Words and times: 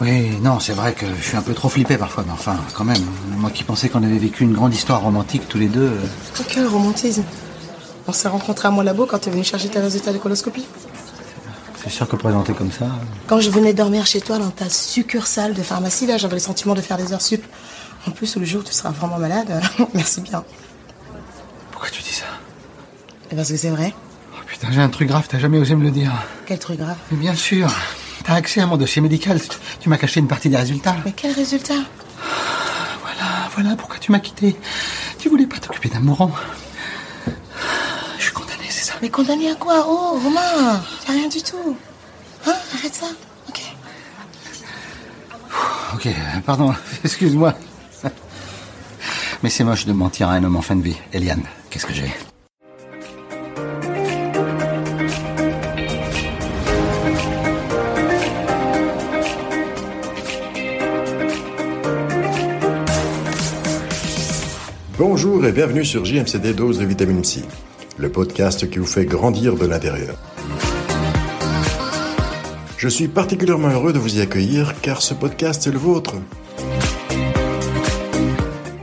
Oui, 0.00 0.30
non, 0.40 0.60
c'est 0.60 0.72
vrai 0.72 0.94
que 0.94 1.04
je 1.20 1.22
suis 1.22 1.36
un 1.36 1.42
peu 1.42 1.52
trop 1.52 1.68
flippé 1.68 1.98
parfois, 1.98 2.24
mais 2.26 2.32
enfin, 2.32 2.56
quand 2.74 2.84
même. 2.84 3.04
Moi 3.36 3.50
qui 3.50 3.64
pensais 3.64 3.88
qu'on 3.90 4.02
avait 4.02 4.18
vécu 4.18 4.44
une 4.44 4.54
grande 4.54 4.74
histoire 4.74 5.02
romantique 5.02 5.46
tous 5.48 5.58
les 5.58 5.68
deux. 5.68 5.88
euh, 5.92 6.42
quel 6.48 6.66
romantisme. 6.66 7.22
On 8.08 8.12
s'est 8.12 8.28
rencontrés 8.28 8.68
à 8.68 8.70
mon 8.70 8.80
labo 8.80 9.04
quand 9.06 9.18
t'es 9.18 9.30
venu 9.30 9.44
chercher 9.44 9.68
tes 9.68 9.78
résultats 9.78 10.12
de 10.12 10.18
coloscopie. 10.18 10.66
C'est 11.82 11.90
sûr 11.90 12.08
que 12.08 12.16
présenté 12.16 12.54
comme 12.54 12.72
ça. 12.72 12.86
Quand 13.26 13.40
je 13.40 13.50
venais 13.50 13.72
dormir 13.74 14.06
chez 14.06 14.20
toi 14.20 14.38
dans 14.38 14.50
ta 14.50 14.68
succursale 14.70 15.54
de 15.54 15.62
pharmacie, 15.62 16.06
là, 16.06 16.16
j'avais 16.16 16.34
le 16.34 16.40
sentiment 16.40 16.74
de 16.74 16.80
faire 16.80 16.96
des 16.96 17.12
heures 17.12 17.22
sup. 17.22 17.44
En 18.06 18.10
plus, 18.10 18.36
le 18.36 18.44
jour 18.46 18.62
où 18.62 18.64
tu 18.64 18.72
seras 18.72 18.90
vraiment 18.90 19.18
malade, 19.18 19.60
merci 19.94 20.22
bien. 20.22 20.44
Pourquoi 21.72 21.90
tu 21.90 22.02
dis 22.02 22.12
ça? 22.12 22.24
Et 23.30 23.36
parce 23.36 23.50
que 23.50 23.56
c'est 23.56 23.70
vrai. 23.70 23.94
Oh 24.34 24.38
putain, 24.46 24.68
j'ai 24.72 24.80
un 24.80 24.88
truc 24.88 25.08
grave, 25.08 25.26
t'as 25.28 25.38
jamais 25.38 25.58
osé 25.58 25.74
me 25.74 25.82
le 25.84 25.90
dire. 25.90 26.10
Quel 26.46 26.58
truc 26.58 26.78
grave? 26.78 26.96
Mais 27.10 27.18
bien 27.18 27.34
sûr, 27.34 27.70
t'as 28.24 28.34
accès 28.34 28.60
à 28.60 28.66
mon 28.66 28.76
dossier 28.76 29.00
médical. 29.02 29.40
Tu- 29.80 29.88
m'as 29.88 29.96
caché 29.98 30.20
une 30.20 30.28
partie 30.28 30.48
des 30.48 30.56
résultats. 30.56 30.96
Mais 31.04 31.12
quel 31.12 31.32
résultat? 31.32 31.74
Voilà, 33.02 33.48
voilà 33.54 33.76
pourquoi 33.76 33.98
tu 33.98 34.12
m'as 34.12 34.20
quitté. 34.20 34.56
Tu 35.18 35.28
voulais 35.28 35.46
pas 35.46 35.58
t'occuper 35.58 35.88
d'un 35.88 36.00
mourant. 36.00 36.30
Je 38.18 38.22
suis 38.24 38.32
condamné, 38.32 38.64
c'est 38.68 38.84
ça? 38.90 38.94
Mais 39.02 39.08
condamné 39.10 39.50
à 39.50 39.54
quoi? 39.54 39.84
Oh, 39.88 40.18
Romain 40.22 40.80
Y'a 41.08 41.14
rien 41.14 41.28
du 41.28 41.42
tout. 41.42 41.76
Hein? 42.46 42.54
Arrête 42.78 42.94
ça. 42.94 43.06
Ok. 43.48 43.60
Ok, 45.94 46.08
pardon, 46.46 46.74
excuse-moi. 47.04 47.54
Mais 49.42 49.48
c'est 49.50 49.64
moche 49.64 49.86
de 49.86 49.92
mentir 49.92 50.28
à 50.28 50.32
un 50.34 50.44
homme 50.44 50.56
en 50.56 50.62
fin 50.62 50.76
de 50.76 50.82
vie. 50.82 50.96
Eliane, 51.14 51.42
qu'est-ce 51.70 51.86
que 51.86 51.94
j'ai? 51.94 52.12
Bonjour 65.00 65.46
et 65.46 65.52
bienvenue 65.52 65.82
sur 65.82 66.04
JMCD 66.04 66.52
Dose 66.52 66.78
de 66.78 66.84
Vitamine 66.84 67.24
C, 67.24 67.40
le 67.96 68.12
podcast 68.12 68.68
qui 68.68 68.78
vous 68.78 68.84
fait 68.84 69.06
grandir 69.06 69.54
de 69.54 69.64
l'intérieur. 69.64 70.14
Je 72.76 72.86
suis 72.86 73.08
particulièrement 73.08 73.68
heureux 73.68 73.94
de 73.94 73.98
vous 73.98 74.18
y 74.18 74.20
accueillir 74.20 74.78
car 74.82 75.00
ce 75.00 75.14
podcast 75.14 75.66
est 75.66 75.70
le 75.70 75.78
vôtre. 75.78 76.16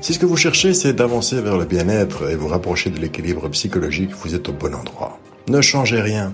Si 0.01 0.15
ce 0.15 0.17
que 0.17 0.25
vous 0.25 0.37
cherchez 0.37 0.73
c'est 0.73 0.93
d'avancer 0.93 1.39
vers 1.39 1.55
le 1.55 1.65
bien-être 1.65 2.31
et 2.31 2.35
vous 2.35 2.47
rapprocher 2.47 2.89
de 2.89 2.99
l'équilibre 2.99 3.47
psychologique, 3.49 4.15
vous 4.15 4.33
êtes 4.33 4.49
au 4.49 4.53
bon 4.53 4.73
endroit. 4.73 5.19
Ne 5.47 5.61
changez 5.61 6.01
rien. 6.01 6.33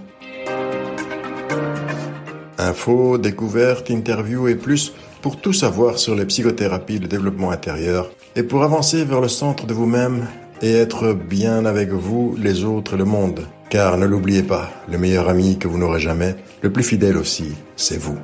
Infos, 2.58 3.18
découvertes, 3.18 3.92
interviews 3.92 4.47
et 4.47 4.56
plus 4.56 4.94
pour 5.22 5.42
tout 5.42 5.52
savoir 5.52 6.00
sur 6.00 6.16
les 6.16 6.25
psychothérapies, 6.25 7.00
le 7.00 7.09
développement 7.09 7.52
intérieur 7.52 8.09
et 8.36 8.44
pour 8.44 8.64
avancer 8.64 9.03
vers 9.06 9.22
le 9.22 9.28
centre 9.28 9.66
de 9.66 9.73
vous-même 9.73 10.28
et 10.62 10.73
être 10.73 11.14
bien 11.14 11.66
avec 11.66 11.89
vous, 11.89 12.36
les 12.38 12.64
autres 12.64 12.95
et 12.95 12.98
le 12.98 13.06
monde. 13.06 13.42
Car 13.70 13.98
ne 13.98 14.06
l'oubliez 14.06 14.44
pas, 14.44 14.70
le 14.90 14.98
meilleur 14.98 15.30
ami 15.30 15.58
que 15.58 15.67
vous 15.67 15.78
n'aurez 15.78 16.00
jamais, 16.00 16.36
le 16.62 16.72
plus 16.72 16.84
fidèle 16.84 17.17
aussi, 17.17 17.53
c'est 17.75 17.98
vous. 17.98 18.17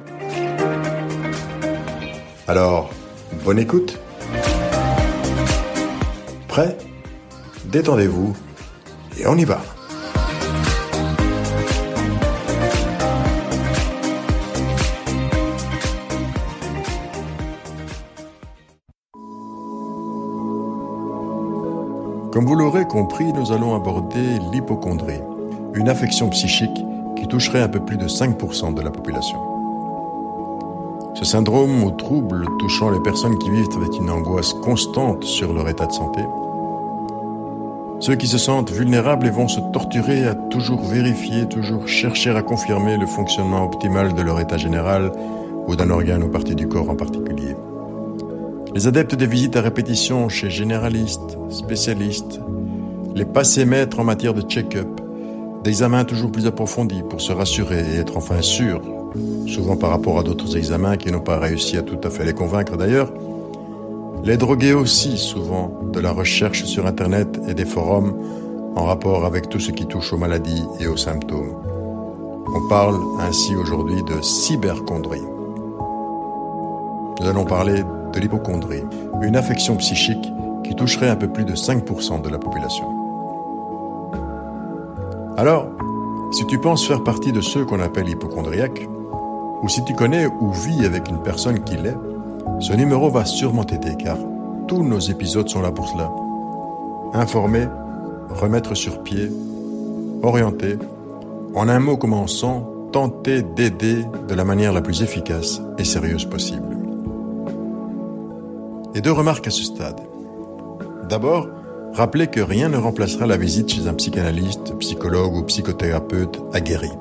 Alors, 2.47 2.91
bonne 3.43 3.59
écoute. 3.59 3.99
Prêt? 6.47 6.77
Détendez-vous 7.65 8.35
et 9.19 9.27
on 9.27 9.37
y 9.37 9.45
va. 9.45 9.61
Comme 22.31 22.45
vous 22.45 22.55
l'aurez 22.55 22.85
compris, 22.85 23.33
nous 23.33 23.51
allons 23.51 23.75
aborder 23.75 24.37
l'hypochondrie, 24.51 25.21
une 25.73 25.89
affection 25.89 26.29
psychique 26.29 26.85
qui 27.15 27.27
toucherait 27.27 27.61
un 27.61 27.67
peu 27.67 27.79
plus 27.79 27.97
de 27.97 28.07
5% 28.07 28.75
de 28.75 28.81
la 28.81 28.91
population. 28.91 29.39
Ce 31.15 31.25
syndrome 31.25 31.83
ou 31.83 31.89
trouble 31.89 32.45
touchant 32.59 32.91
les 32.91 33.01
personnes 33.01 33.37
qui 33.39 33.49
vivent 33.49 33.75
avec 33.75 33.97
une 33.97 34.11
angoisse 34.11 34.53
constante 34.53 35.23
sur 35.23 35.53
leur 35.53 35.67
état 35.69 35.87
de 35.87 35.91
santé, 35.91 36.21
ceux 37.99 38.15
qui 38.15 38.27
se 38.27 38.37
sentent 38.37 38.71
vulnérables 38.71 39.27
et 39.27 39.31
vont 39.31 39.49
se 39.49 39.59
torturer 39.73 40.25
à 40.25 40.33
toujours 40.33 40.81
vérifier, 40.81 41.47
toujours 41.49 41.87
chercher 41.87 42.29
à 42.29 42.41
confirmer 42.41 42.95
le 42.95 43.05
fonctionnement 43.05 43.65
optimal 43.65 44.13
de 44.13 44.21
leur 44.21 44.39
état 44.39 44.57
général 44.57 45.11
ou 45.67 45.75
d'un 45.75 45.89
organe 45.89 46.23
ou 46.23 46.29
partie 46.29 46.55
du 46.55 46.67
corps 46.67 46.89
en 46.89 46.95
particulier. 46.95 47.55
Les 48.75 48.85
adeptes 48.85 49.15
des 49.15 49.25
visites 49.25 49.55
à 49.55 49.61
répétition 49.61 50.29
chez 50.29 50.51
généralistes, 50.51 51.37
spécialistes, 51.49 52.39
les 53.15 53.25
passés 53.25 53.65
maîtres 53.65 53.99
en 53.99 54.03
matière 54.03 54.35
de 54.35 54.41
check-up, 54.41 54.87
d'examens 55.63 56.05
toujours 56.05 56.31
plus 56.31 56.45
approfondis 56.45 57.01
pour 57.09 57.19
se 57.19 57.31
rassurer 57.31 57.79
et 57.79 57.97
être 57.97 58.15
enfin 58.15 58.43
sûrs, 58.43 58.83
souvent 59.47 59.75
par 59.75 59.89
rapport 59.89 60.19
à 60.19 60.23
d'autres 60.23 60.55
examens 60.55 60.97
qui 60.97 61.11
n'ont 61.11 61.19
pas 61.19 61.39
réussi 61.39 61.77
à 61.77 61.81
tout 61.81 61.97
à 62.03 62.11
fait 62.11 62.23
les 62.23 62.33
convaincre 62.33 62.77
d'ailleurs, 62.77 63.11
les 64.23 64.37
drogués 64.37 64.73
aussi 64.73 65.17
souvent 65.17 65.73
de 65.91 65.99
la 65.99 66.11
recherche 66.11 66.63
sur 66.65 66.85
Internet 66.85 67.39
et 67.47 67.55
des 67.55 67.65
forums 67.65 68.13
en 68.75 68.83
rapport 68.83 69.25
avec 69.25 69.49
tout 69.49 69.59
ce 69.59 69.71
qui 69.71 69.87
touche 69.87 70.13
aux 70.13 70.17
maladies 70.17 70.63
et 70.79 70.85
aux 70.85 70.97
symptômes. 70.97 71.55
On 72.55 72.69
parle 72.69 72.99
ainsi 73.19 73.55
aujourd'hui 73.55 74.03
de 74.03 74.21
cyberchondrie. 74.21 75.25
Nous 77.19 77.27
allons 77.27 77.45
parler 77.45 77.83
de 78.11 78.19
l'hypochondrie, 78.19 78.83
une 79.21 79.35
affection 79.35 79.75
psychique 79.77 80.31
qui 80.63 80.75
toucherait 80.75 81.09
un 81.09 81.15
peu 81.15 81.27
plus 81.27 81.45
de 81.45 81.55
5% 81.55 82.21
de 82.21 82.29
la 82.29 82.37
population. 82.37 82.85
Alors, 85.37 85.67
si 86.31 86.45
tu 86.45 86.59
penses 86.59 86.85
faire 86.85 87.03
partie 87.03 87.31
de 87.31 87.41
ceux 87.41 87.65
qu'on 87.65 87.79
appelle 87.79 88.09
hypochondriaques, 88.09 88.87
ou 89.61 89.67
si 89.67 89.83
tu 89.83 89.93
connais 89.93 90.27
ou 90.27 90.51
vis 90.51 90.85
avec 90.85 91.09
une 91.09 91.21
personne 91.21 91.63
qui 91.63 91.75
l'est, 91.75 91.97
ce 92.59 92.73
numéro 92.73 93.09
va 93.09 93.25
sûrement 93.25 93.63
t'aider 93.63 93.95
car 93.97 94.17
tous 94.67 94.83
nos 94.83 94.99
épisodes 94.99 95.49
sont 95.49 95.61
là 95.61 95.71
pour 95.71 95.87
cela. 95.87 96.11
Informer, 97.13 97.67
remettre 98.29 98.75
sur 98.75 99.01
pied, 99.01 99.31
orienter, 100.21 100.77
en 101.55 101.67
un 101.67 101.79
mot 101.79 101.97
commençant, 101.97 102.69
tenter 102.91 103.41
d'aider 103.41 104.05
de 104.27 104.35
la 104.35 104.43
manière 104.43 104.73
la 104.73 104.81
plus 104.81 105.01
efficace 105.01 105.61
et 105.77 105.83
sérieuse 105.83 106.25
possible. 106.25 106.78
Et 108.95 109.01
deux 109.01 109.11
remarques 109.11 109.47
à 109.47 109.51
ce 109.51 109.63
stade. 109.63 110.01
D'abord, 111.07 111.47
rappelez 111.93 112.27
que 112.27 112.39
rien 112.39 112.69
ne 112.69 112.77
remplacera 112.77 113.27
la 113.27 113.37
visite 113.37 113.71
chez 113.71 113.87
un 113.87 113.93
psychanalyste, 113.93 114.77
psychologue 114.79 115.35
ou 115.35 115.43
psychothérapeute 115.43 116.39
aguerri. 116.53 116.91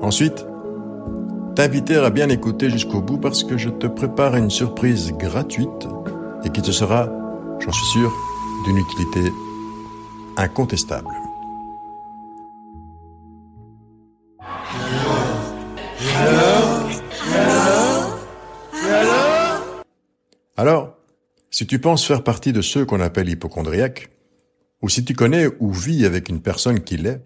Ensuite, 0.00 0.44
t'inviter 1.54 1.96
à 1.96 2.10
bien 2.10 2.28
écouter 2.28 2.70
jusqu'au 2.70 3.00
bout 3.00 3.18
parce 3.18 3.44
que 3.44 3.56
je 3.56 3.70
te 3.70 3.86
prépare 3.86 4.36
une 4.36 4.50
surprise 4.50 5.12
gratuite 5.12 5.88
et 6.44 6.50
qui 6.50 6.62
te 6.62 6.72
sera, 6.72 7.08
j'en 7.60 7.72
suis 7.72 7.86
sûr, 7.86 8.12
d'une 8.64 8.78
utilité 8.78 9.32
incontestable. 10.36 11.21
Si 21.52 21.66
tu 21.66 21.78
penses 21.78 22.04
faire 22.04 22.24
partie 22.24 22.52
de 22.52 22.62
ceux 22.62 22.84
qu'on 22.84 23.00
appelle 23.00 23.28
hypochondriaques, 23.28 24.10
ou 24.80 24.88
si 24.88 25.04
tu 25.04 25.14
connais 25.14 25.46
ou 25.60 25.70
vis 25.70 26.06
avec 26.06 26.28
une 26.28 26.40
personne 26.40 26.80
qui 26.80 26.96
l'est, 26.96 27.22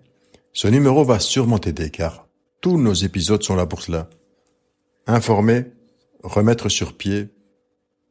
ce 0.53 0.69
numéro 0.69 1.05
va 1.05 1.21
sûrement 1.21 1.59
t'aider 1.59 1.91
car 1.91 2.29
tous 2.61 2.77
nos 2.77 2.93
épisodes 2.93 3.43
sont 3.43 3.55
là 3.55 3.67
pour 3.67 3.83
cela. 3.83 4.11
Informer, 5.07 5.67
remettre 6.23 6.69
sur 6.69 6.97
pied, 6.97 7.29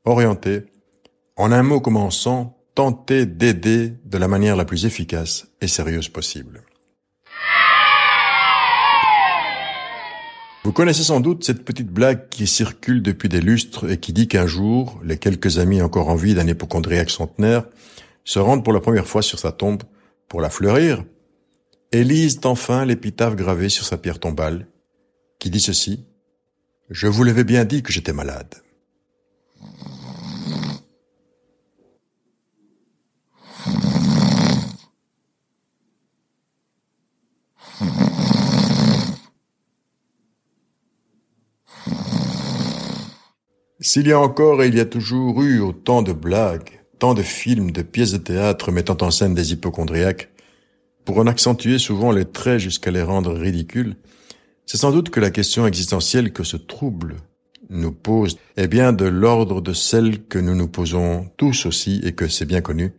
orienter, 0.06 0.64
en 1.36 1.52
un 1.52 1.64
mot 1.64 1.82
commençant, 1.82 2.58
tenter 2.76 3.26
d'aider 3.26 3.94
de 4.06 4.18
la 4.18 4.30
manière 4.30 4.56
la 4.56 4.66
plus 4.66 4.86
efficace 4.86 5.48
et 5.60 5.68
sérieuse 5.68 6.08
possible. 6.08 6.65
Vous 10.66 10.72
connaissez 10.72 11.04
sans 11.04 11.20
doute 11.20 11.44
cette 11.44 11.64
petite 11.64 11.92
blague 11.92 12.28
qui 12.30 12.48
circule 12.48 13.04
depuis 13.04 13.30
des 13.30 13.40
lustres 13.40 13.88
et 13.88 14.00
qui 14.00 14.14
dit 14.14 14.28
qu'un 14.28 14.48
jour, 14.48 15.00
les 15.04 15.20
quelques 15.20 15.60
amis 15.60 15.80
encore 15.80 16.10
en 16.10 16.16
vie 16.16 16.34
d'un 16.34 16.48
hypochondriaque 16.48 17.12
centenaire 17.12 17.66
se 18.24 18.40
rendent 18.40 18.64
pour 18.64 18.74
la 18.74 18.80
première 18.80 19.06
fois 19.06 19.22
sur 19.22 19.38
sa 19.38 19.52
tombe 19.52 19.84
pour 20.28 20.42
la 20.42 20.50
fleurir 20.50 21.06
et 21.92 22.04
lisent 22.04 22.40
enfin 22.46 22.84
l'épitaphe 22.84 23.36
gravée 23.36 23.70
sur 23.70 23.86
sa 23.86 24.00
pierre 24.00 24.20
tombale 24.20 24.66
qui 25.38 25.52
dit 25.52 25.60
ceci 25.60 26.04
Je 26.90 27.06
vous 27.06 27.24
l'avais 27.24 27.44
bien 27.44 27.64
dit 27.64 27.84
que 27.84 27.94
j'étais 27.94 28.12
malade. 28.12 28.56
S'il 43.86 44.08
y 44.08 44.14
a 44.14 44.20
encore 44.20 44.64
et 44.64 44.68
il 44.68 44.74
y 44.74 44.80
a 44.80 44.86
toujours 44.86 45.44
eu 45.44 45.60
autant 45.60 46.02
de 46.02 46.12
blagues, 46.12 46.82
tant 46.98 47.14
de 47.14 47.22
films, 47.22 47.70
de 47.70 47.84
pièces 47.84 48.14
de 48.14 48.18
théâtre 48.18 48.72
mettant 48.72 48.98
en 49.02 49.12
scène 49.12 49.36
des 49.36 49.54
hypochondriaques, 49.54 50.32
pour 51.06 51.20
en 51.20 51.28
accentuer 51.28 51.78
souvent 51.78 52.12
les 52.12 52.26
traits 52.26 52.58
jusqu'à 52.58 52.90
les 52.90 53.04
rendre 53.04 53.32
ridicules, 53.32 53.96
c'est 54.66 54.78
sans 54.78 54.92
doute 54.92 55.12
que 55.12 55.20
la 55.20 55.30
question 55.30 55.68
existentielle 55.68 56.34
que 56.34 56.44
ce 56.44 56.58
trouble 56.58 57.18
nous 57.70 57.92
pose 57.92 58.40
est 58.58 58.68
bien 58.68 58.92
de 58.92 59.06
l'ordre 59.06 59.62
de 59.62 59.74
celle 59.74 60.24
que 60.24 60.40
nous 60.40 60.56
nous 60.56 60.68
posons 60.68 61.30
tous 61.38 61.68
aussi 61.68 62.02
et 62.04 62.14
que 62.14 62.28
c'est 62.28 62.48
bien 62.48 62.62
connu. 62.62 62.92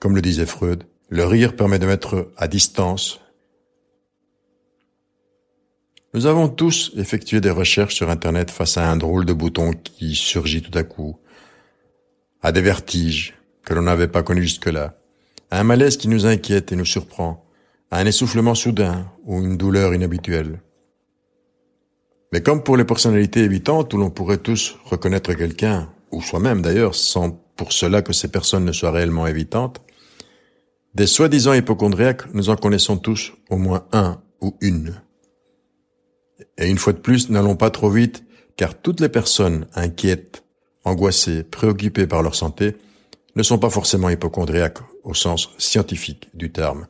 Comme 0.00 0.14
le 0.14 0.20
disait 0.20 0.44
Freud, 0.44 0.84
le 1.08 1.24
rire 1.24 1.56
permet 1.56 1.78
de 1.78 1.86
mettre 1.86 2.30
à 2.36 2.46
distance. 2.46 3.20
Nous 6.16 6.24
avons 6.24 6.48
tous 6.48 6.92
effectué 6.96 7.42
des 7.42 7.50
recherches 7.50 7.94
sur 7.94 8.08
Internet 8.08 8.50
face 8.50 8.78
à 8.78 8.90
un 8.90 8.96
drôle 8.96 9.26
de 9.26 9.34
bouton 9.34 9.72
qui 9.72 10.14
surgit 10.14 10.62
tout 10.62 10.76
à 10.78 10.82
coup, 10.82 11.18
à 12.40 12.52
des 12.52 12.62
vertiges 12.62 13.34
que 13.62 13.74
l'on 13.74 13.82
n'avait 13.82 14.08
pas 14.08 14.22
connus 14.22 14.44
jusque-là, 14.44 14.96
à 15.50 15.60
un 15.60 15.62
malaise 15.62 15.98
qui 15.98 16.08
nous 16.08 16.24
inquiète 16.24 16.72
et 16.72 16.76
nous 16.76 16.86
surprend, 16.86 17.44
à 17.90 17.98
un 17.98 18.06
essoufflement 18.06 18.54
soudain 18.54 19.12
ou 19.26 19.42
une 19.42 19.58
douleur 19.58 19.92
inhabituelle. 19.92 20.62
Mais 22.32 22.42
comme 22.42 22.62
pour 22.62 22.78
les 22.78 22.86
personnalités 22.86 23.40
évitantes 23.40 23.92
où 23.92 23.98
l'on 23.98 24.08
pourrait 24.08 24.38
tous 24.38 24.78
reconnaître 24.86 25.34
quelqu'un, 25.34 25.90
ou 26.12 26.22
soi-même 26.22 26.62
d'ailleurs, 26.62 26.94
sans 26.94 27.32
pour 27.56 27.74
cela 27.74 28.00
que 28.00 28.14
ces 28.14 28.28
personnes 28.28 28.64
ne 28.64 28.72
soient 28.72 28.90
réellement 28.90 29.26
évitantes, 29.26 29.82
des 30.94 31.06
soi-disant 31.06 31.52
hypochondriaques, 31.52 32.32
nous 32.32 32.48
en 32.48 32.56
connaissons 32.56 32.96
tous 32.96 33.34
au 33.50 33.58
moins 33.58 33.86
un 33.92 34.22
ou 34.40 34.56
une. 34.62 34.94
Et 36.58 36.68
une 36.68 36.78
fois 36.78 36.92
de 36.92 36.98
plus, 36.98 37.30
n'allons 37.30 37.56
pas 37.56 37.70
trop 37.70 37.90
vite, 37.90 38.24
car 38.56 38.74
toutes 38.74 39.00
les 39.00 39.08
personnes 39.08 39.66
inquiètes, 39.74 40.44
angoissées, 40.84 41.42
préoccupées 41.42 42.06
par 42.06 42.22
leur 42.22 42.34
santé, 42.34 42.76
ne 43.34 43.42
sont 43.42 43.58
pas 43.58 43.70
forcément 43.70 44.08
hypochondriaques 44.08 44.78
au 45.04 45.14
sens 45.14 45.50
scientifique 45.58 46.30
du 46.34 46.50
terme. 46.50 46.86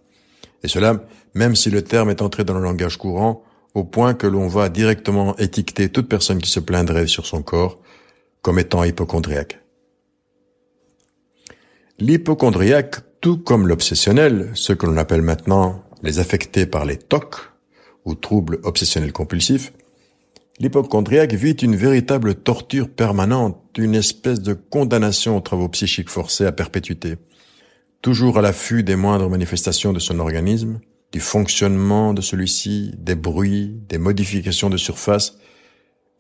Et 0.62 0.69
cela, 0.69 1.04
même 1.34 1.56
si 1.56 1.70
le 1.70 1.82
terme 1.82 2.10
est 2.10 2.22
entré 2.22 2.44
dans 2.44 2.54
le 2.54 2.62
langage 2.62 2.96
courant, 2.96 3.43
au 3.75 3.84
point 3.84 4.14
que 4.14 4.26
l'on 4.26 4.48
va 4.48 4.69
directement 4.69 5.37
étiqueter 5.37 5.90
toute 5.90 6.08
personne 6.08 6.40
qui 6.40 6.50
se 6.50 6.60
plaindrait 6.60 7.06
sur 7.06 7.26
son 7.26 7.43
corps 7.43 7.78
comme 8.40 8.58
étant 8.58 8.84
hypochondriaque. 8.84 9.60
L'hypochondriaque, 11.98 13.00
tout 13.20 13.38
comme 13.38 13.66
l'obsessionnel, 13.66 14.50
ce 14.54 14.72
que 14.72 14.87
l'on 14.87 14.96
appelle 14.96 15.22
maintenant 15.22 15.82
les 16.02 16.20
affectés 16.20 16.66
par 16.66 16.84
les 16.84 16.96
TOC, 16.96 17.37
ou 18.06 18.14
troubles 18.14 18.61
obsessionnels 18.62 19.12
compulsifs, 19.12 19.73
l'hypochondriaque 20.58 21.35
vit 21.35 21.53
une 21.53 21.76
véritable 21.76 22.35
torture 22.37 22.88
permanente, 22.88 23.61
une 23.76 23.94
espèce 23.94 24.41
de 24.41 24.55
condamnation 24.55 25.37
aux 25.37 25.41
travaux 25.43 25.69
psychiques 25.69 26.08
forcés 26.08 26.47
à 26.47 26.53
perpétuité, 26.53 27.17
toujours 28.00 28.38
à 28.38 28.43
l'affût 28.43 28.82
des 28.82 28.97
moindres 28.97 29.29
manifestations 29.29 29.93
de 29.93 29.99
son 29.99 30.19
organisme, 30.20 30.81
du 31.12 31.20
fonctionnement 31.20 32.14
de 32.14 32.23
celui-ci, 32.23 32.93
des 32.97 33.14
bruits, 33.14 33.75
des 33.88 33.99
modifications 33.99 34.70
de 34.70 34.76
surface, 34.76 35.38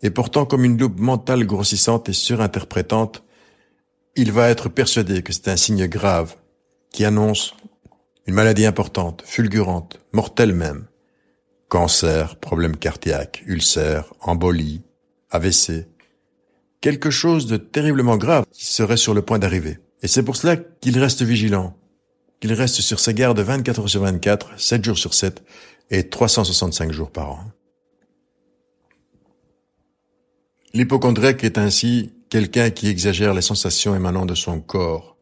et 0.02 0.10
portant 0.10 0.44
comme 0.44 0.64
une 0.64 0.78
loupe 0.78 1.00
mentale 1.00 1.46
grossissante 1.46 2.08
et 2.08 2.12
surinterprétante, 2.12 3.22
il 4.14 4.32
va 4.32 4.48
être 4.48 4.68
persuadé 4.68 5.22
que 5.22 5.32
c'est 5.32 5.48
un 5.48 5.56
signe 5.56 5.86
grave 5.86 6.36
qui 6.92 7.04
annonce 7.04 7.54
une 8.26 8.34
maladie 8.34 8.66
importante, 8.66 9.22
fulgurante, 9.24 10.00
mortelle 10.12 10.54
même. 10.54 10.86
Cancer, 11.68 12.36
problème 12.36 12.76
cardiaque, 12.76 13.42
ulcère, 13.46 14.12
embolie, 14.20 14.82
AVC. 15.30 15.88
Quelque 16.80 17.10
chose 17.10 17.46
de 17.46 17.56
terriblement 17.56 18.16
grave 18.16 18.44
qui 18.52 18.66
serait 18.66 18.96
sur 18.96 19.14
le 19.14 19.22
point 19.22 19.40
d'arriver. 19.40 19.78
Et 20.02 20.08
c'est 20.08 20.22
pour 20.22 20.36
cela 20.36 20.56
qu'il 20.56 20.98
reste 20.98 21.22
vigilant, 21.22 21.76
qu'il 22.40 22.52
reste 22.52 22.80
sur 22.80 23.00
ses 23.00 23.14
gardes 23.14 23.40
24 23.40 23.80
heures 23.80 23.88
sur 23.88 24.02
24, 24.02 24.60
7 24.60 24.84
jours 24.84 24.98
sur 24.98 25.14
7 25.14 25.42
et 25.90 26.08
365 26.08 26.92
jours 26.92 27.10
par 27.10 27.32
an. 27.32 27.44
L'hypochondriaque 30.72 31.42
est 31.42 31.58
ainsi 31.58 32.12
quelqu'un 32.28 32.70
qui 32.70 32.88
exagère 32.88 33.34
les 33.34 33.42
sensations 33.42 33.96
émanant 33.96 34.26
de 34.26 34.34
son 34.34 34.60
corps 34.60 35.16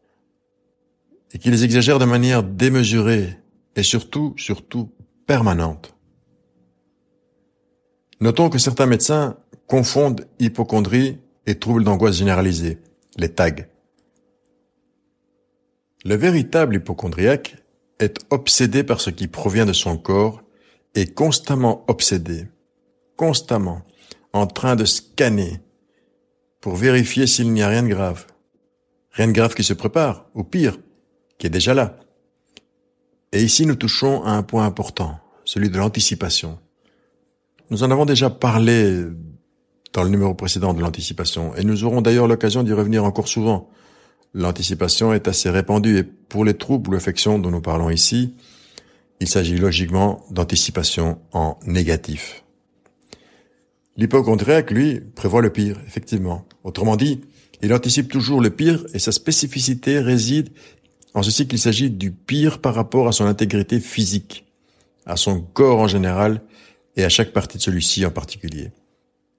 et 1.33 1.39
qui 1.39 1.49
les 1.49 1.63
exagère 1.63 1.97
de 1.97 2.05
manière 2.05 2.43
démesurée 2.43 3.37
et 3.75 3.83
surtout, 3.83 4.35
surtout 4.37 4.91
permanente. 5.25 5.94
Notons 8.21 8.49
que 8.49 8.57
certains 8.57 8.85
médecins 8.85 9.37
confondent 9.67 10.25
hypochondrie 10.39 11.19
et 11.45 11.55
troubles 11.55 11.83
d'angoisse 11.83 12.15
généralisée, 12.15 12.79
les 13.17 13.29
tags. 13.29 13.65
Le 16.03 16.15
véritable 16.15 16.75
hypochondriaque 16.75 17.57
est 17.99 18.19
obsédé 18.29 18.83
par 18.83 19.01
ce 19.01 19.09
qui 19.09 19.27
provient 19.27 19.65
de 19.65 19.73
son 19.73 19.97
corps 19.97 20.41
et 20.93 21.07
constamment 21.07 21.83
obsédé, 21.87 22.47
constamment 23.17 23.81
en 24.33 24.47
train 24.47 24.75
de 24.75 24.85
scanner 24.85 25.61
pour 26.61 26.75
vérifier 26.75 27.27
s'il 27.27 27.51
n'y 27.51 27.63
a 27.63 27.67
rien 27.67 27.83
de 27.83 27.89
grave. 27.89 28.27
Rien 29.11 29.27
de 29.27 29.33
grave 29.33 29.55
qui 29.55 29.63
se 29.63 29.73
prépare, 29.73 30.25
ou 30.35 30.43
pire, 30.43 30.77
qui 31.37 31.47
est 31.47 31.49
déjà 31.51 31.73
là. 31.73 31.97
Et 33.31 33.43
ici, 33.43 33.65
nous 33.65 33.75
touchons 33.75 34.23
à 34.23 34.31
un 34.31 34.43
point 34.43 34.65
important, 34.65 35.19
celui 35.45 35.69
de 35.69 35.77
l'anticipation. 35.77 36.59
Nous 37.69 37.83
en 37.83 37.91
avons 37.91 38.05
déjà 38.05 38.29
parlé 38.29 39.03
dans 39.93 40.03
le 40.03 40.09
numéro 40.09 40.33
précédent 40.33 40.73
de 40.73 40.81
l'anticipation, 40.81 41.55
et 41.55 41.63
nous 41.63 41.83
aurons 41.83 42.01
d'ailleurs 42.01 42.27
l'occasion 42.27 42.63
d'y 42.63 42.73
revenir 42.73 43.03
encore 43.03 43.27
souvent, 43.27 43.69
L'anticipation 44.37 45.13
est 45.13 45.29
assez 45.29 45.49
répandue 45.49 45.97
et 45.97 46.03
pour 46.03 46.43
les 46.43 46.55
troubles 46.55 46.93
ou 46.93 46.97
affections 46.97 47.39
dont 47.39 47.51
nous 47.51 47.61
parlons 47.61 47.89
ici, 47.89 48.33
il 49.21 49.29
s'agit 49.29 49.55
logiquement 49.55 50.25
d'anticipation 50.29 51.19
en 51.31 51.57
négatif. 51.65 52.43
L'hypochondriaque, 53.95 54.71
lui, 54.71 54.99
prévoit 54.99 55.41
le 55.41 55.51
pire, 55.51 55.79
effectivement. 55.87 56.45
Autrement 56.65 56.97
dit, 56.97 57.21
il 57.61 57.73
anticipe 57.73 58.11
toujours 58.11 58.41
le 58.41 58.49
pire 58.49 58.85
et 58.93 58.99
sa 58.99 59.13
spécificité 59.13 59.99
réside 59.99 60.49
en 61.13 61.23
ceci 61.23 61.47
qu'il 61.47 61.59
s'agit 61.59 61.89
du 61.89 62.11
pire 62.11 62.59
par 62.59 62.75
rapport 62.75 63.07
à 63.07 63.13
son 63.13 63.27
intégrité 63.27 63.79
physique, 63.79 64.45
à 65.05 65.15
son 65.15 65.39
corps 65.39 65.79
en 65.79 65.87
général 65.87 66.41
et 66.95 67.03
à 67.03 67.09
chaque 67.09 67.33
partie 67.33 67.57
de 67.57 67.63
celui-ci 67.63 68.05
en 68.05 68.11
particulier. 68.11 68.71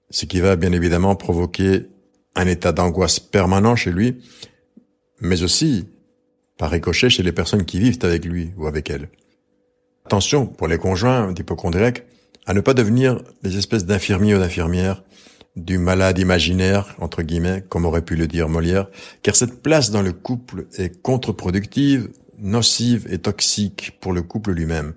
Ce 0.09 0.25
qui 0.25 0.39
va 0.39 0.55
bien 0.55 0.71
évidemment 0.71 1.15
provoquer 1.15 1.87
un 2.35 2.47
état 2.47 2.71
d'angoisse 2.71 3.19
permanent 3.19 3.75
chez 3.75 3.91
lui 3.91 4.21
mais 5.21 5.43
aussi 5.43 5.87
par 6.57 6.71
ricochet 6.71 7.09
chez 7.09 7.23
les 7.23 7.31
personnes 7.31 7.65
qui 7.65 7.79
vivent 7.79 7.99
avec 8.03 8.25
lui 8.25 8.51
ou 8.57 8.67
avec 8.67 8.89
elle. 8.89 9.09
Attention, 10.05 10.45
pour 10.45 10.67
les 10.67 10.77
conjoints 10.77 11.31
d'hypochondriaques, 11.31 12.05
à 12.45 12.53
ne 12.53 12.61
pas 12.61 12.73
devenir 12.73 13.21
des 13.43 13.57
espèces 13.57 13.85
d'infirmiers 13.85 14.35
ou 14.35 14.39
d'infirmières, 14.39 15.03
du 15.55 15.77
malade 15.79 16.19
imaginaire, 16.19 16.95
entre 16.99 17.23
guillemets, 17.23 17.63
comme 17.67 17.85
aurait 17.85 18.03
pu 18.03 18.15
le 18.15 18.27
dire 18.27 18.47
Molière, 18.47 18.87
car 19.23 19.35
cette 19.35 19.61
place 19.61 19.91
dans 19.91 20.03
le 20.03 20.13
couple 20.13 20.67
est 20.77 21.01
contre-productive, 21.01 22.09
nocive 22.37 23.07
et 23.11 23.17
toxique 23.17 23.97
pour 23.99 24.13
le 24.13 24.21
couple 24.21 24.51
lui-même. 24.51 24.93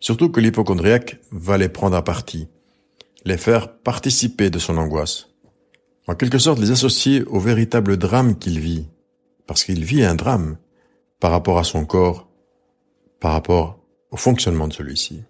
Surtout 0.00 0.30
que 0.30 0.40
l'hypochondriaque 0.40 1.20
va 1.30 1.58
les 1.58 1.68
prendre 1.68 1.96
à 1.96 2.02
partie, 2.02 2.48
les 3.26 3.36
faire 3.36 3.76
participer 3.78 4.48
de 4.48 4.58
son 4.58 4.78
angoisse. 4.78 5.28
En 6.06 6.14
quelque 6.14 6.38
sorte, 6.38 6.58
les 6.58 6.70
associer 6.70 7.22
au 7.24 7.38
véritable 7.38 7.98
drame 7.98 8.38
qu'il 8.38 8.58
vit, 8.58 8.88
parce 9.46 9.62
qu'il 9.62 9.84
vit 9.84 10.02
un 10.02 10.14
drame 10.14 10.56
par 11.20 11.30
rapport 11.30 11.58
à 11.58 11.64
son 11.64 11.84
corps, 11.84 12.28
par 13.20 13.32
rapport 13.32 13.78
au 14.10 14.16
fonctionnement 14.16 14.68
de 14.68 14.72
celui-ci. 14.72 15.22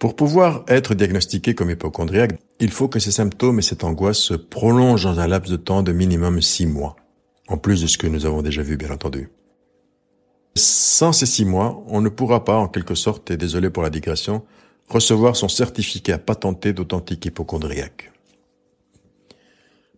Pour 0.00 0.16
pouvoir 0.16 0.64
être 0.66 0.94
diagnostiqué 0.94 1.54
comme 1.54 1.70
hypochondriaque, 1.70 2.38
il 2.58 2.70
faut 2.70 2.88
que 2.88 2.98
ces 2.98 3.12
symptômes 3.12 3.60
et 3.60 3.62
cette 3.62 3.84
angoisse 3.84 4.18
se 4.18 4.34
prolongent 4.34 5.04
dans 5.04 5.20
un 5.20 5.28
laps 5.28 5.50
de 5.50 5.56
temps 5.56 5.82
de 5.82 5.92
minimum 5.92 6.42
six 6.42 6.66
mois, 6.66 6.96
en 7.46 7.56
plus 7.56 7.80
de 7.80 7.86
ce 7.86 7.96
que 7.96 8.08
nous 8.08 8.26
avons 8.26 8.42
déjà 8.42 8.62
vu, 8.62 8.76
bien 8.76 8.90
entendu. 8.90 9.30
Sans 10.56 11.12
ces 11.12 11.26
six 11.26 11.44
mois, 11.44 11.84
on 11.88 12.00
ne 12.00 12.08
pourra 12.08 12.44
pas, 12.44 12.56
en 12.56 12.68
quelque 12.68 12.94
sorte, 12.94 13.30
et 13.30 13.36
désolé 13.36 13.70
pour 13.70 13.82
la 13.82 13.90
digression, 13.90 14.44
recevoir 14.88 15.34
son 15.34 15.48
certificat 15.48 16.18
patenté 16.18 16.72
d'authentique 16.72 17.26
hypochondriaque. 17.26 18.12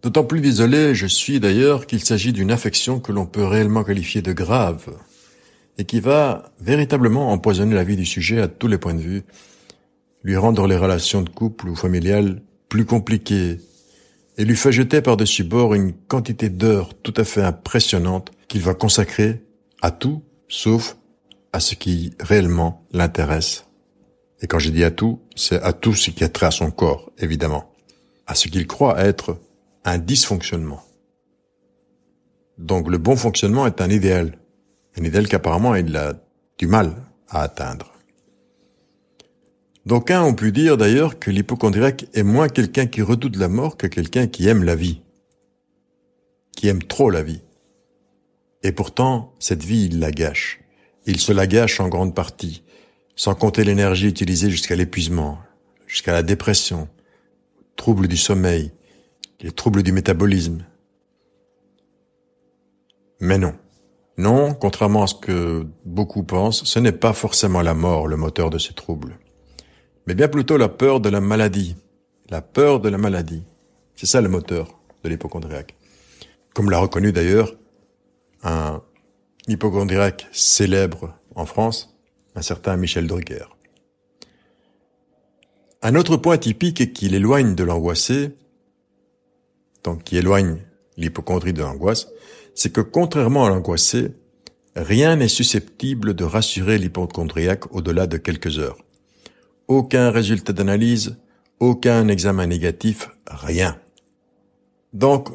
D'autant 0.03 0.25
plus 0.25 0.47
isolé 0.47 0.95
je 0.95 1.07
suis 1.07 1.41
d'ailleurs 1.41 1.87
qu'il 1.87 2.05
s'agit 2.05 2.33
d'une 2.33 2.53
affection 2.53 3.01
que 3.01 3.13
l'on 3.13 3.27
peut 3.27 3.45
réellement 3.45 3.83
qualifier 3.83 4.23
de 4.23 4.33
grave 4.33 4.87
et 5.79 5.85
qui 5.85 6.01
va 6.01 6.53
véritablement 6.61 7.33
empoisonner 7.33 7.75
la 7.75 7.85
vie 7.85 7.97
du 7.97 8.07
sujet 8.07 8.41
à 8.41 8.47
tous 8.47 8.69
les 8.69 8.79
points 8.79 8.95
de 8.95 9.01
vue, 9.01 9.25
lui 10.23 10.37
rendre 10.37 10.67
les 10.67 10.77
relations 10.77 11.23
de 11.23 11.29
couple 11.29 11.69
ou 11.69 11.75
familiales 11.75 12.41
plus 12.69 12.85
compliquées 12.85 13.59
et 14.39 14.45
lui 14.45 14.57
fait 14.57 14.73
jeter 14.73 15.01
par-dessus 15.01 15.45
bord 15.45 15.75
une 15.75 15.93
quantité 15.93 16.51
d'heures 16.51 16.95
tout 16.95 17.15
à 17.17 17.25
fait 17.25 17.43
impressionnante 17.43 18.31
qu'il 18.49 18.63
va 18.63 18.75
consacrer 18.75 19.43
à 19.83 19.91
tout 19.91 20.23
sauf 20.49 20.97
à 21.53 21.61
ce 21.61 21.75
qui 21.75 22.13
réellement 22.21 22.85
l'intéresse. 22.93 23.67
Et 24.41 24.47
quand 24.47 24.59
je 24.59 24.71
dis 24.71 24.85
à 24.85 24.91
tout, 24.91 25.21
c'est 25.35 25.61
à 25.63 25.73
tout 25.73 25.95
ce 25.95 26.11
qui 26.11 26.25
a 26.25 26.29
trait 26.29 26.47
à 26.47 26.51
son 26.51 26.71
corps, 26.71 27.11
évidemment. 27.19 27.73
À 28.27 28.35
ce 28.35 28.49
qu'il 28.49 28.67
croit 28.67 29.01
être 29.01 29.39
un 29.85 29.99
dysfonctionnement. 29.99 30.83
Donc 32.59 32.89
le 32.89 32.99
bon 32.99 33.17
fonctionnement 33.17 33.67
est 33.67 33.81
un 33.81 33.91
idéal. 33.91 34.39
Un 34.99 35.05
idéal 35.05 35.29
qu'apparemment 35.29 35.75
il 35.75 35.97
a 35.97 36.15
du 36.59 36.67
mal 36.67 36.95
à 37.29 37.43
atteindre. 37.43 37.93
D'aucuns 39.85 40.23
ont 40.23 40.35
pu 40.35 40.51
dire 40.51 40.77
d'ailleurs 40.77 41.19
que 41.19 41.31
l'hypochondriaque 41.31 42.07
est 42.13 42.25
moins 42.25 42.49
quelqu'un 42.49 42.87
qui 42.87 43.03
redoute 43.03 43.37
la 43.37 43.49
mort 43.49 43.77
que 43.77 43.87
quelqu'un 43.87 44.27
qui 44.27 44.49
aime 44.49 44.65
la 44.65 44.75
vie. 44.75 45.03
Qui 46.57 46.69
aime 46.69 46.83
trop 46.83 47.09
la 47.09 47.23
vie. 47.23 47.43
Et 48.63 48.73
pourtant, 48.73 49.35
cette 49.39 49.63
vie, 49.63 49.87
il 49.87 50.01
la 50.01 50.11
gâche. 50.11 50.61
Il 51.07 51.21
se 51.21 51.33
la 51.33 51.47
gâche 51.47 51.81
en 51.81 51.89
grande 51.89 52.15
partie, 52.15 52.63
sans 53.15 53.35
compter 53.35 53.65
l'énergie 53.65 54.09
utilisée 54.09 54.51
jusqu'à 54.51 54.77
l'épuisement, 54.77 55.39
jusqu'à 55.87 56.13
la 56.13 56.23
dépression, 56.23 56.89
troubles 57.77 58.09
du 58.09 58.17
sommeil, 58.17 58.73
les 59.41 59.53
troubles 59.53 59.83
du 59.83 59.93
métabolisme. 59.93 60.65
Mais 63.21 63.39
non. 63.39 63.55
Non, 64.19 64.55
contrairement 64.55 65.03
à 65.03 65.07
ce 65.07 65.15
que 65.15 65.67
beaucoup 65.85 66.23
pensent, 66.23 66.65
ce 66.65 66.79
n'est 66.79 66.93
pas 66.93 67.13
forcément 67.13 67.61
la 67.61 67.75
mort 67.75 68.09
le 68.09 68.17
moteur 68.17 68.49
de 68.49 68.59
ces 68.59 68.73
troubles, 68.73 69.19
mais 70.07 70.15
bien 70.15 70.29
plutôt 70.29 70.57
la 70.57 70.71
peur 70.71 71.01
de 71.01 71.11
la 71.11 71.21
maladie. 71.21 71.77
La 72.31 72.41
peur 72.41 72.81
de 72.81 72.89
la 72.89 72.99
maladie. 72.99 73.45
C'est 73.95 74.07
ça 74.07 74.21
le 74.21 74.29
moteur 74.29 74.81
de 75.05 75.09
l'hypochondriaque. 75.09 75.77
Comme 76.55 76.71
l'a 76.71 76.79
reconnu 76.79 77.13
d'ailleurs 77.13 77.55
un 78.47 78.83
hypochondriaque 79.49 80.29
célèbre 80.33 81.19
en 81.35 81.47
France, 81.47 81.97
un 82.37 82.43
certain 82.43 82.77
Michel 82.77 83.07
Drucker. 83.07 83.47
Un 85.83 85.97
autre 85.97 86.17
point 86.17 86.39
typique 86.39 86.81
est 86.81 86.93
qu'il 86.93 87.15
éloigne 87.15 87.55
de 87.55 87.65
l'angoissé, 87.65 88.37
donc 89.83 90.05
qui 90.05 90.17
éloigne 90.17 90.59
l'hypochondrie 90.97 91.53
de 91.53 91.63
l'angoisse, 91.63 92.09
c'est 92.55 92.73
que 92.73 92.81
contrairement 92.81 93.45
à 93.45 93.49
l'angoissé, 93.49 94.13
rien 94.77 95.17
n'est 95.17 95.29
susceptible 95.29 96.15
de 96.15 96.25
rassurer 96.25 96.79
l'hypochondriaque 96.79 97.75
au-delà 97.75 98.07
de 98.07 98.17
quelques 98.17 98.59
heures. 98.59 98.79
Aucun 99.69 100.11
résultat 100.11 100.53
d'analyse, 100.53 101.19
aucun 101.59 102.07
examen 102.09 102.47
négatif, 102.47 103.09
rien. 103.27 103.79
Donc, 104.93 105.31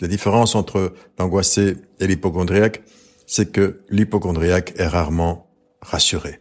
la 0.00 0.08
différence 0.08 0.54
entre 0.54 0.92
l'angoissé 1.18 1.76
et 2.00 2.06
l'hypochondriaque, 2.06 2.82
c'est 3.26 3.52
que 3.52 3.80
l'hypochondriaque 3.90 4.74
est 4.76 4.86
rarement 4.86 5.50
rassuré. 5.82 6.40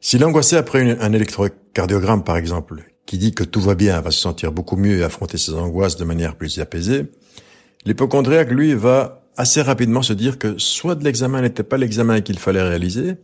Si 0.00 0.18
l'angoissé 0.18 0.56
après 0.56 0.98
un 1.00 1.12
électrocardiogramme, 1.12 2.22
par 2.22 2.36
exemple, 2.36 2.84
qui 3.06 3.18
dit 3.18 3.32
que 3.32 3.44
tout 3.44 3.60
va 3.60 3.74
bien, 3.74 4.00
va 4.00 4.10
se 4.10 4.20
sentir 4.20 4.52
beaucoup 4.52 4.76
mieux 4.76 4.98
et 4.98 5.02
affronter 5.02 5.38
ses 5.38 5.54
angoisses 5.54 5.96
de 5.96 6.04
manière 6.04 6.36
plus 6.36 6.60
apaisée, 6.60 7.06
l'hypochondriaque, 7.84 8.50
lui, 8.50 8.74
va 8.74 9.22
assez 9.36 9.62
rapidement 9.62 10.02
se 10.02 10.12
dire 10.12 10.38
que 10.38 10.58
soit 10.58 10.94
de 10.94 11.04
l'examen 11.04 11.42
n'était 11.42 11.62
pas 11.62 11.76
l'examen 11.76 12.20
qu'il 12.20 12.38
fallait 12.38 12.62
réaliser, 12.62 13.14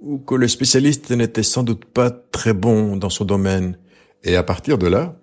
ou 0.00 0.18
que 0.18 0.34
le 0.34 0.48
spécialiste 0.48 1.10
n'était 1.10 1.42
sans 1.42 1.62
doute 1.62 1.84
pas 1.86 2.10
très 2.10 2.52
bon 2.52 2.96
dans 2.96 3.10
son 3.10 3.24
domaine. 3.24 3.78
Et 4.22 4.36
à 4.36 4.42
partir 4.42 4.78
de 4.78 4.86
là, 4.86 5.16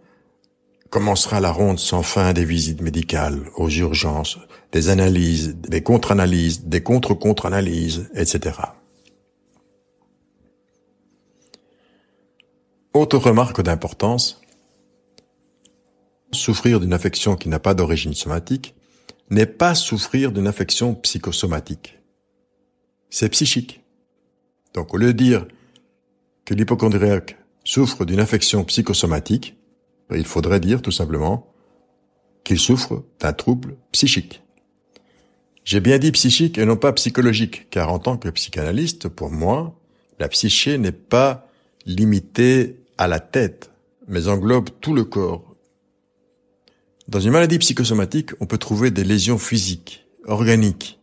commencera 0.91 1.39
la 1.39 1.51
ronde 1.51 1.79
sans 1.79 2.03
fin 2.03 2.33
des 2.33 2.45
visites 2.45 2.81
médicales, 2.81 3.50
aux 3.55 3.69
urgences, 3.69 4.38
des 4.74 4.89
analyses, 4.89 5.55
des 5.55 5.81
contre-analyses, 5.81 6.65
des 6.65 6.83
contre-contre-analyses, 6.83 8.12
etc. 8.13 8.60
Autre 12.93 13.17
remarque 13.17 13.62
d'importance, 13.62 14.41
souffrir 16.33 16.81
d'une 16.81 16.93
affection 16.93 17.38
qui 17.38 17.48
n'a 17.48 17.60
pas 17.60 17.74
d'origine 17.74 18.13
somatique 18.13 18.75
n'est 19.29 19.45
pas 19.45 19.75
souffrir 19.75 20.33
d'une 20.33 20.48
affection 20.48 20.93
psychosomatique. 20.95 22.00
C'est 23.10 23.29
psychique. 23.29 23.81
Donc 24.74 24.93
au 24.93 24.98
lieu 24.98 25.13
de 25.13 25.17
dire 25.17 25.45
que 26.43 26.53
l'hypochondriaque 26.53 27.38
souffre 27.63 28.03
d'une 28.03 28.19
affection 28.19 28.65
psychosomatique, 28.65 29.55
il 30.18 30.25
faudrait 30.25 30.60
dire 30.60 30.82
tout 30.82 30.91
simplement 30.91 31.51
qu'il 32.44 32.60
souffre 32.60 33.03
d'un 33.20 33.34
trouble 33.34 33.77
psychique. 33.91 34.41
J'ai 35.63 35.80
bien 35.80 36.00
dit 36.00 36.12
psychique 36.12 36.58
et 36.58 36.65
non 36.65 36.75
pas 36.75 36.91
psychologique, 36.94 37.70
car 37.70 37.91
en 37.91 38.00
tant 38.00 38.18
que 38.18 38.30
psychanalyste, 38.30 39.10
pour 39.10 39.30
moi, 39.30 39.80
la 40.20 40.27
psyché 40.27 40.77
n'est 40.77 40.91
pas 40.91 41.48
limitée 41.86 42.80
à 42.98 43.08
la 43.08 43.20
tête, 43.20 43.72
mais 44.08 44.27
englobe 44.27 44.70
tout 44.82 44.94
le 44.94 45.03
corps. 45.03 45.56
Dans 47.08 47.20
une 47.20 47.32
maladie 47.32 47.60
psychosomatique, 47.60 48.32
on 48.39 48.46
peut 48.46 48.58
trouver 48.58 48.91
des 48.91 49.03
lésions 49.03 49.38
physiques, 49.38 50.06
organiques, 50.25 51.00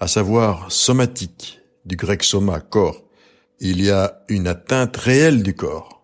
à 0.00 0.08
savoir 0.08 0.72
somatiques, 0.72 1.60
du 1.84 1.96
grec 1.96 2.22
soma, 2.22 2.60
corps. 2.60 3.02
Il 3.58 3.82
y 3.82 3.90
a 3.90 4.22
une 4.28 4.46
atteinte 4.46 4.96
réelle 4.96 5.42
du 5.42 5.54
corps. 5.54 5.99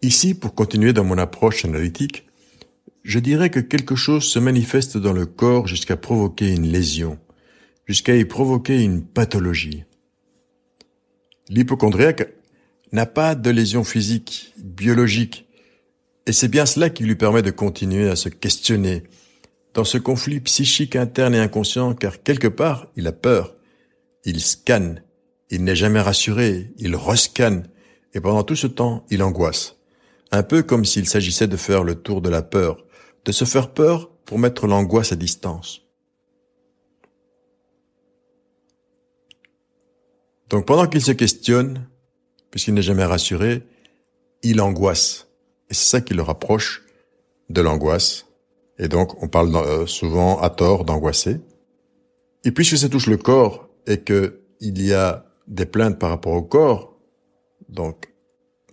Ici, 0.00 0.34
pour 0.34 0.54
continuer 0.54 0.92
dans 0.92 1.02
mon 1.02 1.18
approche 1.18 1.64
analytique, 1.64 2.28
je 3.02 3.18
dirais 3.18 3.50
que 3.50 3.58
quelque 3.58 3.96
chose 3.96 4.22
se 4.24 4.38
manifeste 4.38 4.96
dans 4.96 5.12
le 5.12 5.26
corps 5.26 5.66
jusqu'à 5.66 5.96
provoquer 5.96 6.52
une 6.52 6.68
lésion, 6.68 7.18
jusqu'à 7.84 8.16
y 8.16 8.24
provoquer 8.24 8.80
une 8.80 9.02
pathologie. 9.02 9.82
L'hypochondriaque 11.48 12.32
n'a 12.92 13.06
pas 13.06 13.34
de 13.34 13.50
lésion 13.50 13.82
physique, 13.82 14.54
biologique, 14.58 15.48
et 16.26 16.32
c'est 16.32 16.48
bien 16.48 16.66
cela 16.66 16.90
qui 16.90 17.02
lui 17.02 17.16
permet 17.16 17.42
de 17.42 17.50
continuer 17.50 18.08
à 18.08 18.14
se 18.14 18.28
questionner 18.28 19.02
dans 19.74 19.84
ce 19.84 19.98
conflit 19.98 20.38
psychique 20.40 20.94
interne 20.94 21.34
et 21.34 21.40
inconscient, 21.40 21.94
car 21.94 22.22
quelque 22.22 22.48
part, 22.48 22.86
il 22.94 23.08
a 23.08 23.12
peur, 23.12 23.56
il 24.24 24.40
scanne, 24.40 25.02
il 25.50 25.64
n'est 25.64 25.74
jamais 25.74 26.00
rassuré, 26.00 26.72
il 26.76 26.94
rescanne, 26.94 27.66
et 28.14 28.20
pendant 28.20 28.44
tout 28.44 28.56
ce 28.56 28.68
temps, 28.68 29.04
il 29.10 29.24
angoisse 29.24 29.77
un 30.30 30.42
peu 30.42 30.62
comme 30.62 30.84
s'il 30.84 31.08
s'agissait 31.08 31.46
de 31.46 31.56
faire 31.56 31.84
le 31.84 31.94
tour 31.94 32.20
de 32.20 32.28
la 32.28 32.42
peur, 32.42 32.84
de 33.24 33.32
se 33.32 33.44
faire 33.44 33.72
peur 33.72 34.10
pour 34.24 34.38
mettre 34.38 34.66
l'angoisse 34.66 35.12
à 35.12 35.16
distance. 35.16 35.82
Donc 40.50 40.66
pendant 40.66 40.86
qu'il 40.86 41.02
se 41.02 41.12
questionne, 41.12 41.88
puisqu'il 42.50 42.74
n'est 42.74 42.82
jamais 42.82 43.04
rassuré, 43.04 43.62
il 44.42 44.60
angoisse. 44.60 45.28
Et 45.70 45.74
c'est 45.74 45.90
ça 45.90 46.00
qui 46.00 46.14
le 46.14 46.22
rapproche 46.22 46.84
de 47.50 47.60
l'angoisse. 47.60 48.26
Et 48.78 48.88
donc 48.88 49.22
on 49.22 49.28
parle 49.28 49.54
euh, 49.56 49.86
souvent 49.86 50.40
à 50.40 50.50
tort 50.50 50.84
d'angoisser. 50.84 51.40
Et 52.44 52.52
puisque 52.52 52.78
ça 52.78 52.88
touche 52.88 53.06
le 53.06 53.16
corps 53.16 53.68
et 53.86 54.00
que 54.00 54.40
il 54.60 54.80
y 54.84 54.92
a 54.92 55.26
des 55.46 55.66
plaintes 55.66 55.98
par 55.98 56.10
rapport 56.10 56.32
au 56.32 56.42
corps, 56.42 56.96
donc 57.68 58.07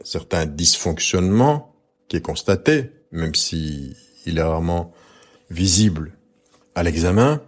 certain 0.05 0.45
dysfonctionnement 0.45 1.75
qui 2.07 2.17
est 2.17 2.21
constaté, 2.21 2.91
même 3.11 3.35
si 3.35 3.95
il 4.25 4.37
est 4.37 4.43
rarement 4.43 4.93
visible 5.49 6.13
à 6.75 6.83
l'examen, 6.83 7.41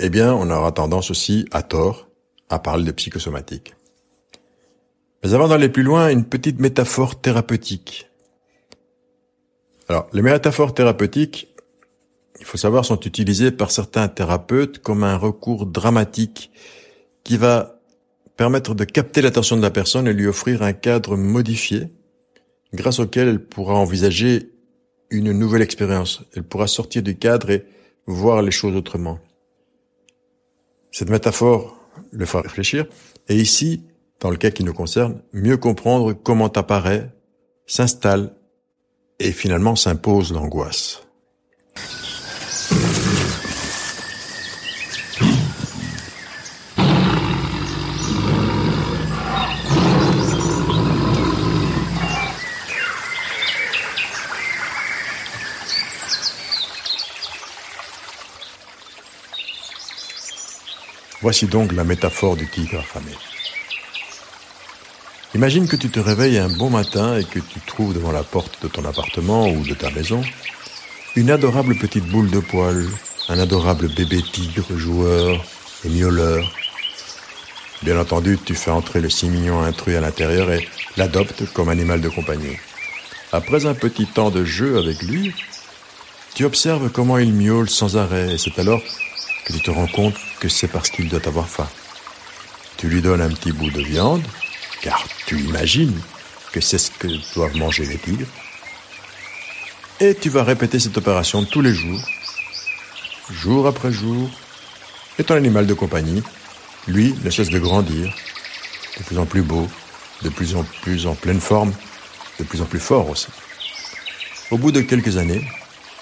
eh 0.00 0.10
bien, 0.10 0.34
on 0.34 0.50
aura 0.50 0.72
tendance 0.72 1.10
aussi, 1.10 1.46
à 1.52 1.62
tort, 1.62 2.08
à 2.50 2.58
parler 2.58 2.84
de 2.84 2.92
psychosomatique. 2.92 3.74
Mais 5.22 5.32
avant 5.32 5.48
d'aller 5.48 5.68
plus 5.68 5.82
loin, 5.82 6.10
une 6.10 6.24
petite 6.24 6.60
métaphore 6.60 7.20
thérapeutique. 7.20 8.10
Alors, 9.88 10.08
les 10.12 10.22
métaphores 10.22 10.74
thérapeutiques, 10.74 11.48
il 12.40 12.44
faut 12.44 12.58
savoir, 12.58 12.84
sont 12.84 13.00
utilisées 13.00 13.50
par 13.50 13.70
certains 13.70 14.08
thérapeutes 14.08 14.80
comme 14.80 15.04
un 15.04 15.16
recours 15.16 15.66
dramatique 15.66 16.50
qui 17.22 17.38
va 17.38 17.73
permettre 18.36 18.74
de 18.74 18.84
capter 18.84 19.22
l'attention 19.22 19.56
de 19.56 19.62
la 19.62 19.70
personne 19.70 20.08
et 20.08 20.12
lui 20.12 20.26
offrir 20.26 20.62
un 20.62 20.72
cadre 20.72 21.16
modifié 21.16 21.88
grâce 22.72 22.98
auquel 22.98 23.28
elle 23.28 23.44
pourra 23.44 23.74
envisager 23.74 24.50
une 25.10 25.32
nouvelle 25.32 25.62
expérience. 25.62 26.22
Elle 26.34 26.42
pourra 26.42 26.66
sortir 26.66 27.02
du 27.02 27.16
cadre 27.16 27.50
et 27.50 27.64
voir 28.06 28.42
les 28.42 28.50
choses 28.50 28.74
autrement. 28.74 29.18
Cette 30.90 31.10
métaphore 31.10 31.76
le 32.10 32.26
fera 32.26 32.42
réfléchir. 32.42 32.86
Et 33.28 33.36
ici, 33.36 33.84
dans 34.20 34.30
le 34.30 34.36
cas 34.36 34.50
qui 34.50 34.64
nous 34.64 34.72
concerne, 34.72 35.22
mieux 35.32 35.56
comprendre 35.56 36.12
comment 36.12 36.48
apparaît, 36.48 37.10
s'installe 37.66 38.34
et 39.18 39.32
finalement 39.32 39.76
s'impose 39.76 40.32
l'angoisse. 40.32 41.03
Voici 61.24 61.46
donc 61.46 61.72
la 61.72 61.84
métaphore 61.84 62.36
du 62.36 62.46
tigre 62.46 62.80
affamé. 62.80 63.12
Imagine 65.34 65.66
que 65.66 65.74
tu 65.74 65.88
te 65.88 65.98
réveilles 65.98 66.36
un 66.36 66.50
bon 66.50 66.68
matin 66.68 67.16
et 67.16 67.24
que 67.24 67.38
tu 67.38 67.60
trouves 67.60 67.94
devant 67.94 68.12
la 68.12 68.22
porte 68.22 68.62
de 68.62 68.68
ton 68.68 68.84
appartement 68.84 69.48
ou 69.48 69.64
de 69.64 69.72
ta 69.72 69.90
maison 69.90 70.22
une 71.16 71.30
adorable 71.30 71.76
petite 71.76 72.04
boule 72.04 72.30
de 72.30 72.40
poils, 72.40 72.90
un 73.30 73.38
adorable 73.38 73.88
bébé 73.88 74.20
tigre 74.20 74.76
joueur 74.76 75.42
et 75.86 75.88
miauleur. 75.88 76.44
Bien 77.82 77.98
entendu, 77.98 78.38
tu 78.44 78.54
fais 78.54 78.70
entrer 78.70 79.00
le 79.00 79.08
si 79.08 79.30
mignon 79.30 79.62
intrus 79.62 79.96
à 79.96 80.02
l'intérieur 80.02 80.52
et 80.52 80.68
l'adoptes 80.98 81.50
comme 81.54 81.70
animal 81.70 82.02
de 82.02 82.10
compagnie. 82.10 82.58
Après 83.32 83.64
un 83.64 83.72
petit 83.72 84.06
temps 84.06 84.30
de 84.30 84.44
jeu 84.44 84.76
avec 84.76 85.00
lui, 85.00 85.34
tu 86.34 86.44
observes 86.44 86.90
comment 86.90 87.16
il 87.16 87.32
miaule 87.32 87.70
sans 87.70 87.96
arrêt 87.96 88.34
et 88.34 88.36
c'est 88.36 88.58
alors 88.58 88.82
que 89.44 89.52
tu 89.52 89.60
te 89.60 89.70
rends 89.70 89.86
compte 89.86 90.14
que 90.40 90.48
c'est 90.48 90.68
parce 90.68 90.90
qu'il 90.90 91.08
doit 91.08 91.26
avoir 91.26 91.48
faim. 91.48 91.68
Tu 92.76 92.88
lui 92.88 93.02
donnes 93.02 93.20
un 93.20 93.28
petit 93.28 93.52
bout 93.52 93.70
de 93.70 93.82
viande, 93.82 94.24
car 94.82 95.04
tu 95.26 95.38
imagines 95.40 96.00
que 96.52 96.60
c'est 96.60 96.78
ce 96.78 96.90
que 96.90 97.08
doivent 97.34 97.56
manger 97.56 97.84
les 97.86 97.98
tigres. 97.98 98.26
Et 100.00 100.14
tu 100.14 100.28
vas 100.28 100.42
répéter 100.42 100.80
cette 100.80 100.96
opération 100.96 101.44
tous 101.44 101.60
les 101.60 101.72
jours, 101.72 102.00
jour 103.30 103.66
après 103.66 103.92
jour, 103.92 104.28
et 105.18 105.24
ton 105.24 105.34
animal 105.34 105.66
de 105.66 105.74
compagnie, 105.74 106.22
lui, 106.86 107.14
ne 107.22 107.30
cesse 107.30 107.50
de 107.50 107.58
grandir, 107.58 108.12
de 108.98 109.04
plus 109.04 109.18
en 109.18 109.26
plus 109.26 109.42
beau, 109.42 109.68
de 110.22 110.28
plus 110.28 110.56
en 110.56 110.64
plus 110.82 111.06
en 111.06 111.14
pleine 111.14 111.40
forme, 111.40 111.72
de 112.38 112.44
plus 112.44 112.60
en 112.60 112.66
plus 112.66 112.80
fort 112.80 113.08
aussi. 113.08 113.28
Au 114.50 114.58
bout 114.58 114.72
de 114.72 114.80
quelques 114.80 115.16
années, 115.16 115.46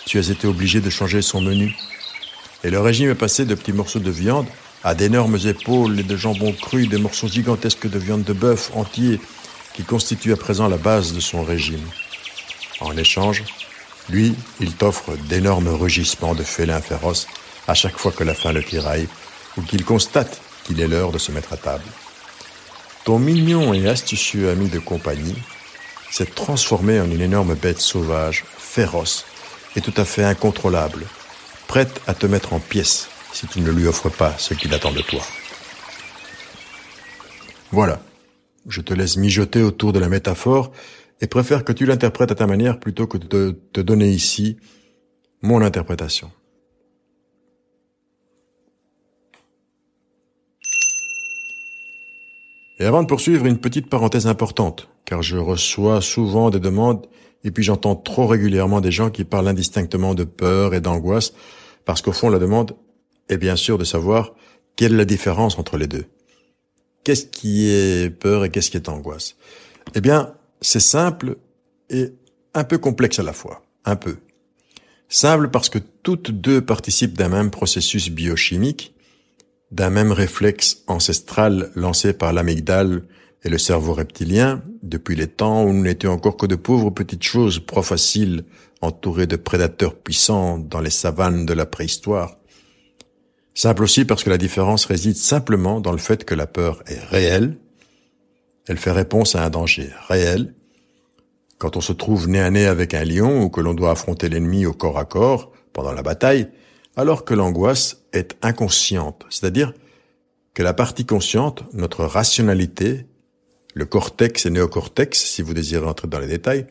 tu 0.06 0.18
as 0.18 0.28
été 0.28 0.46
obligé 0.46 0.80
de 0.80 0.90
changer 0.90 1.22
son 1.22 1.40
menu. 1.40 1.74
Et 2.64 2.70
le 2.70 2.80
régime 2.80 3.10
est 3.10 3.16
passé 3.16 3.44
de 3.44 3.54
petits 3.54 3.72
morceaux 3.72 3.98
de 3.98 4.10
viande 4.10 4.46
à 4.84 4.94
d'énormes 4.94 5.38
épaules 5.44 5.98
et 5.98 6.04
de 6.04 6.16
jambon 6.16 6.52
cru, 6.52 6.86
des 6.86 6.98
morceaux 6.98 7.28
gigantesques 7.28 7.88
de 7.88 7.98
viande 7.98 8.24
de 8.24 8.32
bœuf 8.32 8.70
entier 8.74 9.20
qui 9.74 9.84
constituent 9.84 10.32
à 10.32 10.36
présent 10.36 10.68
la 10.68 10.76
base 10.76 11.12
de 11.12 11.20
son 11.20 11.42
régime. 11.42 11.84
En 12.80 12.96
échange, 12.96 13.44
lui, 14.08 14.34
il 14.60 14.74
t'offre 14.74 15.16
d'énormes 15.28 15.68
rugissements 15.68 16.34
de 16.34 16.42
félins 16.42 16.80
féroces 16.80 17.26
à 17.68 17.74
chaque 17.74 17.98
fois 17.98 18.12
que 18.12 18.24
la 18.24 18.34
faim 18.34 18.52
le 18.52 18.62
tiraille 18.62 19.08
ou 19.56 19.62
qu'il 19.62 19.84
constate 19.84 20.40
qu'il 20.64 20.80
est 20.80 20.88
l'heure 20.88 21.12
de 21.12 21.18
se 21.18 21.32
mettre 21.32 21.52
à 21.52 21.56
table. 21.56 21.84
Ton 23.04 23.18
mignon 23.18 23.74
et 23.74 23.88
astucieux 23.88 24.50
ami 24.50 24.68
de 24.68 24.78
compagnie 24.78 25.36
s'est 26.10 26.26
transformé 26.26 27.00
en 27.00 27.10
une 27.10 27.20
énorme 27.20 27.54
bête 27.54 27.80
sauvage, 27.80 28.44
féroce 28.58 29.24
et 29.74 29.80
tout 29.80 29.94
à 29.96 30.04
fait 30.04 30.24
incontrôlable, 30.24 31.06
prête 31.72 32.02
à 32.06 32.12
te 32.12 32.26
mettre 32.26 32.52
en 32.52 32.60
pièces 32.60 33.08
si 33.32 33.46
tu 33.46 33.62
ne 33.62 33.70
lui 33.70 33.86
offres 33.86 34.10
pas 34.10 34.36
ce 34.36 34.52
qu'il 34.52 34.74
attend 34.74 34.92
de 34.92 35.00
toi. 35.00 35.22
Voilà. 37.70 37.98
Je 38.68 38.82
te 38.82 38.92
laisse 38.92 39.16
mijoter 39.16 39.62
autour 39.62 39.94
de 39.94 39.98
la 39.98 40.10
métaphore 40.10 40.70
et 41.22 41.26
préfère 41.26 41.64
que 41.64 41.72
tu 41.72 41.86
l'interprètes 41.86 42.30
à 42.30 42.34
ta 42.34 42.46
manière 42.46 42.78
plutôt 42.78 43.06
que 43.06 43.16
de 43.16 43.58
te 43.72 43.80
donner 43.80 44.10
ici 44.10 44.58
mon 45.40 45.62
interprétation. 45.62 46.30
Et 52.80 52.84
avant 52.84 53.02
de 53.02 53.08
poursuivre, 53.08 53.46
une 53.46 53.56
petite 53.56 53.88
parenthèse 53.88 54.26
importante, 54.26 54.90
car 55.06 55.22
je 55.22 55.38
reçois 55.38 56.02
souvent 56.02 56.50
des 56.50 56.60
demandes 56.60 57.06
et 57.44 57.50
puis 57.50 57.64
j'entends 57.64 57.96
trop 57.96 58.26
régulièrement 58.26 58.82
des 58.82 58.92
gens 58.92 59.08
qui 59.08 59.24
parlent 59.24 59.48
indistinctement 59.48 60.14
de 60.14 60.24
peur 60.24 60.74
et 60.74 60.82
d'angoisse, 60.82 61.32
parce 61.84 62.02
qu'au 62.02 62.12
fond 62.12 62.28
la 62.28 62.38
demande 62.38 62.76
est 63.28 63.38
bien 63.38 63.56
sûr 63.56 63.78
de 63.78 63.84
savoir 63.84 64.34
quelle 64.76 64.94
est 64.94 64.98
la 64.98 65.04
différence 65.04 65.58
entre 65.58 65.76
les 65.76 65.86
deux. 65.86 66.06
Qu'est-ce 67.04 67.26
qui 67.26 67.68
est 67.68 68.10
peur 68.10 68.44
et 68.44 68.50
qu'est-ce 68.50 68.70
qui 68.70 68.76
est 68.76 68.88
angoisse? 68.88 69.36
Eh 69.94 70.00
bien, 70.00 70.34
c'est 70.60 70.80
simple 70.80 71.36
et 71.90 72.12
un 72.54 72.64
peu 72.64 72.78
complexe 72.78 73.18
à 73.18 73.22
la 73.22 73.32
fois. 73.32 73.64
Un 73.84 73.96
peu. 73.96 74.16
Simple 75.08 75.48
parce 75.48 75.68
que 75.68 75.78
toutes 76.02 76.30
deux 76.30 76.64
participent 76.64 77.18
d'un 77.18 77.28
même 77.28 77.50
processus 77.50 78.08
biochimique, 78.10 78.94
d'un 79.70 79.90
même 79.90 80.12
réflexe 80.12 80.84
ancestral 80.86 81.70
lancé 81.74 82.12
par 82.12 82.32
l'amygdale 82.32 83.02
et 83.44 83.48
le 83.48 83.58
cerveau 83.58 83.94
reptilien, 83.94 84.62
depuis 84.82 85.16
les 85.16 85.26
temps 85.26 85.64
où 85.64 85.72
nous 85.72 85.82
n'étions 85.82 86.12
encore 86.12 86.36
que 86.36 86.46
de 86.46 86.54
pauvres 86.54 86.90
petites 86.90 87.24
choses 87.24 87.58
pro-faciles 87.58 88.44
entourées 88.80 89.26
de 89.26 89.36
prédateurs 89.36 89.96
puissants 89.96 90.58
dans 90.58 90.80
les 90.80 90.90
savanes 90.90 91.46
de 91.46 91.52
la 91.52 91.66
préhistoire. 91.66 92.36
Simple 93.54 93.82
aussi 93.82 94.04
parce 94.04 94.24
que 94.24 94.30
la 94.30 94.38
différence 94.38 94.86
réside 94.86 95.16
simplement 95.16 95.80
dans 95.80 95.92
le 95.92 95.98
fait 95.98 96.24
que 96.24 96.34
la 96.34 96.46
peur 96.46 96.82
est 96.86 97.00
réelle, 97.10 97.58
elle 98.66 98.78
fait 98.78 98.92
réponse 98.92 99.34
à 99.34 99.44
un 99.44 99.50
danger 99.50 99.90
réel. 100.08 100.54
Quand 101.58 101.76
on 101.76 101.80
se 101.80 101.92
trouve 101.92 102.28
nez 102.28 102.40
à 102.40 102.50
nez 102.50 102.66
avec 102.66 102.94
un 102.94 103.04
lion 103.04 103.42
ou 103.42 103.50
que 103.50 103.60
l'on 103.60 103.74
doit 103.74 103.90
affronter 103.90 104.28
l'ennemi 104.28 104.66
au 104.66 104.72
corps 104.72 104.98
à 104.98 105.04
corps 105.04 105.52
pendant 105.72 105.92
la 105.92 106.02
bataille, 106.02 106.48
alors 106.96 107.24
que 107.24 107.34
l'angoisse 107.34 108.04
est 108.12 108.36
inconsciente, 108.42 109.24
c'est-à-dire 109.30 109.72
que 110.54 110.62
la 110.62 110.74
partie 110.74 111.06
consciente, 111.06 111.64
notre 111.72 112.04
rationalité, 112.04 113.06
le 113.74 113.84
cortex 113.84 114.46
et 114.46 114.50
néocortex, 114.50 115.18
si 115.18 115.42
vous 115.42 115.54
désirez 115.54 115.86
entrer 115.86 116.08
dans 116.08 116.18
les 116.18 116.26
détails, 116.26 116.66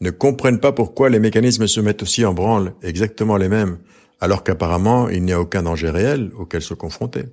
ne 0.00 0.10
comprennent 0.10 0.60
pas 0.60 0.72
pourquoi 0.72 1.08
les 1.08 1.20
mécanismes 1.20 1.66
se 1.66 1.80
mettent 1.80 2.02
aussi 2.02 2.24
en 2.24 2.34
branle, 2.34 2.74
exactement 2.82 3.36
les 3.36 3.48
mêmes, 3.48 3.78
alors 4.20 4.44
qu'apparemment 4.44 5.08
il 5.08 5.24
n'y 5.24 5.32
a 5.32 5.40
aucun 5.40 5.62
danger 5.62 5.90
réel 5.90 6.30
auquel 6.36 6.62
se 6.62 6.74
confronter. 6.74 7.24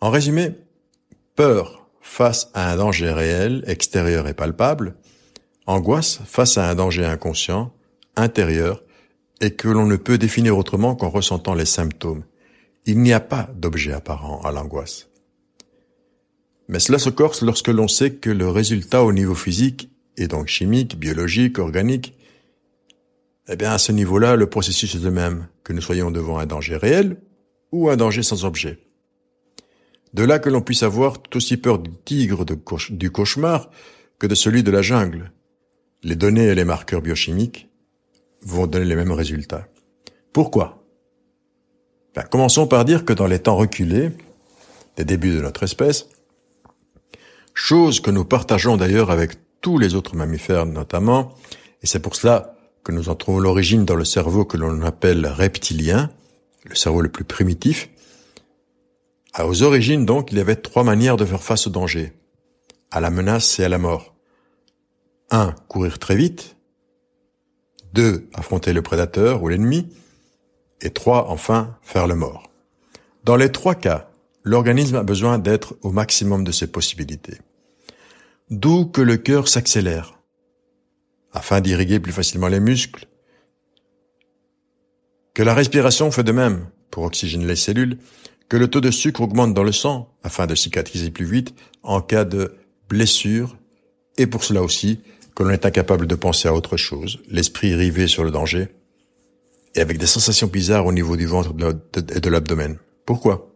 En 0.00 0.10
résumé, 0.10 0.52
peur 1.34 1.88
face 2.00 2.50
à 2.54 2.72
un 2.72 2.76
danger 2.76 3.12
réel, 3.12 3.62
extérieur 3.66 4.28
et 4.28 4.34
palpable, 4.34 4.94
angoisse 5.66 6.20
face 6.24 6.58
à 6.58 6.68
un 6.68 6.74
danger 6.74 7.04
inconscient, 7.04 7.72
intérieur, 8.16 8.82
et 9.40 9.52
que 9.52 9.68
l'on 9.68 9.86
ne 9.86 9.96
peut 9.96 10.18
définir 10.18 10.58
autrement 10.58 10.94
qu'en 10.94 11.08
ressentant 11.08 11.54
les 11.54 11.64
symptômes. 11.64 12.24
Il 12.86 13.00
n'y 13.00 13.12
a 13.12 13.20
pas 13.20 13.48
d'objet 13.54 13.92
apparent 13.92 14.42
à 14.44 14.52
l'angoisse. 14.52 15.09
Mais 16.70 16.78
cela 16.78 17.00
se 17.00 17.10
corse 17.10 17.42
lorsque 17.42 17.66
l'on 17.66 17.88
sait 17.88 18.12
que 18.12 18.30
le 18.30 18.48
résultat 18.48 19.02
au 19.02 19.12
niveau 19.12 19.34
physique, 19.34 19.90
et 20.16 20.28
donc 20.28 20.46
chimique, 20.46 20.96
biologique, 20.96 21.58
organique, 21.58 22.16
eh 23.48 23.56
bien 23.56 23.72
à 23.72 23.78
ce 23.78 23.90
niveau-là, 23.90 24.36
le 24.36 24.48
processus 24.48 24.94
est 24.94 25.02
le 25.02 25.10
même, 25.10 25.48
que 25.64 25.72
nous 25.72 25.80
soyons 25.80 26.12
devant 26.12 26.38
un 26.38 26.46
danger 26.46 26.76
réel 26.76 27.16
ou 27.72 27.90
un 27.90 27.96
danger 27.96 28.22
sans 28.22 28.44
objet. 28.44 28.78
De 30.14 30.22
là 30.22 30.38
que 30.38 30.48
l'on 30.48 30.60
puisse 30.60 30.84
avoir 30.84 31.20
tout 31.20 31.36
aussi 31.38 31.56
peur 31.56 31.80
du 31.80 31.90
tigre 31.90 32.44
du 32.44 33.10
cauchemar 33.10 33.68
que 34.20 34.28
de 34.28 34.36
celui 34.36 34.62
de 34.62 34.70
la 34.70 34.80
jungle. 34.80 35.32
Les 36.04 36.14
données 36.14 36.46
et 36.46 36.54
les 36.54 36.64
marqueurs 36.64 37.02
biochimiques 37.02 37.68
vont 38.42 38.68
donner 38.68 38.84
les 38.84 38.96
mêmes 38.96 39.10
résultats. 39.10 39.66
Pourquoi? 40.32 40.84
Ben, 42.14 42.22
Commençons 42.22 42.68
par 42.68 42.84
dire 42.84 43.04
que 43.04 43.12
dans 43.12 43.26
les 43.26 43.40
temps 43.40 43.56
reculés, 43.56 44.10
des 44.96 45.04
débuts 45.04 45.34
de 45.34 45.40
notre 45.40 45.64
espèce, 45.64 46.06
chose 47.62 48.00
que 48.00 48.10
nous 48.10 48.24
partageons 48.24 48.78
d'ailleurs 48.78 49.10
avec 49.10 49.32
tous 49.60 49.78
les 49.78 49.94
autres 49.94 50.16
mammifères 50.16 50.64
notamment, 50.64 51.34
et 51.82 51.86
c'est 51.86 52.00
pour 52.00 52.16
cela 52.16 52.56
que 52.82 52.90
nous 52.90 53.10
en 53.10 53.14
trouvons 53.14 53.38
l'origine 53.38 53.84
dans 53.84 53.94
le 53.96 54.06
cerveau 54.06 54.46
que 54.46 54.56
l'on 54.56 54.80
appelle 54.82 55.26
reptilien, 55.26 56.10
le 56.64 56.74
cerveau 56.74 57.02
le 57.02 57.10
plus 57.10 57.24
primitif. 57.24 57.90
Aux 59.38 59.62
origines 59.62 60.06
donc, 60.06 60.32
il 60.32 60.38
y 60.38 60.40
avait 60.40 60.56
trois 60.56 60.84
manières 60.84 61.18
de 61.18 61.26
faire 61.26 61.42
face 61.42 61.66
au 61.66 61.70
danger, 61.70 62.14
à 62.90 63.00
la 63.00 63.10
menace 63.10 63.60
et 63.60 63.64
à 63.64 63.68
la 63.68 63.78
mort. 63.78 64.14
Un, 65.30 65.54
courir 65.68 65.98
très 65.98 66.16
vite. 66.16 66.56
Deux, 67.92 68.28
affronter 68.34 68.72
le 68.72 68.82
prédateur 68.82 69.42
ou 69.42 69.48
l'ennemi. 69.48 69.86
Et 70.80 70.90
trois, 70.90 71.28
enfin, 71.28 71.76
faire 71.82 72.06
le 72.06 72.14
mort. 72.14 72.50
Dans 73.24 73.36
les 73.36 73.52
trois 73.52 73.74
cas, 73.74 74.08
l'organisme 74.44 74.96
a 74.96 75.02
besoin 75.02 75.38
d'être 75.38 75.76
au 75.82 75.90
maximum 75.90 76.42
de 76.42 76.52
ses 76.52 76.66
possibilités. 76.66 77.38
D'où 78.50 78.84
que 78.84 79.00
le 79.00 79.16
cœur 79.16 79.46
s'accélère, 79.46 80.18
afin 81.32 81.60
d'irriguer 81.60 82.00
plus 82.00 82.10
facilement 82.10 82.48
les 82.48 82.58
muscles, 82.58 83.06
que 85.34 85.44
la 85.44 85.54
respiration 85.54 86.10
fait 86.10 86.24
de 86.24 86.32
même 86.32 86.66
pour 86.90 87.04
oxygéner 87.04 87.46
les 87.46 87.54
cellules, 87.54 87.98
que 88.48 88.56
le 88.56 88.66
taux 88.66 88.80
de 88.80 88.90
sucre 88.90 89.20
augmente 89.20 89.54
dans 89.54 89.62
le 89.62 89.70
sang 89.70 90.12
afin 90.24 90.48
de 90.48 90.56
cicatriser 90.56 91.12
plus 91.12 91.26
vite 91.26 91.54
en 91.84 92.00
cas 92.00 92.24
de 92.24 92.56
blessure, 92.88 93.56
et 94.18 94.26
pour 94.26 94.42
cela 94.42 94.64
aussi 94.64 95.00
que 95.36 95.44
l'on 95.44 95.50
est 95.50 95.64
incapable 95.64 96.08
de 96.08 96.16
penser 96.16 96.48
à 96.48 96.54
autre 96.54 96.76
chose, 96.76 97.20
l'esprit 97.28 97.76
rivé 97.76 98.08
sur 98.08 98.24
le 98.24 98.32
danger, 98.32 98.68
et 99.76 99.80
avec 99.80 99.96
des 99.98 100.06
sensations 100.06 100.48
bizarres 100.48 100.86
au 100.86 100.92
niveau 100.92 101.16
du 101.16 101.26
ventre 101.26 101.54
et 101.94 102.20
de 102.20 102.28
l'abdomen. 102.28 102.78
Pourquoi? 103.06 103.54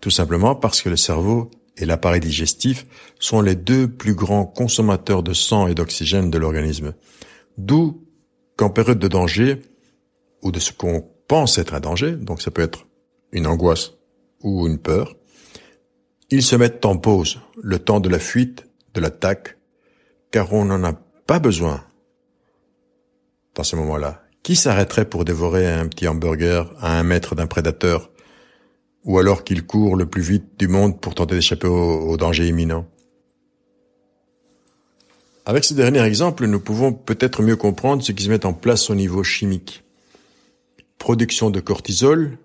Tout 0.00 0.10
simplement 0.10 0.54
parce 0.54 0.82
que 0.82 0.88
le 0.88 0.96
cerveau 0.96 1.50
et 1.76 1.86
l'appareil 1.86 2.20
digestif 2.20 2.86
sont 3.18 3.40
les 3.40 3.54
deux 3.54 3.88
plus 3.88 4.14
grands 4.14 4.46
consommateurs 4.46 5.22
de 5.22 5.32
sang 5.32 5.66
et 5.66 5.74
d'oxygène 5.74 6.30
de 6.30 6.38
l'organisme. 6.38 6.94
D'où 7.58 8.06
qu'en 8.56 8.70
période 8.70 8.98
de 8.98 9.08
danger, 9.08 9.62
ou 10.42 10.52
de 10.52 10.60
ce 10.60 10.72
qu'on 10.72 11.04
pense 11.26 11.58
être 11.58 11.74
un 11.74 11.80
danger, 11.80 12.12
donc 12.12 12.42
ça 12.42 12.50
peut 12.50 12.62
être 12.62 12.86
une 13.32 13.46
angoisse 13.46 13.94
ou 14.42 14.66
une 14.66 14.78
peur, 14.78 15.16
ils 16.30 16.42
se 16.42 16.56
mettent 16.56 16.84
en 16.84 16.96
pause, 16.96 17.40
le 17.62 17.78
temps 17.78 18.00
de 18.00 18.08
la 18.08 18.18
fuite, 18.18 18.66
de 18.94 19.00
l'attaque, 19.00 19.58
car 20.30 20.52
on 20.52 20.64
n'en 20.64 20.84
a 20.84 20.92
pas 21.26 21.38
besoin 21.38 21.84
dans 23.54 23.64
ce 23.64 23.76
moment-là. 23.76 24.22
Qui 24.42 24.56
s'arrêterait 24.56 25.08
pour 25.08 25.24
dévorer 25.24 25.66
un 25.66 25.88
petit 25.88 26.06
hamburger 26.06 26.74
à 26.78 26.98
un 26.98 27.02
mètre 27.02 27.34
d'un 27.34 27.46
prédateur, 27.46 28.10
ou 29.04 29.18
alors 29.18 29.44
qu'il 29.44 29.64
court 29.66 29.96
le 29.96 30.06
plus 30.06 30.22
vite 30.22 30.58
du 30.58 30.68
monde 30.68 31.00
pour 31.00 31.14
tenter 31.14 31.34
d'échapper 31.34 31.66
au 31.66 32.16
danger 32.16 32.48
imminent. 32.48 32.86
Avec 35.46 35.64
ce 35.64 35.74
dernier 35.74 36.02
exemple, 36.02 36.46
nous 36.46 36.60
pouvons 36.60 36.94
peut-être 36.94 37.42
mieux 37.42 37.56
comprendre 37.56 38.02
ce 38.02 38.12
qui 38.12 38.24
se 38.24 38.30
met 38.30 38.46
en 38.46 38.54
place 38.54 38.88
au 38.88 38.94
niveau 38.94 39.22
chimique. 39.22 39.84
Production 40.96 41.50
de 41.50 41.60
cortisol, 41.60 42.38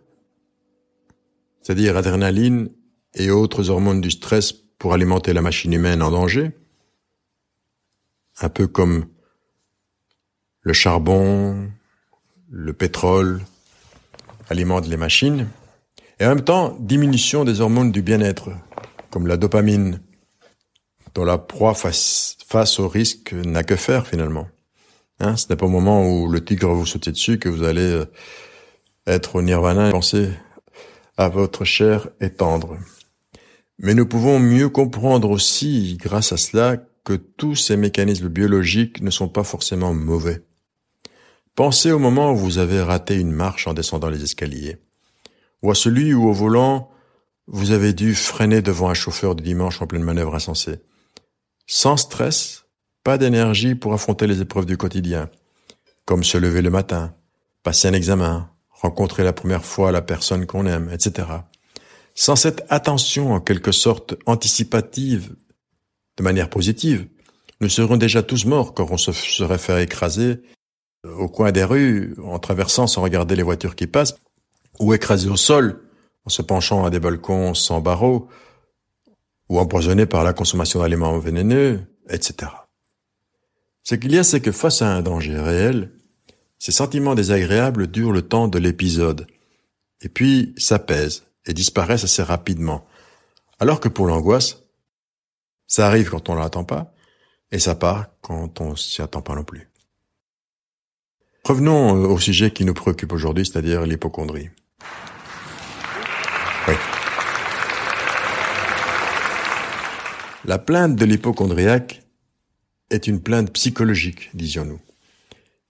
c'est-à-dire 1.62 1.96
adrénaline 1.96 2.70
et 3.14 3.32
autres 3.32 3.70
hormones 3.70 4.02
du 4.02 4.12
stress 4.12 4.52
pour 4.52 4.94
alimenter 4.94 5.32
la 5.32 5.42
machine 5.42 5.72
humaine 5.72 6.02
en 6.02 6.12
danger, 6.12 6.52
un 8.42 8.50
peu 8.50 8.68
comme 8.68 9.06
le 10.62 10.74
charbon, 10.74 11.70
le 12.50 12.74
pétrole 12.74 13.42
alimentent 14.50 14.88
les 14.88 14.98
machines, 14.98 15.48
et 16.20 16.26
en 16.26 16.30
même 16.30 16.44
temps 16.44 16.76
diminution 16.80 17.46
des 17.46 17.62
hormones 17.62 17.92
du 17.92 18.02
bien-être, 18.02 18.50
comme 19.10 19.28
la 19.28 19.38
dopamine, 19.38 20.02
dont 21.16 21.26
la 21.26 21.38
proie 21.38 21.74
face, 21.74 22.36
au 22.80 22.88
risque 22.88 23.34
n'a 23.34 23.64
que 23.64 23.76
faire 23.76 24.08
finalement. 24.08 24.48
Hein, 25.20 25.36
ce 25.36 25.48
n'est 25.50 25.56
pas 25.56 25.66
au 25.66 25.70
moment 25.70 26.10
où 26.10 26.30
le 26.30 26.44
tigre 26.44 26.74
vous 26.74 26.86
saute 26.86 27.10
dessus 27.10 27.40
que 27.40 27.50
vous 27.50 27.64
allez 27.64 27.82
euh, 27.82 28.06
être 29.06 29.36
au 29.36 29.42
nirvana 29.42 29.90
et 29.90 29.92
penser 29.92 30.30
à 31.18 31.28
votre 31.28 31.66
chair 31.66 32.08
et 32.22 32.30
tendre. 32.30 32.78
Mais 33.80 33.94
nous 33.94 34.06
pouvons 34.06 34.40
mieux 34.40 34.70
comprendre 34.70 35.30
aussi, 35.30 35.98
grâce 36.00 36.32
à 36.32 36.38
cela, 36.38 36.78
que 37.04 37.14
tous 37.14 37.56
ces 37.56 37.76
mécanismes 37.76 38.30
biologiques 38.30 39.02
ne 39.02 39.10
sont 39.10 39.28
pas 39.28 39.44
forcément 39.44 39.94
mauvais. 39.94 40.44
Pensez 41.56 41.92
au 41.92 42.00
moment 42.00 42.32
où 42.32 42.38
vous 42.38 42.58
avez 42.58 42.82
raté 42.82 43.16
une 43.16 43.32
marche 43.32 43.68
en 43.68 43.74
descendant 43.74 44.10
les 44.10 44.24
escaliers, 44.24 44.78
ou 45.62 45.72
à 45.72 45.76
celui 45.76 46.14
où 46.14 46.28
au 46.28 46.34
volant 46.34 46.90
vous 47.48 47.72
avez 47.72 47.94
dû 47.94 48.16
freiner 48.16 48.62
devant 48.62 48.90
un 48.90 48.94
chauffeur 48.94 49.36
du 49.36 49.44
dimanche 49.44 49.82
en 49.82 49.88
pleine 49.88 50.04
manœuvre 50.04 50.36
insensée. 50.36 50.82
Sans 51.66 51.98
stress, 51.98 52.66
pas 53.04 53.18
d'énergie 53.18 53.76
pour 53.76 53.94
affronter 53.94 54.28
les 54.28 54.42
épreuves 54.42 54.66
du 54.66 54.78
quotidien, 54.78 55.30
comme 56.06 56.24
se 56.24 56.38
lever 56.38 56.62
le 56.62 56.70
matin, 56.70 57.14
passer 57.64 57.88
un 57.88 57.94
examen, 57.94 58.50
rencontrer 58.70 59.24
la 59.24 59.34
première 59.34 59.66
fois 59.66 59.92
la 59.92 60.02
personne 60.02 60.46
qu'on 60.46 60.66
aime, 60.66 60.90
etc. 60.92 61.28
Sans 62.14 62.36
cette 62.36 62.66
attention 62.70 63.34
en 63.34 63.40
quelque 63.40 63.72
sorte 63.72 64.16
anticipative, 64.26 65.36
de 66.18 66.24
manière 66.24 66.50
positive, 66.50 67.08
nous 67.62 67.70
serions 67.70 67.98
déjà 67.98 68.24
tous 68.24 68.46
morts 68.46 68.74
quand 68.74 68.88
on 68.92 68.98
se 68.98 69.12
serait 69.12 69.58
fait 69.58 69.84
écraser 69.84 70.42
au 71.04 71.30
coin 71.30 71.52
des 71.52 71.64
rues, 71.64 72.16
en 72.24 72.40
traversant 72.40 72.88
sans 72.88 73.02
regarder 73.02 73.36
les 73.36 73.44
voitures 73.44 73.76
qui 73.76 73.88
passent, 73.88 74.18
ou 74.80 74.94
écrasés 74.94 75.30
au 75.30 75.38
sol, 75.38 75.82
en 76.26 76.30
se 76.30 76.42
penchant 76.42 76.86
à 76.86 76.90
des 76.90 77.00
balcons 77.00 77.54
sans 77.54 77.82
barreaux, 77.82 78.30
ou 79.50 79.60
empoisonnés 79.60 80.06
par 80.06 80.24
la 80.24 80.34
consommation 80.34 80.80
d'aliments 80.80 81.18
vénéneux, 81.20 81.82
etc. 82.10 82.52
Ce 83.84 83.96
qu'il 83.96 84.14
y 84.14 84.20
a, 84.20 84.24
c'est 84.24 84.42
que 84.42 84.52
face 84.52 84.82
à 84.82 84.94
un 84.96 85.02
danger 85.02 85.40
réel, 85.40 85.92
ces 86.60 86.72
sentiments 86.72 87.16
désagréables 87.16 87.88
durent 87.88 88.12
le 88.12 88.22
temps 88.22 88.48
de 88.48 88.60
l'épisode, 88.60 89.28
et 90.02 90.10
puis 90.10 90.54
s'apaisent 90.58 91.24
et 91.46 91.54
disparaissent 91.54 92.04
assez 92.04 92.24
rapidement. 92.24 92.86
Alors 93.60 93.80
que 93.80 93.90
pour 93.90 94.08
l'angoisse, 94.08 94.64
ça 95.68 95.88
arrive 95.88 96.10
quand 96.10 96.30
on 96.30 96.36
ne 96.36 96.40
l'attend 96.40 96.64
pas, 96.64 96.94
et 97.52 97.60
ça 97.60 97.76
part 97.76 98.08
quand 98.22 98.62
on 98.62 98.76
s'y 98.76 99.02
attend 99.02 99.22
pas 99.22 99.36
non 99.36 99.44
plus. 99.44 99.70
Revenons 101.44 101.92
au 101.94 102.20
sujet 102.20 102.52
qui 102.52 102.66
nous 102.66 102.74
préoccupe 102.74 103.12
aujourd'hui, 103.12 103.46
c'est-à-dire 103.46 103.86
l'hypochondrie. 103.86 104.50
La 110.46 110.58
plainte 110.58 110.96
de 110.96 111.06
l'hypochondriaque 111.06 112.04
est 112.90 113.08
une 113.08 113.22
plainte 113.22 113.52
psychologique, 113.52 114.30
disions-nous 114.34 114.80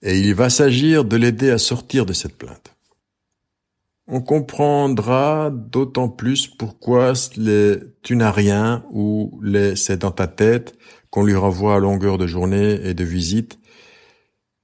et 0.02 0.20
il 0.20 0.34
va 0.34 0.50
s'agir 0.50 1.06
de 1.06 1.18
l'aider 1.18 1.50
à 1.50 1.58
sortir 1.58 2.06
de 2.06 2.14
cette 2.14 2.38
plainte. 2.38 2.76
On 4.08 4.22
comprendra 4.22 5.52
d'autant 5.52 6.10
plus 6.10 6.48
pourquoi 6.48 7.14
les 7.38 7.78
tu 8.02 8.16
n'as 8.16 8.32
rien 8.32 8.84
ou 8.92 9.40
les 9.44 9.76
c'est 9.76 9.98
dans 9.98 10.12
ta 10.12 10.28
tête 10.28 10.76
qu'on 11.12 11.24
lui 11.24 11.36
renvoie 11.36 11.76
à 11.76 11.80
longueur 11.80 12.18
de 12.18 12.26
journée 12.26 12.80
et 12.84 12.94
de 12.94 13.04
visite 13.04 13.60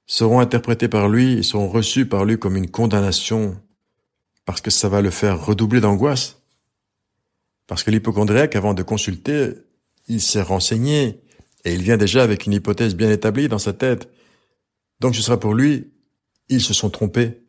seront 0.07 0.39
interprétés 0.39 0.87
par 0.87 1.09
lui 1.09 1.33
et 1.33 1.43
seront 1.43 1.67
reçus 1.67 2.07
par 2.07 2.25
lui 2.25 2.39
comme 2.39 2.55
une 2.55 2.69
condamnation 2.69 3.59
parce 4.45 4.61
que 4.61 4.71
ça 4.71 4.89
va 4.89 5.01
le 5.01 5.09
faire 5.09 5.43
redoubler 5.43 5.81
d'angoisse. 5.81 6.41
Parce 7.67 7.83
que 7.83 7.91
l'hypochondriaque, 7.91 8.55
avant 8.55 8.73
de 8.73 8.83
consulter, 8.83 9.53
il 10.07 10.21
s'est 10.21 10.41
renseigné 10.41 11.21
et 11.63 11.73
il 11.73 11.81
vient 11.81 11.97
déjà 11.97 12.23
avec 12.23 12.45
une 12.45 12.53
hypothèse 12.53 12.95
bien 12.95 13.11
établie 13.11 13.47
dans 13.47 13.57
sa 13.57 13.73
tête. 13.73 14.09
Donc 14.99 15.15
ce 15.15 15.21
sera 15.21 15.39
pour 15.39 15.55
lui, 15.55 15.91
ils 16.47 16.61
se 16.61 16.73
sont 16.73 16.91
trompés, 16.91 17.41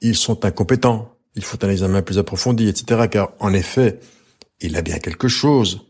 ils 0.00 0.16
sont 0.16 0.44
incompétents, 0.44 1.16
il 1.36 1.44
faut 1.44 1.64
un 1.64 1.70
examen 1.70 2.02
plus 2.02 2.18
approfondi, 2.18 2.68
etc. 2.68 3.06
Car 3.08 3.32
en 3.38 3.52
effet, 3.52 4.00
il 4.60 4.76
a 4.76 4.82
bien 4.82 4.98
quelque 4.98 5.28
chose. 5.28 5.86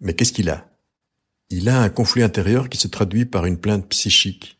Mais 0.00 0.14
qu'est-ce 0.14 0.32
qu'il 0.32 0.50
a? 0.50 0.68
Il 1.48 1.68
a 1.68 1.80
un 1.80 1.88
conflit 1.88 2.22
intérieur 2.22 2.68
qui 2.68 2.78
se 2.78 2.88
traduit 2.88 3.24
par 3.24 3.46
une 3.46 3.58
plainte 3.58 3.88
psychique. 3.88 4.58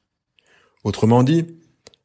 Autrement 0.84 1.22
dit, 1.22 1.46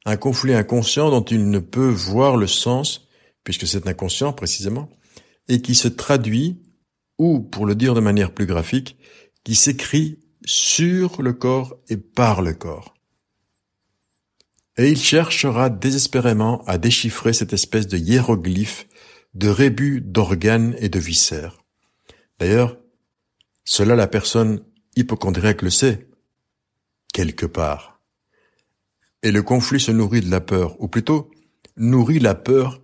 un 0.07 0.15
conflit 0.15 0.53
inconscient 0.53 1.09
dont 1.09 1.23
il 1.23 1.49
ne 1.49 1.59
peut 1.59 1.89
voir 1.89 2.37
le 2.37 2.47
sens, 2.47 3.09
puisque 3.43 3.67
c'est 3.67 3.87
inconscient 3.87 4.31
précisément, 4.31 4.89
et 5.49 5.61
qui 5.61 5.75
se 5.75 5.89
traduit, 5.89 6.61
ou 7.17 7.41
pour 7.41 7.65
le 7.65 7.75
dire 7.75 7.93
de 7.93 7.99
manière 7.99 8.33
plus 8.33 8.45
graphique, 8.45 8.97
qui 9.43 9.53
s'écrit 9.53 10.19
sur 10.45 11.21
le 11.21 11.33
corps 11.33 11.75
et 11.89 11.97
par 11.97 12.41
le 12.41 12.53
corps. 12.53 12.93
Et 14.77 14.89
il 14.89 14.97
cherchera 14.97 15.69
désespérément 15.69 16.63
à 16.67 16.77
déchiffrer 16.77 17.33
cette 17.33 17.51
espèce 17.51 17.87
de 17.87 17.97
hiéroglyphe 17.97 18.87
de 19.33 19.49
rébus 19.49 19.99
d'organes 19.99 20.73
et 20.79 20.87
de 20.87 20.99
viscères. 20.99 21.57
D'ailleurs, 22.39 22.77
cela 23.65 23.97
la 23.97 24.07
personne 24.07 24.63
hypochondriaque 24.95 25.63
le 25.63 25.69
sait, 25.69 26.07
quelque 27.11 27.45
part. 27.45 27.96
Et 29.23 29.31
le 29.31 29.41
conflit 29.43 29.79
se 29.79 29.91
nourrit 29.91 30.21
de 30.21 30.29
la 30.29 30.41
peur, 30.41 30.79
ou 30.81 30.87
plutôt 30.87 31.31
nourrit 31.75 32.19
la 32.19 32.35
peur 32.35 32.81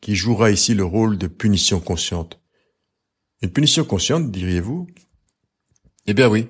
qui 0.00 0.14
jouera 0.14 0.50
ici 0.50 0.74
le 0.74 0.84
rôle 0.84 1.18
de 1.18 1.26
punition 1.26 1.80
consciente. 1.80 2.40
Une 3.42 3.50
punition 3.50 3.84
consciente, 3.84 4.30
diriez-vous? 4.30 4.86
Eh 6.06 6.14
bien 6.14 6.28
oui, 6.28 6.48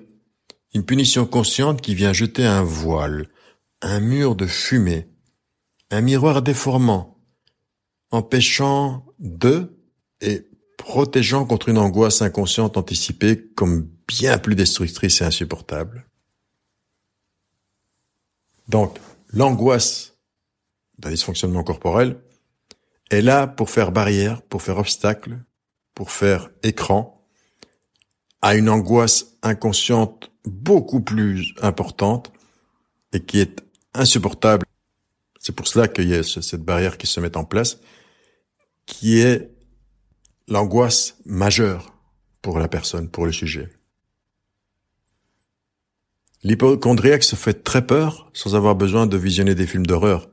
une 0.75 0.85
punition 0.85 1.27
consciente 1.27 1.81
qui 1.81 1.95
vient 1.95 2.13
jeter 2.13 2.45
un 2.45 2.63
voile, 2.63 3.29
un 3.83 4.01
mur 4.01 4.37
de 4.37 4.47
fumée, 4.47 5.09
un 5.91 6.01
miroir 6.01 6.43
déformant, 6.43 7.19
empêchant 8.11 9.07
de 9.19 9.77
et 10.21 10.47
protégeant 10.77 11.45
contre 11.45 11.69
une 11.69 11.79
angoisse 11.79 12.23
inconsciente 12.23 12.77
anticipée 12.77 13.51
comme 13.55 13.91
bien 14.07 14.39
plus 14.39 14.55
destructrice 14.55 15.21
et 15.21 15.25
insupportable. 15.25 16.07
Donc, 18.69 18.99
l'angoisse 19.29 20.17
d'un 20.99 21.11
dysfonctionnement 21.11 21.65
corporel 21.65 22.21
est 23.11 23.23
là 23.23 23.47
pour 23.47 23.71
faire 23.71 23.93
barrière, 23.93 24.43
pour 24.43 24.63
faire 24.63 24.79
obstacle, 24.79 25.39
pour 25.95 26.11
faire 26.11 26.51
écran 26.63 27.27
à 28.43 28.55
une 28.55 28.69
angoisse 28.69 29.37
inconsciente 29.43 30.31
beaucoup 30.45 31.01
plus 31.01 31.55
importante 31.61 32.33
et 33.13 33.25
qui 33.25 33.41
est 33.41 33.61
insupportable. 33.95 34.67
C'est 35.41 35.55
pour 35.55 35.67
cela 35.67 35.89
qu'il 35.89 36.09
y 36.09 36.15
a 36.15 36.23
cette 36.23 36.63
barrière 36.63 36.99
qui 36.99 37.07
se 37.07 37.21
met 37.21 37.37
en 37.37 37.45
place, 37.45 37.79
qui 38.87 39.19
est 39.21 39.51
l'angoisse 40.47 41.17
majeure 41.25 41.95
pour 42.43 42.59
la 42.59 42.69
personne, 42.69 43.09
pour 43.09 43.27
le 43.27 43.33
sujet. 43.33 43.69
L'hypochondriaque 46.43 47.25
se 47.25 47.37
fait 47.37 47.65
très 47.65 47.87
peur 47.87 48.31
sans 48.33 48.55
avoir 48.55 48.75
besoin 48.75 49.07
de 49.07 49.17
visionner 49.17 49.55
des 49.55 49.67
films 49.67 49.87
d'horreur, 49.87 50.29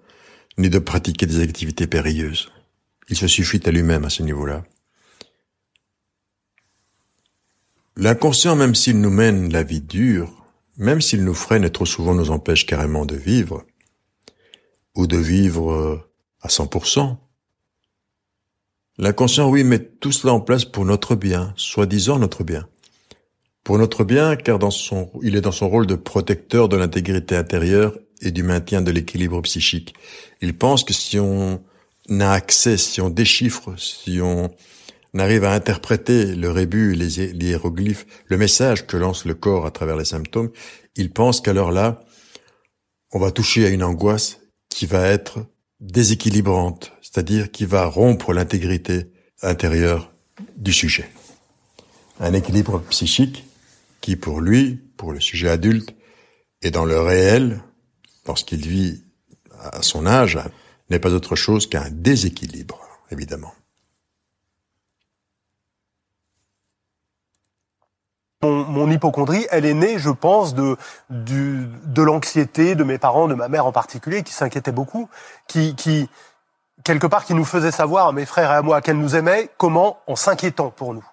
ni 0.58 0.70
de 0.70 0.80
pratiquer 0.80 1.26
des 1.26 1.42
activités 1.42 1.88
périlleuses. 1.88 2.52
Il 3.10 3.18
se 3.18 3.28
suffit 3.28 3.62
à 3.66 3.72
lui-même 3.72 4.06
à 4.06 4.10
ce 4.10 4.24
niveau-là. 4.24 4.64
L'inconscient, 7.98 8.56
même 8.56 8.76
s'il 8.76 9.00
nous 9.00 9.10
mène 9.10 9.52
la 9.52 9.64
vie 9.64 9.82
dure, 9.82 10.46
même 10.78 11.02
s'il 11.02 11.24
nous 11.24 11.34
freine 11.34 11.64
et 11.64 11.72
trop 11.72 11.86
souvent 11.86 12.14
nous 12.14 12.30
empêche 12.30 12.66
carrément 12.66 13.06
de 13.06 13.16
vivre, 13.16 13.66
ou 14.96 15.08
de 15.08 15.18
vivre 15.18 16.06
à 16.42 16.48
100%, 16.48 17.18
L'inconscient, 18.98 19.50
oui, 19.50 19.66
met 19.66 19.80
tout 19.80 20.14
cela 20.14 20.32
en 20.32 20.40
place 20.40 20.64
pour 20.64 20.86
notre 20.86 21.16
bien, 21.16 21.54
soi-disant 21.58 22.18
notre 22.18 22.46
bien. 22.46 22.66
Pour 23.66 23.80
notre 23.80 24.04
bien, 24.04 24.36
car 24.36 24.60
dans 24.60 24.70
son, 24.70 25.10
il 25.24 25.36
est 25.36 25.42
dans 25.42 25.52
son 25.52 25.68
rôle 25.68 25.88
de 25.88 25.96
protecteur 25.96 26.70
de 26.70 26.78
l'intégrité 26.78 27.36
intérieure 27.36 27.98
et 28.22 28.30
du 28.30 28.44
maintien 28.44 28.84
de 28.84 28.92
l'équilibre 28.92 29.42
psychique. 29.42 29.96
Il 30.40 30.56
pense 30.56 30.84
que 30.84 30.94
si 30.94 31.18
on 31.18 31.60
a 32.20 32.30
accès, 32.32 32.78
si 32.78 33.02
on 33.02 33.10
déchiffre, 33.10 33.74
si 33.76 34.20
on 34.22 34.52
arrive 35.18 35.46
à 35.46 35.54
interpréter 35.54 36.36
le 36.36 36.52
rébut, 36.52 36.94
les, 36.94 37.34
les 37.34 37.48
hiéroglyphes, 37.48 38.06
le 38.28 38.38
message 38.38 38.86
que 38.86 38.98
lance 38.98 39.26
le 39.26 39.34
corps 39.34 39.66
à 39.66 39.72
travers 39.72 39.98
les 39.98 40.06
symptômes, 40.06 40.52
il 40.96 41.10
pense 41.10 41.42
qu'alors 41.42 41.72
là, 41.72 42.02
on 43.14 43.18
va 43.18 43.32
toucher 43.32 43.66
à 43.66 43.70
une 43.70 43.84
angoisse 43.84 44.42
qui 44.70 44.86
va 44.86 45.08
être 45.08 45.40
déséquilibrante, 45.80 46.92
c'est-à-dire 47.02 47.50
qui 47.50 47.66
va 47.66 47.88
rompre 47.88 48.32
l'intégrité 48.32 49.08
intérieure 49.42 50.14
du 50.56 50.72
sujet. 50.72 51.10
Un 52.20 52.34
équilibre 52.34 52.84
psychique 52.92 53.44
qui, 54.06 54.16
pour 54.16 54.40
lui, 54.40 54.76
pour 54.98 55.14
le 55.14 55.20
sujet 55.20 55.50
adulte, 55.50 55.96
est 56.62 56.70
dans 56.70 56.86
le 56.86 57.02
réel, 57.02 57.64
lorsqu'il 58.28 58.60
vit 58.60 59.04
à 59.60 59.82
son 59.82 60.06
âge, 60.06 60.38
n'est 60.92 61.00
pas 61.00 61.12
autre 61.12 61.36
chose 61.36 61.68
qu'un 61.68 61.90
déséquilibre, 61.90 62.80
évidemment. 63.10 63.52
Mon, 68.44 68.92
hypochondrie, 68.92 69.48
elle 69.50 69.66
est 69.66 69.74
née, 69.74 69.98
je 69.98 70.12
pense, 70.12 70.54
de, 70.54 70.78
de 71.10 72.02
l'anxiété 72.04 72.76
de 72.76 72.84
mes 72.84 73.00
parents, 73.00 73.28
de 73.28 73.34
ma 73.34 73.48
mère 73.48 73.66
en 73.66 73.72
particulier, 73.72 74.22
qui 74.22 74.34
s'inquiétait 74.34 74.72
beaucoup, 74.72 75.10
qui, 75.48 75.74
qui, 75.74 76.08
quelque 76.84 77.08
part, 77.08 77.26
qui 77.26 77.34
nous 77.34 77.44
faisait 77.44 77.72
savoir, 77.72 78.10
à 78.10 78.12
mes 78.12 78.28
frères 78.28 78.52
et 78.52 78.56
à 78.56 78.62
moi, 78.62 78.82
qu'elle 78.82 79.00
nous 79.00 79.16
aimait, 79.16 79.50
comment 79.58 79.98
En 80.06 80.16
s'inquiétant 80.16 80.70
pour 80.70 80.94
nous. 80.94 81.06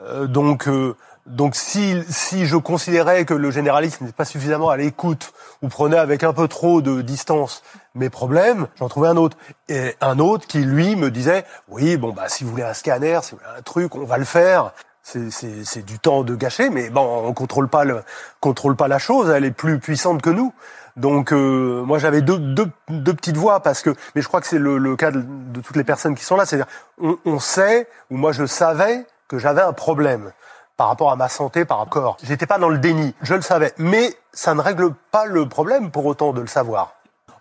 Euh, 0.00 0.28
donc, 0.28 0.68
euh, 0.68 0.94
donc 1.26 1.56
si, 1.56 1.96
si 2.08 2.46
je 2.46 2.56
considérais 2.56 3.24
que 3.24 3.34
le 3.34 3.50
généraliste 3.50 4.00
n'était 4.00 4.12
pas 4.12 4.24
suffisamment 4.24 4.70
à 4.70 4.76
l'écoute 4.76 5.32
ou 5.60 5.68
prenait 5.68 5.98
avec 5.98 6.22
un 6.22 6.32
peu 6.32 6.46
trop 6.46 6.80
de 6.80 7.02
distance 7.02 7.62
mes 7.96 8.10
problèmes, 8.10 8.68
j'en 8.78 8.88
trouvais 8.88 9.08
un 9.08 9.16
autre. 9.16 9.36
Et 9.68 9.96
un 10.00 10.20
autre 10.20 10.46
qui, 10.46 10.58
lui, 10.58 10.94
me 10.94 11.10
disait, 11.10 11.44
oui, 11.68 11.96
bon, 11.96 12.12
bah, 12.12 12.28
si 12.28 12.44
vous 12.44 12.50
voulez 12.50 12.62
un 12.62 12.74
scanner, 12.74 13.18
si 13.22 13.32
vous 13.32 13.38
voulez 13.38 13.58
un 13.58 13.62
truc, 13.62 13.96
on 13.96 14.04
va 14.04 14.18
le 14.18 14.24
faire. 14.24 14.72
C'est 15.02 15.84
du 15.84 16.00
temps 16.00 16.24
de 16.24 16.34
gâcher, 16.34 16.68
mais 16.68 16.90
bon, 16.90 17.24
on 17.24 17.32
contrôle 17.32 17.68
pas 17.68 17.84
le, 17.84 18.02
contrôle 18.40 18.74
pas 18.74 18.88
la 18.88 18.98
chose. 18.98 19.30
Elle 19.30 19.44
est 19.44 19.52
plus 19.52 19.78
puissante 19.78 20.20
que 20.20 20.30
nous. 20.30 20.52
Donc 20.96 21.32
euh, 21.32 21.82
moi 21.82 21.98
j'avais 21.98 22.22
deux, 22.22 22.38
deux, 22.38 22.70
deux, 22.88 23.14
petites 23.14 23.36
voix 23.36 23.60
parce 23.60 23.82
que, 23.82 23.90
mais 24.14 24.22
je 24.22 24.28
crois 24.28 24.40
que 24.40 24.46
c'est 24.46 24.58
le, 24.58 24.78
le, 24.78 24.96
cas 24.96 25.10
de, 25.10 25.22
de, 25.22 25.60
toutes 25.60 25.76
les 25.76 25.84
personnes 25.84 26.14
qui 26.14 26.24
sont 26.24 26.36
là. 26.36 26.46
C'est-à-dire, 26.46 26.66
on, 27.00 27.18
on, 27.26 27.38
sait 27.38 27.86
ou 28.10 28.16
moi 28.16 28.32
je 28.32 28.46
savais 28.46 29.06
que 29.28 29.38
j'avais 29.38 29.60
un 29.60 29.74
problème 29.74 30.32
par 30.76 30.88
rapport 30.88 31.10
à 31.10 31.16
ma 31.16 31.28
santé, 31.28 31.64
par 31.64 31.78
rapport. 31.78 32.16
J'étais 32.22 32.46
pas 32.46 32.58
dans 32.58 32.68
le 32.68 32.78
déni, 32.78 33.14
je 33.22 33.34
le 33.34 33.42
savais, 33.42 33.72
mais 33.78 34.14
ça 34.32 34.54
ne 34.54 34.60
règle 34.60 34.92
pas 35.10 35.24
le 35.26 35.48
problème 35.48 35.90
pour 35.90 36.06
autant 36.06 36.32
de 36.32 36.40
le 36.40 36.46
savoir. 36.46 36.94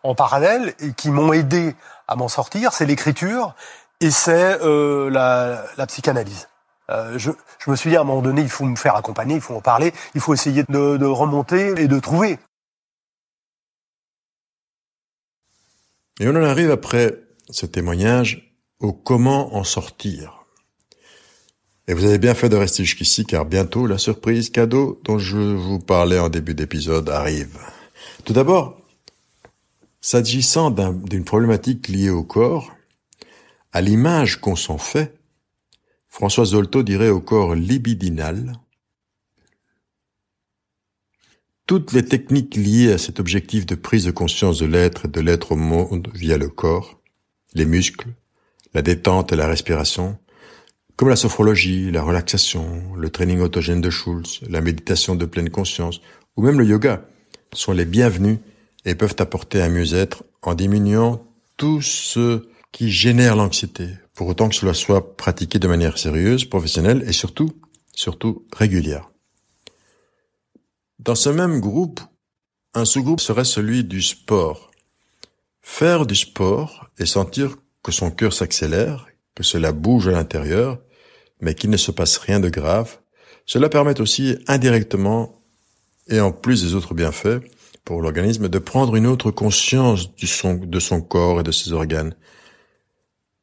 En 0.03 0.15
parallèle, 0.15 0.73
et 0.79 0.93
qui 0.93 1.09
m'ont 1.09 1.33
aidé 1.33 1.75
à 2.07 2.15
m'en 2.15 2.27
sortir, 2.27 2.73
c'est 2.73 2.85
l'écriture 2.85 3.55
et 4.01 4.11
c'est 4.11 4.61
euh, 4.61 5.09
la, 5.09 5.63
la 5.77 5.87
psychanalyse. 5.87 6.47
Euh, 6.91 7.17
je, 7.17 7.31
je, 7.59 7.71
me 7.71 7.75
suis 7.75 7.89
dit 7.89 7.97
à 7.97 8.01
un 8.01 8.03
moment 8.03 8.21
donné, 8.21 8.41
il 8.41 8.49
faut 8.49 8.65
me 8.65 8.75
faire 8.75 8.95
accompagner, 8.95 9.35
il 9.35 9.41
faut 9.41 9.55
en 9.55 9.61
parler, 9.61 9.93
il 10.13 10.21
faut 10.21 10.33
essayer 10.33 10.63
de, 10.69 10.97
de 10.97 11.05
remonter 11.05 11.73
et 11.81 11.87
de 11.87 11.99
trouver. 11.99 12.37
Et 16.19 16.27
on 16.27 16.35
en 16.35 16.43
arrive 16.43 16.71
après 16.71 17.19
ce 17.49 17.65
témoignage 17.65 18.55
au 18.79 18.93
comment 18.93 19.55
en 19.55 19.63
sortir. 19.63 20.44
Et 21.87 21.93
vous 21.93 22.05
avez 22.05 22.17
bien 22.17 22.33
fait 22.33 22.49
de 22.49 22.55
rester 22.55 22.83
jusqu'ici 22.83 23.25
car 23.25 23.45
bientôt 23.45 23.85
la 23.85 23.99
surprise 23.99 24.49
cadeau 24.49 24.99
dont 25.03 25.19
je 25.19 25.37
vous 25.37 25.79
parlais 25.79 26.17
en 26.17 26.29
début 26.29 26.55
d'épisode 26.55 27.09
arrive. 27.09 27.59
Tout 28.23 28.33
d'abord, 28.33 28.81
s'agissant 30.01 30.71
d'une 30.71 31.23
problématique 31.23 31.87
liée 31.87 32.09
au 32.09 32.23
corps, 32.23 32.73
à 33.71 33.81
l'image 33.81 34.41
qu'on 34.41 34.55
s'en 34.55 34.79
fait, 34.79 35.15
François 36.07 36.45
Zolto 36.45 36.81
dirait 36.81 37.09
au 37.09 37.19
corps 37.19 37.55
libidinal, 37.55 38.53
toutes 41.67 41.93
les 41.93 42.05
techniques 42.05 42.55
liées 42.55 42.93
à 42.93 42.97
cet 42.97 43.19
objectif 43.19 43.65
de 43.65 43.75
prise 43.75 44.05
de 44.05 44.11
conscience 44.11 44.59
de 44.59 44.65
l'être 44.65 45.05
et 45.05 45.07
de 45.09 45.19
l'être 45.19 45.51
au 45.51 45.55
monde 45.55 46.09
via 46.13 46.37
le 46.37 46.49
corps, 46.49 46.99
les 47.53 47.65
muscles, 47.65 48.09
la 48.73 48.81
détente 48.81 49.33
et 49.33 49.35
la 49.35 49.47
respiration, 49.47 50.17
comme 50.95 51.09
la 51.09 51.15
sophrologie, 51.15 51.91
la 51.91 52.03
relaxation, 52.03 52.95
le 52.95 53.09
training 53.09 53.39
autogène 53.41 53.81
de 53.81 53.89
Schulz, 53.89 54.39
la 54.49 54.61
méditation 54.61 55.15
de 55.15 55.25
pleine 55.25 55.49
conscience, 55.49 56.01
ou 56.37 56.41
même 56.41 56.59
le 56.59 56.65
yoga, 56.65 57.05
sont 57.53 57.73
les 57.73 57.85
bienvenus 57.85 58.39
et 58.85 58.95
peuvent 58.95 59.15
apporter 59.19 59.61
un 59.61 59.69
mieux-être 59.69 60.23
en 60.41 60.53
diminuant 60.53 61.25
tout 61.57 61.81
ce 61.81 62.47
qui 62.71 62.91
génère 62.91 63.35
l'anxiété, 63.35 63.89
pour 64.13 64.27
autant 64.27 64.49
que 64.49 64.55
cela 64.55 64.73
soit 64.73 65.15
pratiqué 65.17 65.59
de 65.59 65.67
manière 65.67 65.97
sérieuse, 65.97 66.45
professionnelle 66.45 67.03
et 67.07 67.13
surtout, 67.13 67.51
surtout 67.93 68.45
régulière. 68.53 69.09
Dans 70.99 71.15
ce 71.15 71.29
même 71.29 71.59
groupe, 71.59 71.99
un 72.73 72.85
sous-groupe 72.85 73.21
serait 73.21 73.45
celui 73.45 73.83
du 73.83 74.01
sport. 74.01 74.71
Faire 75.61 76.05
du 76.05 76.15
sport 76.15 76.89
et 76.99 77.05
sentir 77.05 77.55
que 77.83 77.91
son 77.91 78.11
cœur 78.11 78.33
s'accélère, 78.33 79.07
que 79.35 79.43
cela 79.43 79.71
bouge 79.71 80.07
à 80.07 80.11
l'intérieur, 80.11 80.79
mais 81.41 81.53
qu'il 81.53 81.69
ne 81.69 81.77
se 81.77 81.91
passe 81.91 82.17
rien 82.17 82.39
de 82.39 82.49
grave, 82.49 82.97
cela 83.45 83.69
permet 83.69 83.99
aussi 84.01 84.37
indirectement, 84.47 85.43
et 86.07 86.19
en 86.19 86.31
plus 86.31 86.63
des 86.63 86.73
autres 86.73 86.93
bienfaits, 86.93 87.41
pour 87.83 88.01
l'organisme 88.01 88.49
de 88.49 88.59
prendre 88.59 88.95
une 88.95 89.05
autre 89.05 89.29
conscience 89.29 90.15
de 90.15 90.79
son 90.79 91.01
corps 91.01 91.41
et 91.41 91.43
de 91.43 91.51
ses 91.51 91.73
organes, 91.73 92.15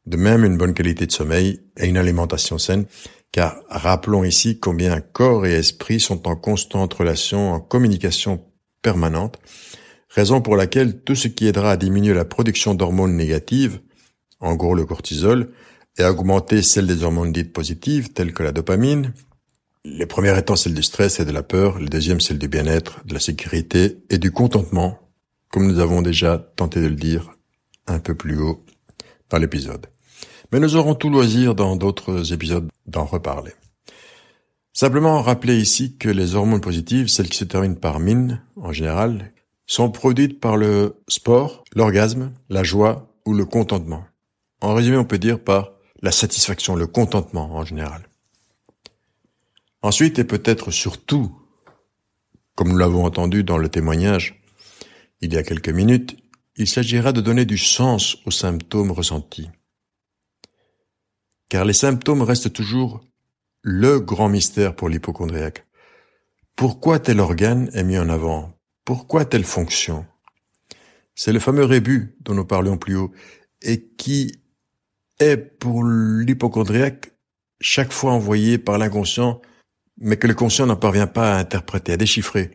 de 0.07 0.17
même 0.17 0.45
une 0.45 0.59
bonne 0.59 0.75
qualité 0.75 1.07
de 1.07 1.13
sommeil 1.13 1.61
et 1.77 1.87
une 1.87 1.97
alimentation 1.97 2.59
saine, 2.59 2.87
car 3.31 3.63
rappelons 3.69 4.25
ici 4.25 4.59
combien 4.59 5.01
corps 5.01 5.47
et 5.47 5.53
esprit 5.53 6.01
sont 6.01 6.27
en 6.27 6.35
constante 6.35 6.93
relation, 6.95 7.53
en 7.53 7.61
communication 7.61 8.45
permanente, 8.83 9.39
raison 10.09 10.41
pour 10.43 10.57
laquelle 10.57 11.03
tout 11.03 11.15
ce 11.15 11.29
qui 11.29 11.47
aidera 11.47 11.73
à 11.73 11.77
diminuer 11.77 12.15
la 12.15 12.25
production 12.25 12.75
d'hormones 12.75 13.17
négatives, 13.17 13.81
en 14.41 14.57
gros 14.57 14.75
le 14.75 14.85
cortisol, 14.85 15.53
et 15.99 16.05
augmenter 16.05 16.63
celle 16.63 16.87
des 16.87 17.03
hormones 17.03 17.33
dites 17.33 17.53
positives, 17.53 18.13
telles 18.13 18.33
que 18.33 18.43
la 18.43 18.53
dopamine, 18.53 19.13
les 19.85 20.07
premières 20.07 20.39
étant 20.39 20.57
celles 20.57 20.75
du 20.75 20.83
stress 20.83 21.21
et 21.21 21.25
de 21.25 21.33
la 21.33 21.43
peur, 21.43 21.79
les 21.79 21.89
deuxièmes 21.89 22.21
celles 22.21 22.39
du 22.39 22.49
bien-être, 22.49 23.05
de 23.05 23.15
la 23.15 23.21
sécurité 23.21 23.99
et 24.11 24.19
du 24.19 24.31
contentement, 24.31 24.99
comme 25.51 25.67
nous 25.67 25.81
avons 25.81 26.03
déjà 26.03 26.39
tenté 26.57 26.81
de 26.81 26.87
le 26.87 26.95
dire 26.95 27.33
un 27.87 27.99
peu 27.99 28.15
plus 28.15 28.39
haut 28.39 28.65
dans 29.29 29.39
l'épisode. 29.39 29.87
Mais 30.53 30.61
nous 30.61 30.77
aurons 30.77 30.95
tout 30.95 31.11
loisir 31.11 31.55
dans 31.55 31.77
d'autres 31.77 32.33
épisodes 32.33 32.69
d'en 32.87 33.05
reparler. 33.05 33.53
Simplement 34.73 35.21
rappeler 35.21 35.59
ici 35.59 35.97
que 35.99 36.09
les 36.09 36.35
hormones 36.35 36.61
positives, 36.61 37.09
celles 37.09 37.29
qui 37.29 37.37
se 37.37 37.45
terminent 37.45 37.75
par 37.75 38.01
mine, 38.01 38.43
en 38.57 38.73
général, 38.73 39.33
sont 39.67 39.91
produites 39.91 40.41
par 40.41 40.57
le 40.57 40.97
sport, 41.09 41.65
l'orgasme, 41.75 42.33
la 42.49 42.63
joie 42.63 43.15
ou 43.27 43.35
le 43.35 43.45
contentement. 43.45 44.05
En 44.61 44.75
résumé, 44.75 44.97
on 44.97 45.05
peut 45.05 45.19
dire 45.19 45.41
par 45.41 45.73
la 46.03 46.13
satisfaction, 46.13 46.77
le 46.77 46.87
contentement 46.87 47.55
en 47.55 47.65
général. 47.65 48.09
Ensuite, 49.81 50.19
et 50.19 50.25
peut-être 50.25 50.71
surtout, 50.71 51.37
comme 52.55 52.69
nous 52.69 52.79
l'avons 52.79 53.05
entendu 53.05 53.45
dans 53.45 53.59
le 53.59 53.69
témoignage 53.69 54.43
il 55.21 55.33
y 55.33 55.37
a 55.37 55.43
quelques 55.43 55.69
minutes, 55.69 56.17
il 56.57 56.69
s'agira 56.69 57.13
de 57.13 57.21
donner 57.21 57.45
du 57.45 57.57
sens 57.57 58.19
aux 58.27 58.31
symptômes 58.31 58.91
ressentis 58.91 59.49
car 61.53 61.67
les 61.67 61.75
symptômes 61.75 62.23
restent 62.23 62.55
toujours 62.55 63.03
le 63.61 64.01
grand 64.01 64.31
mystère 64.31 64.75
pour 64.75 64.89
l'hypochondriaque. 64.89 65.67
Pourquoi 66.57 66.99
tel 66.99 67.21
organe 67.21 67.69
est 67.75 67.83
mis 67.83 67.99
en 67.99 68.09
avant? 68.09 68.59
Pourquoi 68.87 69.27
telle 69.27 69.45
fonction? 69.45 70.07
C'est 71.15 71.35
le 71.35 71.41
fameux 71.41 71.67
rébut 71.67 72.17
dont 72.21 72.33
nous 72.33 72.47
parlions 72.47 72.79
plus 72.79 72.97
haut 72.97 73.13
et 73.61 73.87
qui 73.99 74.42
est 75.23 75.37
pour 75.37 75.85
l'hypochondriaque 75.85 77.13
chaque 77.61 77.93
fois 77.93 78.13
envoyé 78.13 78.59
par 78.59 78.79
l'inconscient, 78.79 79.41
mais 79.99 80.17
que 80.17 80.27
le 80.27 80.35
conscient 80.35 80.67
n'en 80.67 80.77
parvient 80.77 81.07
pas 81.07 81.35
à 81.35 81.39
interpréter, 81.39 81.93
à 81.93 81.97
déchiffrer. 81.97 82.51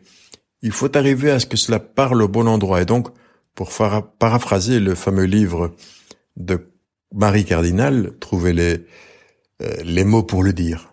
Il 0.62 0.72
faut 0.72 0.94
arriver 0.96 1.30
à 1.30 1.40
ce 1.40 1.46
que 1.46 1.56
cela 1.56 1.80
parle 1.80 2.22
au 2.22 2.28
bon 2.28 2.46
endroit. 2.46 2.82
Et 2.82 2.84
donc, 2.84 3.08
pour 3.54 3.72
paraphraser 4.18 4.80
le 4.80 4.94
fameux 4.94 5.24
livre 5.24 5.74
de 6.36 6.70
Marie 7.12 7.44
Cardinal 7.44 8.16
trouvait 8.20 8.52
les, 8.52 8.84
euh, 9.62 9.82
les 9.82 10.04
mots 10.04 10.22
pour 10.22 10.42
le 10.42 10.52
dire. 10.52 10.92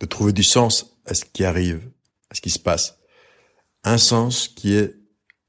De 0.00 0.06
trouver 0.06 0.32
du 0.32 0.42
sens 0.42 0.98
à 1.06 1.14
ce 1.14 1.24
qui 1.24 1.44
arrive, 1.44 1.88
à 2.30 2.34
ce 2.34 2.40
qui 2.40 2.50
se 2.50 2.58
passe. 2.58 2.98
Un 3.84 3.98
sens 3.98 4.48
qui 4.48 4.74
est 4.74 4.96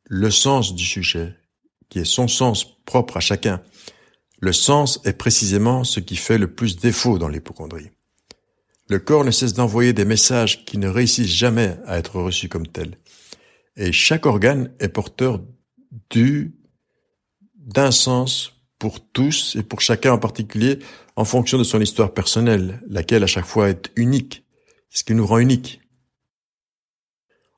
le 0.05 0.29
sens 0.29 0.75
du 0.75 0.85
sujet, 0.85 1.35
qui 1.89 1.99
est 1.99 2.05
son 2.05 2.27
sens 2.27 2.65
propre 2.85 3.17
à 3.17 3.21
chacun. 3.21 3.61
Le 4.39 4.53
sens 4.53 4.99
est 5.05 5.13
précisément 5.13 5.83
ce 5.83 5.99
qui 5.99 6.15
fait 6.15 6.37
le 6.37 6.53
plus 6.53 6.77
défaut 6.77 7.17
dans 7.17 7.27
l'hypochondrie. 7.27 7.89
Le 8.87 8.99
corps 8.99 9.25
ne 9.25 9.31
cesse 9.31 9.53
d'envoyer 9.53 9.93
des 9.93 10.05
messages 10.05 10.65
qui 10.65 10.77
ne 10.77 10.87
réussissent 10.87 11.27
jamais 11.27 11.77
à 11.85 11.97
être 11.97 12.19
reçus 12.19 12.49
comme 12.49 12.67
tels. 12.67 12.97
Et 13.77 13.91
chaque 13.91 14.25
organe 14.25 14.71
est 14.79 14.89
porteur 14.89 15.41
du, 16.09 16.55
d'un 17.55 17.91
sens 17.91 18.53
pour 18.77 18.99
tous 19.05 19.55
et 19.55 19.63
pour 19.63 19.81
chacun 19.81 20.13
en 20.13 20.19
particulier 20.19 20.79
en 21.15 21.25
fonction 21.25 21.57
de 21.57 21.63
son 21.63 21.81
histoire 21.81 22.13
personnelle, 22.13 22.83
laquelle 22.87 23.23
à 23.23 23.27
chaque 23.27 23.45
fois 23.45 23.69
est 23.69 23.91
unique. 23.95 24.45
Ce 24.89 25.03
qui 25.03 25.15
nous 25.15 25.25
rend 25.25 25.39
unique. 25.39 25.81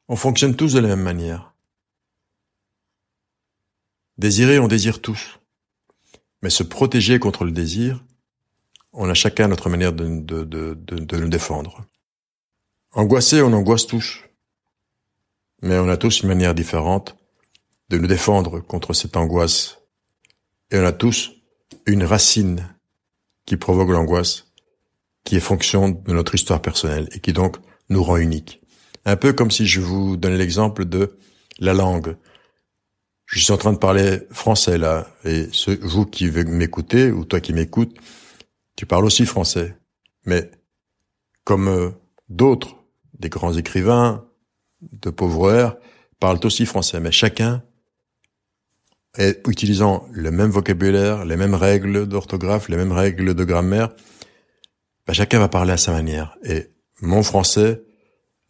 On 0.07 0.15
fonctionne 0.15 0.55
tous 0.55 0.73
de 0.73 0.79
la 0.79 0.87
même 0.87 1.01
manière. 1.01 1.53
Désirer, 4.17 4.57
on 4.57 4.67
désire 4.67 5.01
tous. 5.01 5.36
Mais 6.41 6.49
se 6.49 6.63
protéger 6.63 7.19
contre 7.19 7.45
le 7.45 7.51
désir, 7.51 8.03
on 8.93 9.09
a 9.09 9.13
chacun 9.13 9.47
notre 9.47 9.69
manière 9.69 9.93
de, 9.93 10.05
de, 10.05 10.43
de, 10.43 10.73
de, 10.73 11.17
nous 11.17 11.29
défendre. 11.29 11.85
Angoisser, 12.93 13.41
on 13.41 13.53
angoisse 13.53 13.87
tous. 13.87 14.21
Mais 15.61 15.77
on 15.77 15.89
a 15.89 15.97
tous 15.97 16.21
une 16.21 16.29
manière 16.29 16.55
différente 16.55 17.15
de 17.89 17.97
nous 17.97 18.07
défendre 18.07 18.59
contre 18.59 18.93
cette 18.93 19.17
angoisse. 19.17 19.79
Et 20.71 20.79
on 20.79 20.85
a 20.85 20.91
tous 20.91 21.31
une 21.85 22.03
racine 22.03 22.67
qui 23.45 23.57
provoque 23.57 23.89
l'angoisse, 23.89 24.47
qui 25.23 25.35
est 25.35 25.41
fonction 25.41 25.89
de 25.89 26.13
notre 26.13 26.35
histoire 26.35 26.61
personnelle 26.61 27.07
et 27.13 27.19
qui 27.19 27.33
donc 27.33 27.57
nous 27.89 28.03
rend 28.03 28.17
uniques. 28.17 28.61
Un 29.05 29.15
peu 29.15 29.31
comme 29.33 29.51
si 29.51 29.65
je 29.65 29.79
vous 29.79 30.17
donnais 30.17 30.37
l'exemple 30.37 30.85
de 30.85 31.17
la 31.59 31.73
langue. 31.73 32.17
Je 33.27 33.39
suis 33.39 33.53
en 33.53 33.57
train 33.57 33.73
de 33.73 33.77
parler 33.77 34.21
français 34.31 34.77
là, 34.77 35.07
et 35.25 35.47
vous 35.81 36.05
qui 36.05 36.31
m'écoutez, 36.31 37.11
ou 37.11 37.25
toi 37.25 37.39
qui 37.39 37.53
m'écoutes, 37.53 37.95
tu 38.75 38.85
parles 38.85 39.05
aussi 39.05 39.25
français. 39.25 39.77
Mais 40.25 40.49
comme 41.43 41.67
euh, 41.67 41.89
d'autres, 42.29 42.75
des 43.19 43.29
grands 43.29 43.53
écrivains, 43.53 44.25
de 44.81 45.09
pauvres 45.09 45.77
parlent 46.19 46.39
aussi 46.43 46.65
français. 46.65 46.99
Mais 46.99 47.11
chacun 47.11 47.63
est 49.17 49.45
utilisant 49.47 50.07
le 50.11 50.31
même 50.31 50.49
vocabulaire, 50.49 51.25
les 51.25 51.37
mêmes 51.37 51.55
règles 51.55 52.07
d'orthographe, 52.07 52.69
les 52.69 52.77
mêmes 52.77 52.91
règles 52.91 53.33
de 53.33 53.43
grammaire. 53.43 53.89
Ben, 55.05 55.13
chacun 55.13 55.39
va 55.39 55.49
parler 55.49 55.73
à 55.73 55.77
sa 55.77 55.91
manière. 55.91 56.37
Et 56.43 56.71
mon 57.01 57.23
français 57.23 57.83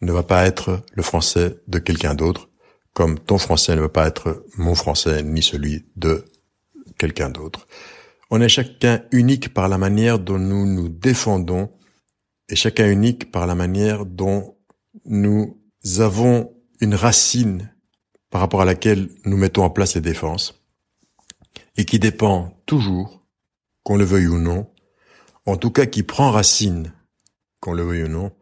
ne 0.00 0.12
va 0.12 0.22
pas 0.22 0.46
être 0.46 0.82
le 0.92 1.02
français 1.02 1.56
de 1.66 1.78
quelqu'un 1.78 2.14
d'autre, 2.14 2.48
comme 2.98 3.16
ton 3.16 3.38
français 3.38 3.76
ne 3.76 3.80
va 3.80 3.88
pas 3.88 4.08
être 4.08 4.44
mon 4.56 4.74
français 4.74 5.22
ni 5.22 5.40
celui 5.40 5.86
de 5.94 6.24
quelqu'un 6.98 7.30
d'autre. 7.30 7.68
On 8.28 8.40
est 8.40 8.48
chacun 8.48 9.04
unique 9.12 9.54
par 9.54 9.68
la 9.68 9.78
manière 9.78 10.18
dont 10.18 10.40
nous 10.40 10.66
nous 10.66 10.88
défendons 10.88 11.70
et 12.48 12.56
chacun 12.56 12.90
unique 12.90 13.30
par 13.30 13.46
la 13.46 13.54
manière 13.54 14.04
dont 14.04 14.56
nous 15.04 15.60
avons 16.00 16.52
une 16.80 16.96
racine 16.96 17.72
par 18.30 18.40
rapport 18.40 18.62
à 18.62 18.64
laquelle 18.64 19.10
nous 19.24 19.36
mettons 19.36 19.62
en 19.62 19.70
place 19.70 19.94
les 19.94 20.00
défenses 20.00 20.60
et 21.76 21.84
qui 21.84 22.00
dépend 22.00 22.60
toujours, 22.66 23.24
qu'on 23.84 23.96
le 23.96 24.04
veuille 24.04 24.26
ou 24.26 24.40
non, 24.40 24.72
en 25.46 25.56
tout 25.56 25.70
cas 25.70 25.86
qui 25.86 26.02
prend 26.02 26.32
racine, 26.32 26.92
qu'on 27.60 27.74
le 27.74 27.84
veuille 27.84 28.02
ou 28.02 28.08
non, 28.08 28.32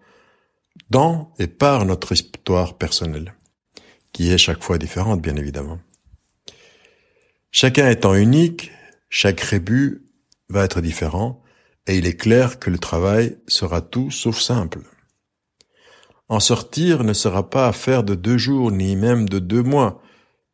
dans 0.88 1.35
et 1.38 1.47
par 1.47 1.85
notre 1.85 2.12
histoire 2.12 2.79
personnelle, 2.79 3.35
qui 4.16 4.33
est 4.33 4.38
chaque 4.38 4.62
fois 4.62 4.79
différente, 4.79 5.20
bien 5.20 5.37
évidemment. 5.37 5.79
Chacun 7.50 7.90
étant 7.90 8.14
unique, 8.14 8.72
chaque 9.11 9.42
rébut 9.42 10.07
va 10.48 10.64
être 10.64 10.81
différent, 10.81 11.42
et 11.87 11.98
il 11.98 12.07
est 12.07 12.16
clair 12.16 12.59
que 12.59 12.70
le 12.70 12.79
travail 12.79 13.37
sera 13.46 13.83
tout 13.83 14.11
sauf 14.11 14.40
simple. 14.40 14.81
En 16.31 16.40
sortir 16.40 17.05
ne 17.05 17.12
sera 17.12 17.50
pas 17.50 17.68
affaire 17.68 18.05
de 18.05 18.14
deux 18.14 18.38
jours, 18.38 18.72
ni 18.72 18.96
même 18.96 19.29
de 19.29 19.38
deux 19.38 19.62
mois, 19.62 20.00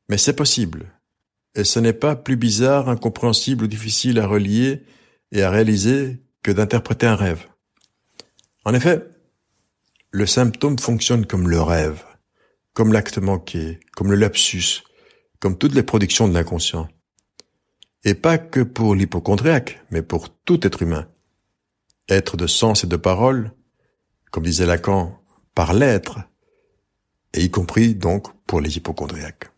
mais 0.09 0.19
c'est 0.19 0.35
possible. 0.35 0.93
Et 1.55 1.63
ce 1.63 1.79
n'est 1.79 1.93
pas 1.93 2.17
plus 2.17 2.37
bizarre, 2.37 2.89
incompréhensible 2.89 3.67
ou 3.67 3.69
difficile 3.69 4.19
à 4.19 4.27
relier 4.27 4.83
et 5.31 5.45
à 5.45 5.51
réaliser 5.51 6.21
que 6.43 6.51
d'interpréter 6.51 7.07
un 7.07 7.15
rêve. 7.15 7.47
En 8.65 8.75
effet, 8.75 9.07
le 10.11 10.27
symptôme 10.27 10.81
fonctionne 10.81 11.27
comme 11.27 11.49
le 11.49 11.63
rêve, 11.63 12.03
comme 12.75 12.93
l'acte 12.93 13.19
manqué, 13.19 13.81
comme 13.95 14.11
le 14.11 14.17
lapsus, 14.17 14.83
comme 15.41 15.59
toutes 15.59 15.75
les 15.75 15.83
productions 15.83 16.29
de 16.29 16.35
l'inconscient. 16.35 16.89
Et 18.05 18.15
pas 18.15 18.39
que 18.39 18.61
pour 18.61 18.95
l'hypochondriaque, 18.95 19.81
mais 19.91 20.03
pour 20.03 20.31
tout 20.31 20.67
être 20.67 20.83
humain. 20.83 21.09
Être 22.09 22.37
de 22.37 22.47
sens 22.47 22.85
et 22.85 22.89
de 22.89 22.97
parole, 22.97 23.53
comme 24.31 24.45
disait 24.45 24.67
Lacan, 24.67 25.21
par 25.55 25.73
l'être, 25.73 26.21
et 27.35 27.43
y 27.43 27.51
compris 27.51 27.95
donc 27.95 28.29
pour 28.47 28.61
les 28.61 28.77
hypochondriaques. 28.77 29.51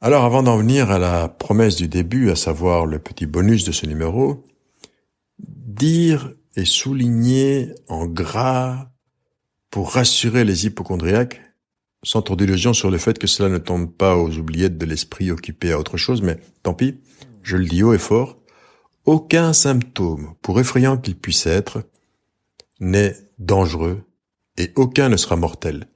Alors 0.00 0.24
avant 0.24 0.42
d'en 0.42 0.56
venir 0.56 0.90
à 0.90 0.98
la 0.98 1.28
promesse 1.28 1.76
du 1.76 1.88
début, 1.88 2.30
à 2.30 2.36
savoir 2.36 2.86
le 2.86 2.98
petit 2.98 3.26
bonus 3.26 3.64
de 3.64 3.72
ce 3.72 3.86
numéro, 3.86 4.44
dire 5.38 6.32
et 6.54 6.64
souligné 6.64 7.74
en 7.88 8.06
gras 8.06 8.90
pour 9.70 9.92
rassurer 9.92 10.44
les 10.44 10.66
hypochondriaques, 10.66 11.40
sans 12.02 12.22
trop 12.22 12.36
d'illusions 12.36 12.72
sur 12.72 12.90
le 12.90 12.98
fait 12.98 13.18
que 13.18 13.26
cela 13.26 13.48
ne 13.48 13.58
tombe 13.58 13.92
pas 13.92 14.16
aux 14.16 14.30
oubliettes 14.38 14.78
de 14.78 14.86
l'esprit 14.86 15.30
occupé 15.30 15.72
à 15.72 15.78
autre 15.78 15.96
chose, 15.96 16.22
mais 16.22 16.38
tant 16.62 16.74
pis, 16.74 17.00
je 17.42 17.56
le 17.56 17.64
dis 17.64 17.82
haut 17.82 17.94
et 17.94 17.98
fort, 17.98 18.38
aucun 19.04 19.52
symptôme, 19.52 20.34
pour 20.42 20.60
effrayant 20.60 20.96
qu'il 20.96 21.16
puisse 21.16 21.46
être, 21.46 21.82
n'est 22.80 23.16
dangereux 23.38 24.02
et 24.56 24.72
aucun 24.76 25.08
ne 25.08 25.16
sera 25.16 25.36
mortel. 25.36 25.88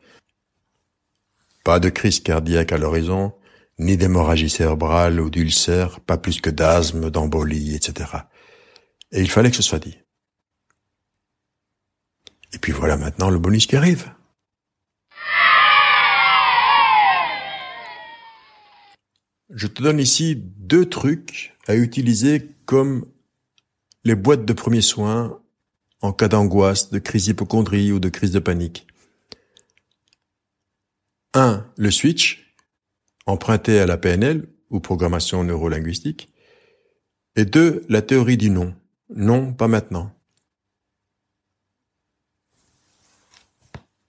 Pas 1.65 1.79
de 1.79 1.89
crise 1.89 2.21
cardiaque 2.21 2.73
à 2.73 2.79
l'horizon, 2.79 3.33
ni 3.79 3.97
d'hémorragie 3.97 4.51
cérébrale 4.51 5.21
ou 5.21 5.31
d'ulcère, 5.31 6.01
pas 6.01 6.17
plus 6.17 6.41
que 6.41 6.51
d'asthme, 6.51 7.11
d'embolie, 7.11 7.75
etc. 7.75 8.11
Et 9.13 9.21
il 9.21 9.31
fallait 9.31 9.51
que 9.51 9.57
ce 9.57 9.63
soit 9.63 9.79
dit. 9.79 9.99
Et 12.73 12.75
puis 12.75 12.81
voilà 12.81 12.97
maintenant 12.97 13.29
le 13.29 13.39
bonus 13.39 13.67
qui 13.67 13.77
arrive. 13.77 14.11
Je 19.51 19.67
te 19.67 19.83
donne 19.83 20.01
ici 20.01 20.37
deux 20.37 20.87
trucs 20.89 21.55
à 21.67 21.77
utiliser 21.77 22.49
comme 22.65 23.05
les 24.05 24.15
boîtes 24.15 24.47
de 24.47 24.55
premiers 24.55 24.81
soins 24.81 25.39
en 26.01 26.15
cas 26.15 26.29
d'angoisse, 26.29 26.91
de 26.91 26.99
crise 26.99 27.27
d'hypochondrie 27.27 27.93
ou 27.93 27.99
de 27.99 28.09
crise 28.09 28.33
de 28.33 28.39
panique. 28.39 28.87
Un, 31.35 31.67
le 31.77 31.91
switch, 31.91 32.57
emprunté 33.27 33.81
à 33.81 33.87
la 33.87 33.99
PNL 33.99 34.49
ou 34.71 34.81
programmation 34.81 35.45
neurolinguistique. 35.45 36.33
Et 37.37 37.45
deux, 37.45 37.85
la 37.91 38.01
théorie 38.01 38.39
du 38.39 38.49
non. 38.49 38.75
Non, 39.15 39.53
pas 39.53 39.69
maintenant. 39.69 40.11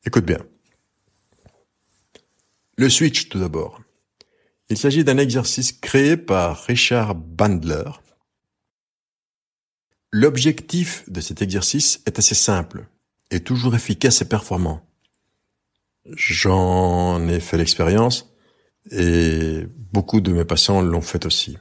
Écoute 0.06 0.26
bien. 0.26 0.40
Le 2.78 2.90
switch 2.90 3.30
tout 3.30 3.40
d'abord. 3.40 3.82
Il 4.70 4.78
s'agit 4.78 5.04
d'un 5.04 5.18
exercice 5.18 5.72
créé 5.72 6.18
par 6.18 6.64
Richard 6.64 7.16
Bandler. 7.16 7.90
L'objectif 10.12 11.10
de 11.10 11.22
cet 11.22 11.42
exercice 11.42 12.02
est 12.06 12.20
assez 12.20 12.36
simple 12.36 12.88
et 13.32 13.42
toujours 13.42 13.76
efficace 13.76 14.22
et 14.22 14.28
performant. 14.28 14.86
J'en 16.06 17.28
ai 17.28 17.40
fait 17.40 17.58
l'expérience 17.58 18.34
et 18.92 19.66
beaucoup 19.92 20.22
de 20.22 20.32
mes 20.32 20.46
patients 20.46 20.82
l'ont 20.82 21.02
fait 21.02 21.26
aussi. 21.26 21.58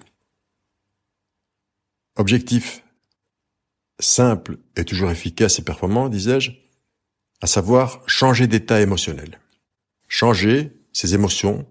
Objectif 2.16 2.82
simple 4.00 4.58
et 4.76 4.84
toujours 4.84 5.10
efficace 5.10 5.58
et 5.58 5.62
performant, 5.62 6.08
disais-je, 6.08 6.61
à 7.42 7.48
savoir 7.48 8.00
changer 8.06 8.46
d'état 8.46 8.80
émotionnel. 8.80 9.40
Changer 10.08 10.70
ses 10.92 11.14
émotions 11.14 11.66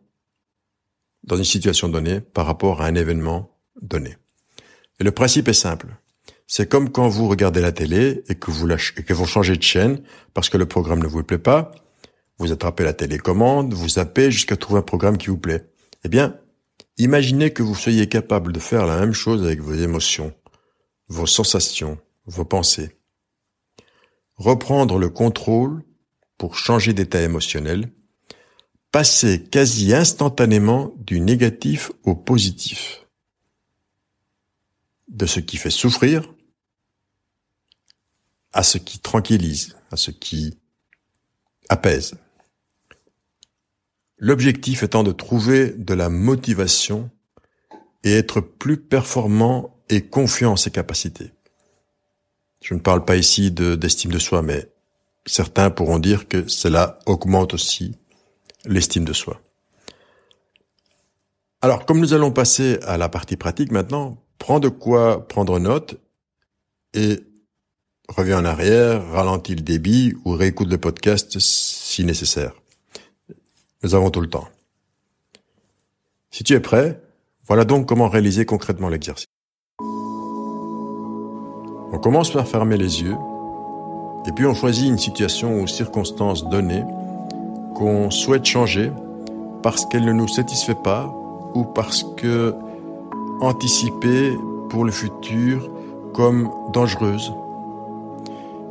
dans 1.23 1.37
une 1.37 1.45
situation 1.45 1.87
donnée 1.87 2.19
par 2.19 2.45
rapport 2.45 2.81
à 2.81 2.87
un 2.87 2.95
événement 2.95 3.57
donné. 3.81 4.17
Et 4.99 5.05
le 5.05 5.11
principe 5.11 5.47
est 5.47 5.53
simple. 5.53 5.87
C'est 6.45 6.69
comme 6.69 6.91
quand 6.91 7.07
vous 7.07 7.29
regardez 7.29 7.61
la 7.61 7.71
télé 7.71 8.23
et 8.27 8.35
que 8.35 8.51
vous 8.51 8.67
lâchez, 8.67 8.93
et 8.97 9.03
que 9.03 9.13
vous 9.13 9.25
changez 9.25 9.55
de 9.55 9.63
chaîne 9.63 10.03
parce 10.33 10.49
que 10.49 10.57
le 10.57 10.65
programme 10.65 11.01
ne 11.01 11.07
vous 11.07 11.23
plaît 11.23 11.37
pas. 11.37 11.71
Vous 12.37 12.51
attrapez 12.51 12.83
la 12.83 12.93
télécommande, 12.93 13.73
vous 13.73 13.89
zappez 13.89 14.29
jusqu'à 14.29 14.57
trouver 14.57 14.79
un 14.79 14.83
programme 14.83 15.17
qui 15.17 15.27
vous 15.27 15.37
plaît. 15.37 15.69
Eh 16.03 16.09
bien, 16.09 16.35
imaginez 16.97 17.51
que 17.51 17.63
vous 17.63 17.75
soyez 17.75 18.09
capable 18.09 18.51
de 18.51 18.59
faire 18.59 18.85
la 18.85 18.99
même 18.99 19.13
chose 19.13 19.45
avec 19.45 19.61
vos 19.61 19.75
émotions, 19.75 20.33
vos 21.07 21.27
sensations, 21.27 21.97
vos 22.25 22.43
pensées 22.43 22.97
reprendre 24.41 24.97
le 24.97 25.09
contrôle 25.09 25.83
pour 26.37 26.57
changer 26.57 26.93
d'état 26.93 27.21
émotionnel, 27.21 27.91
passer 28.91 29.43
quasi 29.43 29.93
instantanément 29.93 30.93
du 30.97 31.19
négatif 31.19 31.91
au 32.03 32.15
positif. 32.15 32.97
de 35.11 35.25
ce 35.25 35.41
qui 35.41 35.57
fait 35.57 35.69
souffrir 35.69 36.33
à 38.53 38.63
ce 38.63 38.77
qui 38.77 38.99
tranquillise, 38.99 39.75
à 39.91 39.97
ce 39.97 40.09
qui 40.09 40.57
apaise. 41.69 42.15
L'objectif 44.17 44.83
étant 44.83 45.03
de 45.03 45.11
trouver 45.11 45.71
de 45.71 45.93
la 45.93 46.09
motivation 46.09 47.09
et 48.03 48.13
être 48.13 48.39
plus 48.39 48.77
performant 48.77 49.83
et 49.89 50.01
confiant 50.01 50.53
en 50.53 50.55
ses 50.55 50.71
capacités. 50.71 51.31
Je 52.61 52.73
ne 52.75 52.79
parle 52.79 53.03
pas 53.03 53.15
ici 53.15 53.51
d'estime 53.51 54.11
de, 54.11 54.19
soi, 54.19 54.41
mais 54.41 54.69
certains 55.25 55.69
pourront 55.69 55.99
dire 55.99 56.27
que 56.27 56.47
cela 56.47 56.99
augmente 57.05 57.53
aussi 57.53 57.97
l'estime 58.65 59.03
de 59.03 59.13
soi. 59.13 59.41
Alors, 61.61 61.85
comme 61.85 61.99
nous 61.99 62.13
allons 62.13 62.31
passer 62.31 62.79
à 62.83 62.97
la 62.97 63.09
partie 63.09 63.37
pratique 63.37 63.71
maintenant, 63.71 64.17
prends 64.37 64.59
de 64.59 64.69
quoi 64.69 65.27
prendre 65.27 65.59
note 65.59 65.99
et 66.93 67.19
reviens 68.07 68.39
en 68.39 68.45
arrière, 68.45 69.05
ralentis 69.11 69.55
le 69.55 69.61
débit 69.61 70.15
ou 70.25 70.31
réécoute 70.31 70.69
le 70.69 70.77
podcast 70.77 71.39
si 71.39 72.03
nécessaire. 72.03 72.53
Nous 73.83 73.95
avons 73.95 74.11
tout 74.11 74.21
le 74.21 74.29
temps. 74.29 74.47
Si 76.29 76.43
tu 76.43 76.53
es 76.53 76.59
prêt, 76.59 77.01
voilà 77.47 77.65
donc 77.65 77.87
comment 77.87 78.09
réaliser 78.09 78.45
concrètement 78.45 78.89
l'exercice. 78.89 79.30
On 81.93 81.97
commence 81.97 82.31
par 82.31 82.47
fermer 82.47 82.77
les 82.77 83.01
yeux 83.01 83.17
et 84.25 84.31
puis 84.31 84.45
on 84.45 84.53
choisit 84.53 84.87
une 84.87 84.97
situation 84.97 85.59
ou 85.59 85.67
circonstance 85.67 86.47
donnée 86.47 86.83
qu'on 87.75 88.09
souhaite 88.11 88.45
changer 88.45 88.91
parce 89.61 89.85
qu'elle 89.85 90.05
ne 90.05 90.13
nous 90.13 90.27
satisfait 90.27 90.75
pas 90.75 91.13
ou 91.53 91.63
parce 91.63 92.05
que 92.17 92.55
anticipée 93.41 94.31
pour 94.69 94.85
le 94.85 94.91
futur 94.91 95.69
comme 96.13 96.49
dangereuse. 96.71 97.33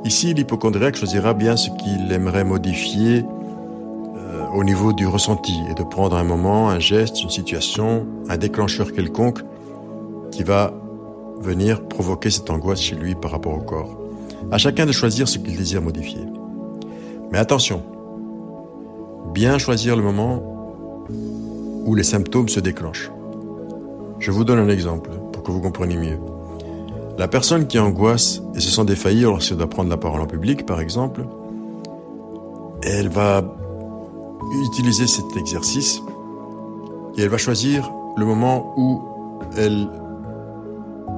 Ici, 0.04 0.32
l'hypochondriaque 0.32 0.96
choisira 0.96 1.34
bien 1.34 1.56
ce 1.56 1.70
qu'il 1.70 2.10
aimerait 2.10 2.44
modifier 2.44 3.24
euh, 4.16 4.46
au 4.54 4.64
niveau 4.64 4.92
du 4.94 5.06
ressenti 5.06 5.60
et 5.70 5.74
de 5.74 5.82
prendre 5.82 6.16
un 6.16 6.24
moment, 6.24 6.70
un 6.70 6.78
geste, 6.78 7.22
une 7.22 7.28
situation, 7.28 8.06
un 8.28 8.38
déclencheur 8.38 8.92
quelconque 8.92 9.40
qui 10.30 10.42
va 10.42 10.72
venir 11.40 11.86
provoquer 11.88 12.30
cette 12.30 12.50
angoisse 12.50 12.80
chez 12.80 12.96
lui 12.96 13.14
par 13.14 13.30
rapport 13.30 13.54
au 13.54 13.60
corps. 13.60 13.96
À 14.50 14.58
chacun 14.58 14.86
de 14.86 14.92
choisir 14.92 15.28
ce 15.28 15.38
qu'il 15.38 15.56
désire 15.56 15.82
modifier. 15.82 16.20
Mais 17.30 17.38
attention, 17.38 17.82
bien 19.32 19.58
choisir 19.58 19.96
le 19.96 20.02
moment 20.02 20.42
où 21.84 21.94
les 21.94 22.02
symptômes 22.02 22.48
se 22.48 22.60
déclenchent. 22.60 23.10
Je 24.18 24.30
vous 24.30 24.44
donne 24.44 24.58
un 24.58 24.68
exemple 24.68 25.10
pour 25.32 25.42
que 25.42 25.50
vous 25.50 25.60
compreniez 25.60 25.96
mieux. 25.96 26.18
La 27.18 27.28
personne 27.28 27.66
qui 27.66 27.78
angoisse 27.78 28.42
et 28.54 28.60
se 28.60 28.70
sent 28.70 28.84
défaillir 28.84 29.30
lorsqu'elle 29.30 29.58
doit 29.58 29.68
prendre 29.68 29.90
la 29.90 29.96
parole 29.96 30.20
en 30.20 30.26
public, 30.26 30.66
par 30.66 30.80
exemple, 30.80 31.26
elle 32.82 33.08
va 33.08 33.42
utiliser 34.72 35.06
cet 35.06 35.36
exercice 35.36 36.02
et 37.16 37.22
elle 37.22 37.28
va 37.28 37.38
choisir 37.38 37.90
le 38.16 38.24
moment 38.24 38.74
où 38.76 39.02
elle 39.56 39.88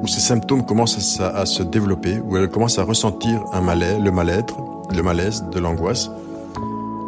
où 0.03 0.07
ces 0.09 0.21
symptômes 0.21 0.67
commencent 0.67 1.21
à, 1.21 1.47
se 1.47 1.63
développer, 1.63 2.19
où 2.19 2.37
elle 2.37 2.49
commence 2.49 2.79
à 2.79 2.85
ressentir 2.85 3.43
un 3.53 3.61
malaise, 3.61 4.01
le 4.01 4.11
mal-être, 4.11 4.57
le 4.93 5.03
malaise, 5.03 5.45
de 5.53 5.61
l'angoisse, 5.61 6.11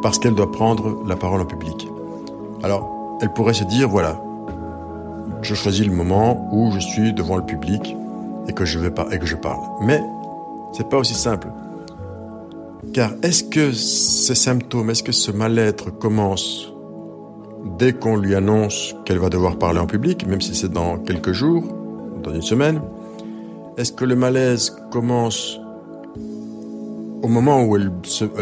parce 0.03 0.19
qu'elle 0.19 0.35
doit 0.35 0.53
prendre 0.53 1.03
la 1.07 1.17
parole 1.17 1.41
en 1.41 1.47
public. 1.47 1.89
Alors, 2.63 3.19
elle 3.21 3.33
pourrait 3.33 3.55
se 3.55 3.65
dire, 3.65 3.89
voilà, 3.89 4.21
je 5.43 5.55
choisis 5.55 5.85
le 5.85 5.93
moment 5.93 6.49
où 6.53 6.71
je 6.73 6.79
suis 6.79 7.13
devant 7.13 7.37
le 7.37 7.45
public 7.45 7.97
et 8.49 8.53
que 8.53 8.65
je 8.65 8.79
vais 8.79 8.91
pas 8.91 9.09
et 9.11 9.19
que 9.19 9.27
je 9.27 9.37
parle. 9.37 9.63
Mais 9.81 10.01
c'est 10.73 10.89
pas 10.89 10.99
aussi 10.99 11.15
simple. 11.15 11.49
Car 12.93 13.11
est-ce 13.23 13.43
que 13.43 13.73
ces 13.73 14.35
symptômes, 14.37 14.91
est-ce 14.91 15.03
que 15.03 15.13
ce 15.13 15.33
mal-être 15.33 15.91
commence 15.91 16.73
dès 17.79 17.93
qu'on 17.93 18.17
lui 18.17 18.35
annonce 18.35 18.95
qu'elle 19.05 19.19
va 19.19 19.31
devoir 19.31 19.57
parler 19.57 19.81
en 19.81 19.87
public, 19.87 20.27
même 20.27 20.41
si 20.41 20.55
c'est 20.55 20.71
dans 20.71 20.99
quelques 20.99 21.33
jours, 21.33 21.65
dans 22.25 22.35
une 22.35 22.43
semaine 22.43 22.81
Est-ce 23.77 23.93
que 23.93 24.05
le 24.05 24.17
malaise 24.17 24.77
commence 24.91 25.61
au 27.23 27.29
moment 27.29 27.65
où 27.65 27.77
elle, 27.77 27.91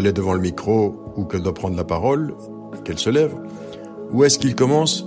est 0.06 0.12
devant 0.12 0.34
le 0.34 0.40
micro 0.40 0.94
ou 1.16 1.24
qu'elle 1.24 1.42
doit 1.42 1.54
prendre 1.54 1.76
la 1.76 1.84
parole, 1.84 2.34
qu'elle 2.84 2.98
se 2.98 3.10
lève? 3.10 3.34
Ou 4.12 4.24
est-ce 4.24 4.38
qu'il 4.38 4.54
commence 4.54 5.06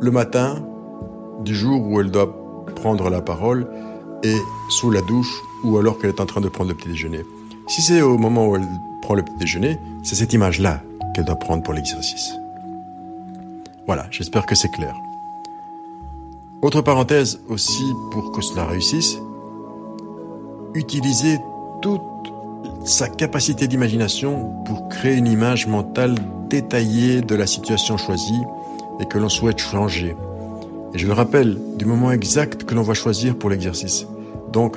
le 0.00 0.10
matin 0.10 0.64
du 1.44 1.54
jour 1.54 1.86
où 1.86 2.00
elle 2.00 2.10
doit 2.10 2.64
prendre 2.74 3.10
la 3.10 3.20
parole 3.20 3.68
et 4.22 4.36
sous 4.70 4.90
la 4.90 5.02
douche 5.02 5.42
ou 5.64 5.78
alors 5.78 5.98
qu'elle 5.98 6.10
est 6.10 6.20
en 6.20 6.26
train 6.26 6.40
de 6.40 6.48
prendre 6.48 6.70
le 6.70 6.76
petit 6.76 6.88
déjeuner? 6.88 7.20
Si 7.68 7.80
c'est 7.80 8.02
au 8.02 8.18
moment 8.18 8.48
où 8.48 8.56
elle 8.56 8.66
prend 9.02 9.14
le 9.14 9.22
petit 9.22 9.36
déjeuner, 9.38 9.78
c'est 10.02 10.16
cette 10.16 10.32
image-là 10.32 10.82
qu'elle 11.14 11.24
doit 11.24 11.36
prendre 11.36 11.62
pour 11.62 11.74
l'exercice. 11.74 12.32
Voilà, 13.86 14.06
j'espère 14.10 14.46
que 14.46 14.54
c'est 14.54 14.70
clair. 14.70 14.94
Autre 16.62 16.82
parenthèse 16.82 17.40
aussi 17.48 17.84
pour 18.10 18.32
que 18.32 18.42
cela 18.42 18.66
réussisse, 18.66 19.18
utiliser 20.74 21.38
toute 21.80 22.02
sa 22.84 23.08
capacité 23.08 23.66
d'imagination 23.66 24.52
pour 24.66 24.88
créer 24.90 25.14
une 25.14 25.26
image 25.26 25.66
mentale 25.66 26.16
détaillée 26.50 27.22
de 27.22 27.34
la 27.34 27.46
situation 27.46 27.96
choisie 27.96 28.42
et 29.00 29.06
que 29.06 29.16
l'on 29.16 29.30
souhaite 29.30 29.58
changer. 29.58 30.14
Et 30.92 30.98
je 30.98 31.06
le 31.06 31.14
rappelle, 31.14 31.56
du 31.78 31.86
moment 31.86 32.12
exact 32.12 32.64
que 32.64 32.74
l'on 32.74 32.82
va 32.82 32.92
choisir 32.92 33.36
pour 33.36 33.48
l'exercice. 33.48 34.06
Donc, 34.52 34.76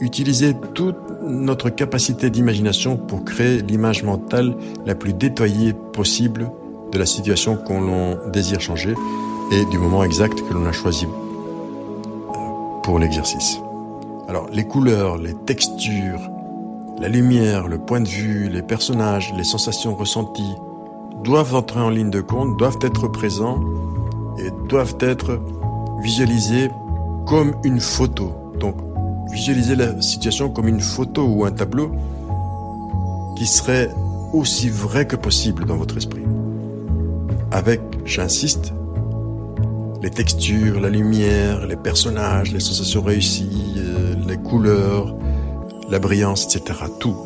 utiliser 0.00 0.56
toute 0.74 0.96
notre 1.22 1.70
capacité 1.70 2.30
d'imagination 2.30 2.96
pour 2.96 3.24
créer 3.24 3.62
l'image 3.62 4.02
mentale 4.02 4.56
la 4.86 4.96
plus 4.96 5.12
détaillée 5.12 5.72
possible 5.92 6.50
de 6.90 6.98
la 6.98 7.06
situation 7.06 7.56
qu'on 7.56 8.16
désire 8.32 8.60
changer 8.60 8.94
et 9.52 9.66
du 9.66 9.76
moment 9.76 10.02
exact 10.02 10.40
que 10.48 10.54
l'on 10.54 10.64
a 10.64 10.72
choisi 10.72 11.06
euh, 11.06 12.80
pour 12.82 12.98
l'exercice. 12.98 13.60
Alors 14.26 14.46
les 14.50 14.64
couleurs, 14.64 15.18
les 15.18 15.34
textures, 15.34 16.20
la 16.98 17.08
lumière, 17.08 17.68
le 17.68 17.76
point 17.78 18.00
de 18.00 18.08
vue, 18.08 18.48
les 18.48 18.62
personnages, 18.62 19.30
les 19.36 19.44
sensations 19.44 19.94
ressenties 19.94 20.56
doivent 21.22 21.54
entrer 21.54 21.80
en 21.80 21.90
ligne 21.90 22.08
de 22.08 22.22
compte, 22.22 22.56
doivent 22.56 22.78
être 22.80 23.08
présents 23.08 23.60
et 24.38 24.50
doivent 24.68 24.96
être 25.00 25.38
visualisés 26.00 26.70
comme 27.26 27.54
une 27.62 27.80
photo. 27.80 28.32
Donc 28.58 28.76
visualiser 29.30 29.76
la 29.76 30.00
situation 30.00 30.48
comme 30.48 30.68
une 30.68 30.80
photo 30.80 31.24
ou 31.26 31.44
un 31.44 31.50
tableau 31.50 31.92
qui 33.36 33.46
serait 33.46 33.90
aussi 34.32 34.70
vrai 34.70 35.06
que 35.06 35.16
possible 35.16 35.66
dans 35.66 35.76
votre 35.76 35.98
esprit. 35.98 36.24
Avec, 37.50 37.82
j'insiste, 38.06 38.72
les 40.02 40.10
textures, 40.10 40.80
la 40.80 40.88
lumière, 40.88 41.64
les 41.66 41.76
personnages, 41.76 42.52
les 42.52 42.60
sensations 42.60 43.02
réussies, 43.02 43.74
euh, 43.78 44.14
les 44.26 44.36
couleurs, 44.36 45.14
la 45.88 46.00
brillance, 46.00 46.44
etc. 46.44 46.80
Tout. 46.98 47.16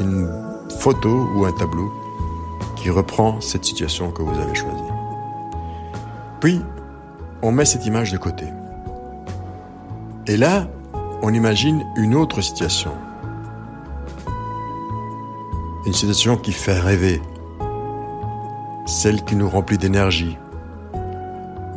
Une 0.00 0.30
photo 0.78 1.28
ou 1.36 1.44
un 1.44 1.52
tableau 1.52 1.92
qui 2.76 2.88
reprend 2.88 3.42
cette 3.42 3.66
situation 3.66 4.10
que 4.12 4.22
vous 4.22 4.40
avez 4.40 4.54
choisie. 4.54 4.82
Puis, 6.40 6.62
on 7.42 7.52
met 7.52 7.66
cette 7.66 7.84
image 7.84 8.12
de 8.12 8.16
côté. 8.16 8.46
Et 10.26 10.38
là, 10.38 10.66
on 11.20 11.34
imagine 11.34 11.84
une 11.96 12.14
autre 12.14 12.40
situation. 12.40 12.92
Une 15.84 15.92
situation 15.92 16.38
qui 16.38 16.52
fait 16.52 16.78
rêver. 16.78 17.20
Celle 18.86 19.22
qui 19.22 19.36
nous 19.36 19.48
remplit 19.48 19.76
d'énergie, 19.76 20.38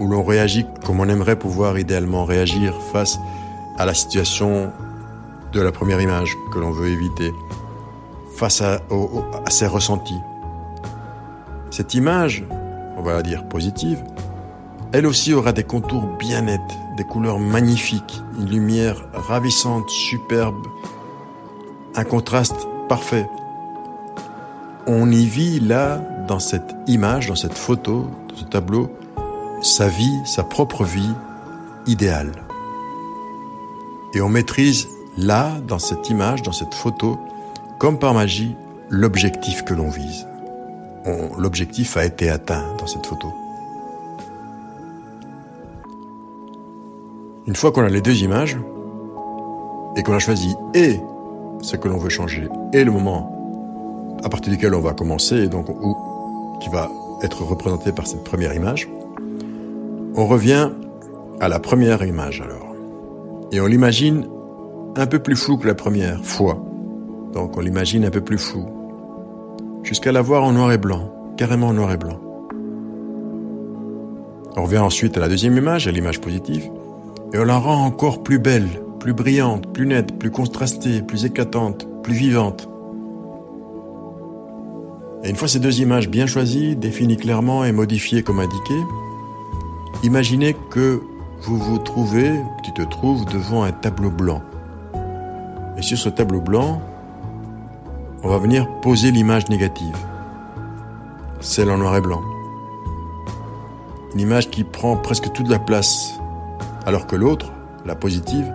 où 0.03 0.07
l'on 0.07 0.23
réagit 0.23 0.65
comme 0.85 0.99
on 0.99 1.07
aimerait 1.07 1.37
pouvoir 1.37 1.79
idéalement 1.79 2.25
réagir 2.25 2.75
face 2.91 3.19
à 3.77 3.85
la 3.85 3.93
situation 3.93 4.69
de 5.53 5.61
la 5.61 5.71
première 5.71 6.01
image 6.01 6.35
que 6.51 6.59
l'on 6.59 6.71
veut 6.71 6.89
éviter, 6.89 7.31
face 8.35 8.61
à, 8.61 8.81
ses 9.49 9.67
ressentis. 9.67 10.19
Cette 11.71 11.93
image, 11.93 12.43
on 12.97 13.01
va 13.01 13.13
la 13.13 13.21
dire 13.21 13.47
positive, 13.47 14.03
elle 14.91 15.07
aussi 15.07 15.33
aura 15.33 15.53
des 15.53 15.63
contours 15.63 16.05
bien 16.19 16.41
nets, 16.41 16.59
des 16.97 17.03
couleurs 17.05 17.39
magnifiques, 17.39 18.21
une 18.37 18.49
lumière 18.49 19.07
ravissante, 19.13 19.89
superbe, 19.89 20.67
un 21.95 22.03
contraste 22.03 22.67
parfait. 22.89 23.27
On 24.85 25.09
y 25.09 25.25
vit 25.25 25.61
là, 25.61 26.01
dans 26.27 26.39
cette 26.39 26.75
image, 26.87 27.27
dans 27.27 27.35
cette 27.35 27.57
photo, 27.57 28.07
dans 28.27 28.35
ce 28.35 28.43
tableau, 28.43 28.89
sa 29.63 29.87
vie, 29.87 30.19
sa 30.25 30.43
propre 30.43 30.83
vie 30.83 31.13
idéale. 31.87 32.31
Et 34.13 34.21
on 34.21 34.29
maîtrise 34.29 34.89
là, 35.17 35.53
dans 35.65 35.79
cette 35.79 36.09
image, 36.09 36.43
dans 36.43 36.51
cette 36.51 36.73
photo, 36.73 37.17
comme 37.79 37.97
par 37.97 38.13
magie, 38.13 38.55
l'objectif 38.89 39.63
que 39.63 39.73
l'on 39.73 39.89
vise. 39.89 40.27
L'objectif 41.37 41.97
a 41.97 42.05
été 42.05 42.29
atteint 42.29 42.63
dans 42.77 42.87
cette 42.87 43.05
photo. 43.05 43.29
Une 47.47 47.55
fois 47.55 47.71
qu'on 47.71 47.83
a 47.83 47.89
les 47.89 48.01
deux 48.01 48.21
images, 48.21 48.57
et 49.95 50.03
qu'on 50.03 50.13
a 50.13 50.19
choisi 50.19 50.55
et 50.73 50.99
ce 51.61 51.75
que 51.75 51.87
l'on 51.87 51.97
veut 51.97 52.09
changer, 52.09 52.47
et 52.73 52.83
le 52.83 52.91
moment 52.91 53.29
à 54.23 54.29
partir 54.29 54.51
duquel 54.51 54.73
on 54.73 54.81
va 54.81 54.93
commencer, 54.93 55.47
donc 55.47 55.69
ou 55.69 55.95
qui 56.59 56.69
va 56.69 56.89
être 57.21 57.43
représenté 57.43 57.91
par 57.91 58.07
cette 58.07 58.23
première 58.23 58.53
image, 58.53 58.89
on 60.15 60.27
revient 60.27 60.69
à 61.39 61.47
la 61.47 61.59
première 61.59 62.03
image 62.03 62.41
alors. 62.41 62.75
Et 63.51 63.59
on 63.59 63.65
l'imagine 63.65 64.27
un 64.95 65.07
peu 65.07 65.19
plus 65.19 65.35
flou 65.35 65.57
que 65.57 65.67
la 65.67 65.75
première 65.75 66.23
fois. 66.23 66.63
Donc 67.33 67.57
on 67.57 67.61
l'imagine 67.61 68.05
un 68.05 68.11
peu 68.11 68.21
plus 68.21 68.37
flou. 68.37 68.65
Jusqu'à 69.83 70.11
la 70.11 70.21
voir 70.21 70.43
en 70.43 70.53
noir 70.53 70.71
et 70.71 70.77
blanc, 70.77 71.11
carrément 71.35 71.67
en 71.67 71.73
noir 71.73 71.91
et 71.91 71.97
blanc. 71.97 72.19
On 74.55 74.63
revient 74.63 74.79
ensuite 74.79 75.17
à 75.17 75.19
la 75.19 75.29
deuxième 75.29 75.57
image, 75.57 75.87
à 75.87 75.91
l'image 75.91 76.21
positive, 76.21 76.69
et 77.33 77.39
on 77.39 77.43
la 77.43 77.57
rend 77.57 77.83
encore 77.83 78.21
plus 78.21 78.37
belle, 78.37 78.69
plus 78.99 79.13
brillante, 79.13 79.73
plus 79.73 79.87
nette, 79.87 80.19
plus 80.19 80.29
contrastée, 80.29 81.01
plus 81.01 81.25
éclatante, 81.25 81.87
plus 82.03 82.13
vivante. 82.13 82.69
Et 85.23 85.29
une 85.29 85.35
fois 85.35 85.47
ces 85.47 85.59
deux 85.59 85.81
images 85.81 86.07
bien 86.07 86.27
choisies, 86.27 86.75
définies 86.75 87.17
clairement 87.17 87.65
et 87.65 87.71
modifiées 87.71 88.21
comme 88.21 88.39
indiqué, 88.39 88.75
imaginez 90.01 90.55
que 90.71 91.01
vous 91.41 91.57
vous 91.57 91.77
trouvez, 91.77 92.39
tu 92.63 92.71
te 92.71 92.81
trouves 92.81 93.25
devant 93.25 93.63
un 93.63 93.71
tableau 93.71 94.09
blanc. 94.09 94.41
Et 95.77 95.81
sur 95.81 95.97
ce 95.97 96.09
tableau 96.09 96.41
blanc, 96.41 96.81
on 98.23 98.29
va 98.29 98.37
venir 98.37 98.67
poser 98.81 99.11
l'image 99.11 99.49
négative, 99.49 99.97
celle 101.41 101.69
en 101.69 101.77
noir 101.77 101.97
et 101.97 102.01
blanc. 102.01 102.21
Une 104.13 104.21
image 104.21 104.49
qui 104.49 104.63
prend 104.63 104.95
presque 104.95 105.31
toute 105.33 105.49
la 105.49 105.59
place, 105.59 106.19
alors 106.85 107.07
que 107.07 107.15
l'autre, 107.15 107.51
la 107.85 107.95
positive, 107.95 108.51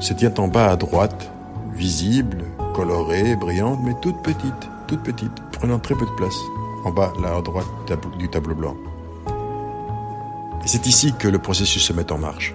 se 0.00 0.14
tient 0.14 0.34
en 0.38 0.48
bas 0.48 0.70
à 0.70 0.76
droite, 0.76 1.30
visible, 1.72 2.44
colorée, 2.74 3.36
brillante, 3.36 3.78
mais 3.84 3.94
toute 4.00 4.20
petite, 4.22 4.68
toute 4.88 5.02
petite, 5.02 5.32
prenant 5.52 5.78
très 5.78 5.94
peu 5.94 6.06
de 6.06 6.10
place, 6.12 6.36
en 6.84 6.90
bas 6.90 7.12
à 7.24 7.40
droite 7.40 7.66
du 8.18 8.28
tableau 8.28 8.54
blanc. 8.54 8.76
Et 10.64 10.68
c'est 10.68 10.86
ici 10.86 11.12
que 11.18 11.28
le 11.28 11.38
processus 11.38 11.82
se 11.82 11.92
met 11.92 12.12
en 12.12 12.18
marche. 12.18 12.54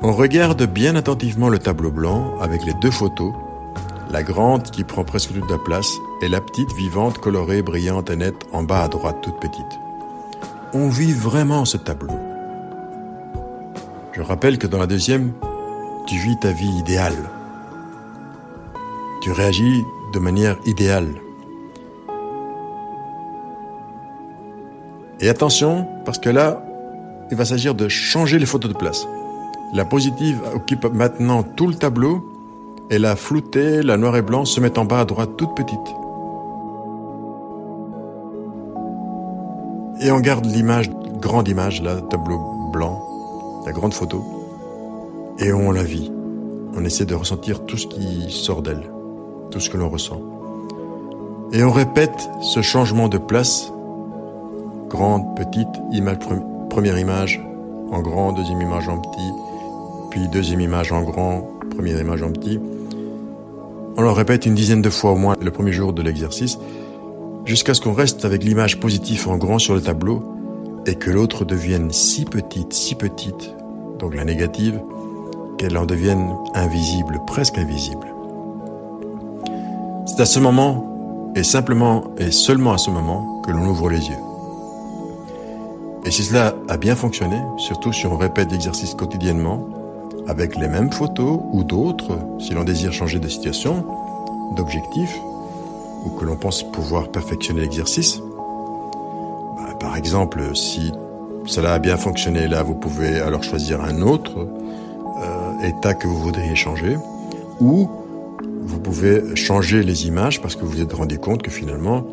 On 0.00 0.12
regarde 0.12 0.62
bien 0.64 0.94
attentivement 0.94 1.48
le 1.48 1.58
tableau 1.58 1.90
blanc 1.90 2.38
avec 2.40 2.64
les 2.64 2.74
deux 2.74 2.90
photos, 2.90 3.32
la 4.10 4.22
grande 4.22 4.70
qui 4.70 4.84
prend 4.84 5.04
presque 5.04 5.32
toute 5.32 5.50
la 5.50 5.58
place 5.58 5.92
et 6.22 6.28
la 6.28 6.40
petite 6.40 6.72
vivante, 6.74 7.18
colorée, 7.18 7.62
brillante 7.62 8.10
et 8.10 8.16
nette 8.16 8.46
en 8.52 8.62
bas 8.62 8.84
à 8.84 8.88
droite, 8.88 9.18
toute 9.22 9.40
petite. 9.40 9.78
On 10.72 10.88
vit 10.88 11.12
vraiment 11.12 11.64
ce 11.64 11.76
tableau. 11.76 12.14
Je 14.12 14.22
rappelle 14.22 14.58
que 14.58 14.66
dans 14.66 14.78
la 14.78 14.86
deuxième, 14.86 15.32
tu 16.06 16.16
vis 16.16 16.38
ta 16.38 16.52
vie 16.52 16.70
idéale. 16.78 17.28
Tu 19.20 19.32
réagis 19.32 19.82
de 20.12 20.18
manière 20.20 20.56
idéale. 20.64 21.14
Et 25.20 25.28
attention, 25.28 25.88
parce 26.04 26.18
que 26.18 26.30
là, 26.30 26.62
il 27.30 27.36
va 27.36 27.44
s'agir 27.44 27.74
de 27.74 27.88
changer 27.88 28.38
les 28.38 28.46
photos 28.46 28.72
de 28.72 28.76
place. 28.76 29.06
La 29.72 29.84
positive 29.84 30.40
occupe 30.54 30.86
maintenant 30.92 31.42
tout 31.42 31.66
le 31.66 31.74
tableau 31.74 32.24
et 32.90 32.98
la 32.98 33.16
floutée, 33.16 33.82
la 33.82 33.96
noir 33.96 34.16
et 34.16 34.22
blanc 34.22 34.44
se 34.44 34.60
met 34.60 34.78
en 34.78 34.84
bas 34.84 35.00
à 35.00 35.04
droite 35.04 35.36
toute 35.36 35.54
petite. 35.54 35.78
Et 40.00 40.10
on 40.10 40.20
garde 40.20 40.46
l'image, 40.46 40.90
grande 41.20 41.48
image, 41.48 41.82
là, 41.82 42.00
tableau 42.00 42.40
blanc, 42.72 43.02
la 43.66 43.72
grande 43.72 43.92
photo, 43.92 44.24
et 45.38 45.52
on 45.52 45.70
la 45.70 45.82
vit. 45.82 46.10
On 46.74 46.84
essaie 46.84 47.04
de 47.04 47.14
ressentir 47.14 47.64
tout 47.66 47.76
ce 47.76 47.86
qui 47.86 48.30
sort 48.30 48.62
d'elle, 48.62 48.90
tout 49.50 49.60
ce 49.60 49.68
que 49.68 49.76
l'on 49.76 49.88
ressent. 49.88 50.20
Et 51.52 51.64
on 51.64 51.72
répète 51.72 52.30
ce 52.40 52.62
changement 52.62 53.08
de 53.08 53.18
place, 53.18 53.72
grande, 54.88 55.36
petite, 55.36 55.68
image, 55.92 56.20
première 56.20 56.57
image 56.96 57.40
en 57.90 58.00
grand, 58.00 58.32
deuxième 58.32 58.60
image 58.60 58.88
en 58.88 58.98
petit, 58.98 59.32
puis 60.10 60.28
deuxième 60.28 60.60
image 60.60 60.92
en 60.92 61.02
grand, 61.02 61.42
première 61.70 62.00
image 62.00 62.22
en 62.22 62.30
petit. 62.30 62.60
On 63.96 64.02
le 64.02 64.10
répète 64.10 64.46
une 64.46 64.54
dizaine 64.54 64.82
de 64.82 64.90
fois 64.90 65.12
au 65.12 65.16
moins 65.16 65.34
le 65.40 65.50
premier 65.50 65.72
jour 65.72 65.92
de 65.92 66.02
l'exercice, 66.02 66.58
jusqu'à 67.44 67.74
ce 67.74 67.80
qu'on 67.80 67.92
reste 67.92 68.24
avec 68.24 68.44
l'image 68.44 68.78
positive 68.78 69.28
en 69.28 69.36
grand 69.36 69.58
sur 69.58 69.74
le 69.74 69.80
tableau 69.80 70.22
et 70.86 70.94
que 70.94 71.10
l'autre 71.10 71.44
devienne 71.44 71.90
si 71.90 72.24
petite, 72.24 72.72
si 72.72 72.94
petite, 72.94 73.54
donc 73.98 74.14
la 74.14 74.24
négative, 74.24 74.80
qu'elle 75.58 75.76
en 75.76 75.86
devienne 75.86 76.34
invisible, 76.54 77.20
presque 77.26 77.58
invisible. 77.58 78.06
C'est 80.06 80.20
à 80.20 80.26
ce 80.26 80.38
moment, 80.38 81.32
et 81.34 81.42
simplement 81.42 82.14
et 82.18 82.30
seulement 82.30 82.72
à 82.72 82.78
ce 82.78 82.90
moment, 82.90 83.42
que 83.44 83.50
l'on 83.50 83.66
ouvre 83.68 83.90
les 83.90 83.98
yeux. 83.98 84.27
Et 86.08 86.10
si 86.10 86.24
cela 86.24 86.54
a 86.68 86.78
bien 86.78 86.96
fonctionné, 86.96 87.36
surtout 87.58 87.92
si 87.92 88.06
on 88.06 88.16
répète 88.16 88.50
l'exercice 88.50 88.94
quotidiennement, 88.94 89.68
avec 90.26 90.56
les 90.56 90.66
mêmes 90.66 90.90
photos 90.90 91.38
ou 91.52 91.64
d'autres, 91.64 92.18
si 92.40 92.54
l'on 92.54 92.64
désire 92.64 92.94
changer 92.94 93.18
de 93.18 93.28
situation, 93.28 93.84
d'objectif, 94.56 95.14
ou 96.06 96.08
que 96.18 96.24
l'on 96.24 96.36
pense 96.36 96.62
pouvoir 96.72 97.08
perfectionner 97.08 97.60
l'exercice, 97.60 98.22
bah, 99.58 99.74
par 99.78 99.96
exemple, 99.96 100.56
si 100.56 100.94
cela 101.44 101.74
a 101.74 101.78
bien 101.78 101.98
fonctionné 101.98 102.48
là, 102.48 102.62
vous 102.62 102.74
pouvez 102.74 103.20
alors 103.20 103.42
choisir 103.42 103.84
un 103.84 104.00
autre 104.00 104.48
euh, 105.20 105.60
état 105.62 105.92
que 105.92 106.08
vous 106.08 106.18
voudriez 106.18 106.56
changer, 106.56 106.96
ou 107.60 107.86
vous 108.62 108.78
pouvez 108.78 109.36
changer 109.36 109.82
les 109.82 110.06
images 110.06 110.40
parce 110.40 110.56
que 110.56 110.64
vous 110.64 110.70
vous 110.70 110.80
êtes 110.80 110.94
rendu 110.94 111.18
compte 111.18 111.42
que 111.42 111.50
finalement, 111.50 112.06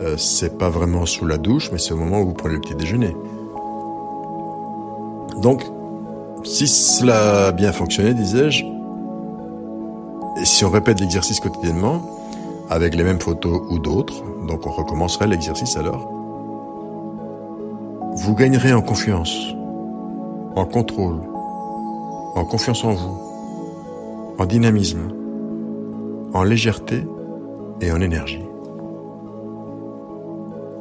euh, 0.00 0.16
c'est 0.16 0.58
pas 0.58 0.68
vraiment 0.68 1.06
sous 1.06 1.26
la 1.26 1.38
douche, 1.38 1.70
mais 1.70 1.78
c'est 1.78 1.92
au 1.92 1.96
moment 1.96 2.20
où 2.20 2.26
vous 2.26 2.34
prenez 2.34 2.54
le 2.56 2.60
petit 2.60 2.74
déjeuner. 2.74 3.14
Donc, 5.42 5.62
si 6.44 6.66
cela 6.66 7.48
a 7.48 7.52
bien 7.52 7.72
fonctionné, 7.72 8.14
disais-je, 8.14 8.64
et 10.40 10.44
si 10.44 10.64
on 10.64 10.70
répète 10.70 11.00
l'exercice 11.00 11.40
quotidiennement, 11.40 12.02
avec 12.68 12.94
les 12.94 13.04
mêmes 13.04 13.20
photos 13.20 13.60
ou 13.70 13.78
d'autres, 13.78 14.22
donc 14.46 14.66
on 14.66 14.70
recommencerait 14.70 15.26
l'exercice 15.26 15.76
alors, 15.76 16.10
vous 18.16 18.34
gagnerez 18.34 18.72
en 18.72 18.82
confiance, 18.82 19.54
en 20.56 20.64
contrôle, 20.64 21.20
en 22.34 22.44
confiance 22.44 22.84
en 22.84 22.92
vous, 22.92 23.18
en 24.38 24.46
dynamisme, 24.46 25.12
en 26.32 26.42
légèreté 26.42 27.06
et 27.80 27.92
en 27.92 28.00
énergie. 28.00 28.44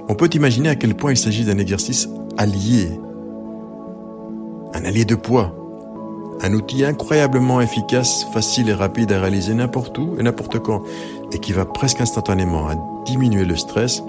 On 0.08 0.16
peut 0.16 0.30
imaginer 0.34 0.70
à 0.70 0.76
quel 0.76 0.96
point 0.96 1.12
il 1.12 1.18
s'agit 1.18 1.46
d'un 1.46 1.58
exercice 1.58 2.10
allié 2.38 3.00
un 4.76 4.84
allié 4.84 5.06
de 5.06 5.16
poids, 5.16 5.56
un 6.42 6.54
outil 6.54 6.84
incroyablement 6.84 7.62
efficace, 7.62 8.26
facile 8.34 8.70
et 8.70 8.74
rapide 8.74 9.14
à 9.14 9.22
réaliser 9.22 9.54
n'importe 9.54 9.98
où 9.98 10.16
et 10.20 10.24
n'importe 10.24 10.60
quand, 10.60 10.84
et 11.32 11.40
qui 11.40 11.54
va 11.54 11.66
presque 11.66 12.02
instantanément 12.02 12.68
à 12.68 12.76
diminuer 13.06 13.46
le 13.46 13.56
stress 13.56 14.04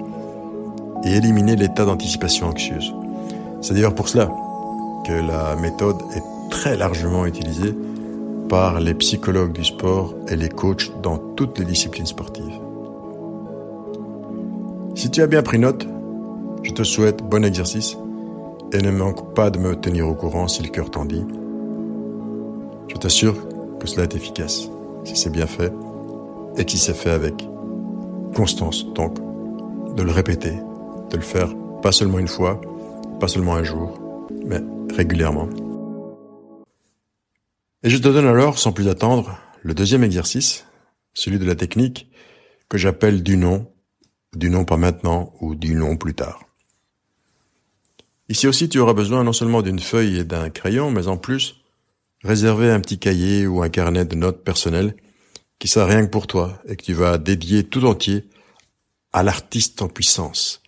et 1.05 1.15
éliminer 1.15 1.55
l'état 1.55 1.85
d'anticipation 1.85 2.47
anxieuse. 2.47 2.93
C'est 3.61 3.73
d'ailleurs 3.73 3.95
pour 3.95 4.09
cela 4.09 4.29
que 5.05 5.13
la 5.13 5.55
méthode 5.55 6.01
est 6.15 6.23
très 6.49 6.75
largement 6.75 7.25
utilisée 7.25 7.73
par 8.49 8.81
les 8.81 8.93
psychologues 8.93 9.53
du 9.53 9.63
sport 9.63 10.13
et 10.27 10.35
les 10.35 10.49
coachs 10.49 10.91
dans 11.01 11.17
toutes 11.17 11.59
les 11.59 11.65
disciplines 11.65 12.05
sportives. 12.05 12.59
Si 14.95 15.09
tu 15.09 15.21
as 15.21 15.27
bien 15.27 15.43
pris 15.43 15.59
note, 15.59 15.87
je 16.63 16.71
te 16.71 16.83
souhaite 16.83 17.23
bon 17.23 17.45
exercice 17.45 17.95
et 18.73 18.81
ne 18.81 18.91
manque 18.91 19.33
pas 19.33 19.49
de 19.49 19.59
me 19.59 19.75
tenir 19.75 20.07
au 20.07 20.15
courant 20.15 20.47
si 20.47 20.63
le 20.63 20.69
cœur 20.69 20.91
t'en 20.91 21.05
dit. 21.05 21.23
Je 22.87 22.95
t'assure 22.95 23.47
que 23.79 23.87
cela 23.87 24.03
est 24.03 24.15
efficace, 24.15 24.69
si 25.03 25.15
c'est 25.15 25.29
bien 25.29 25.47
fait, 25.47 25.71
et 26.57 26.65
qui 26.65 26.77
s'est 26.77 26.93
fait 26.93 27.11
avec 27.11 27.47
constance, 28.35 28.91
donc 28.93 29.17
de 29.95 30.03
le 30.03 30.11
répéter, 30.11 30.53
de 31.09 31.15
le 31.15 31.23
faire 31.23 31.53
pas 31.81 31.91
seulement 31.91 32.19
une 32.19 32.27
fois, 32.27 32.59
pas 33.19 33.27
seulement 33.27 33.55
un 33.55 33.63
jour, 33.63 34.27
mais 34.45 34.61
régulièrement. 34.95 35.49
Et 37.83 37.89
je 37.89 37.97
te 37.97 38.07
donne 38.07 38.25
alors, 38.25 38.57
sans 38.57 38.71
plus 38.71 38.87
attendre, 38.87 39.37
le 39.61 39.73
deuxième 39.73 40.03
exercice, 40.03 40.65
celui 41.13 41.39
de 41.39 41.45
la 41.45 41.55
technique, 41.55 42.11
que 42.69 42.77
j'appelle 42.77 43.23
du 43.23 43.37
nom, 43.37 43.71
du 44.35 44.49
nom 44.49 44.65
pas 44.65 44.77
maintenant 44.77 45.33
ou 45.39 45.55
du 45.55 45.75
nom 45.75 45.95
plus 45.95 46.13
tard. 46.13 46.46
Ici 48.29 48.47
aussi, 48.47 48.67
tu 48.67 48.79
auras 48.79 48.93
besoin 48.93 49.23
non 49.23 49.33
seulement 49.33 49.61
d'une 49.61 49.79
feuille 49.79 50.17
et 50.17 50.23
d'un 50.23 50.49
crayon, 50.49 50.91
mais 50.91 51.07
en 51.07 51.17
plus, 51.17 51.61
réserver 52.23 52.69
un 52.69 52.81
petit 52.81 52.99
cahier 52.99 53.47
ou 53.47 53.61
un 53.61 53.69
carnet 53.69 54.05
de 54.05 54.15
notes 54.15 54.43
personnelles 54.43 54.95
qui 55.59 55.67
sera 55.67 55.85
rien 55.85 56.05
que 56.05 56.11
pour 56.11 56.27
toi 56.27 56.61
et 56.67 56.75
que 56.75 56.83
tu 56.83 56.93
vas 56.93 57.17
dédier 57.17 57.63
tout 57.63 57.85
entier 57.85 58.29
à 59.13 59.23
l'artiste 59.23 59.81
en 59.81 59.87
puissance, 59.87 60.61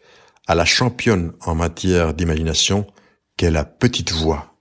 à 0.47 0.55
la 0.55 0.65
championne 0.65 1.33
en 1.41 1.53
matière 1.53 2.13
d'imagination 2.13 2.87
qu'est 3.37 3.51
la 3.51 3.65
petite 3.65 4.11
voix, 4.11 4.55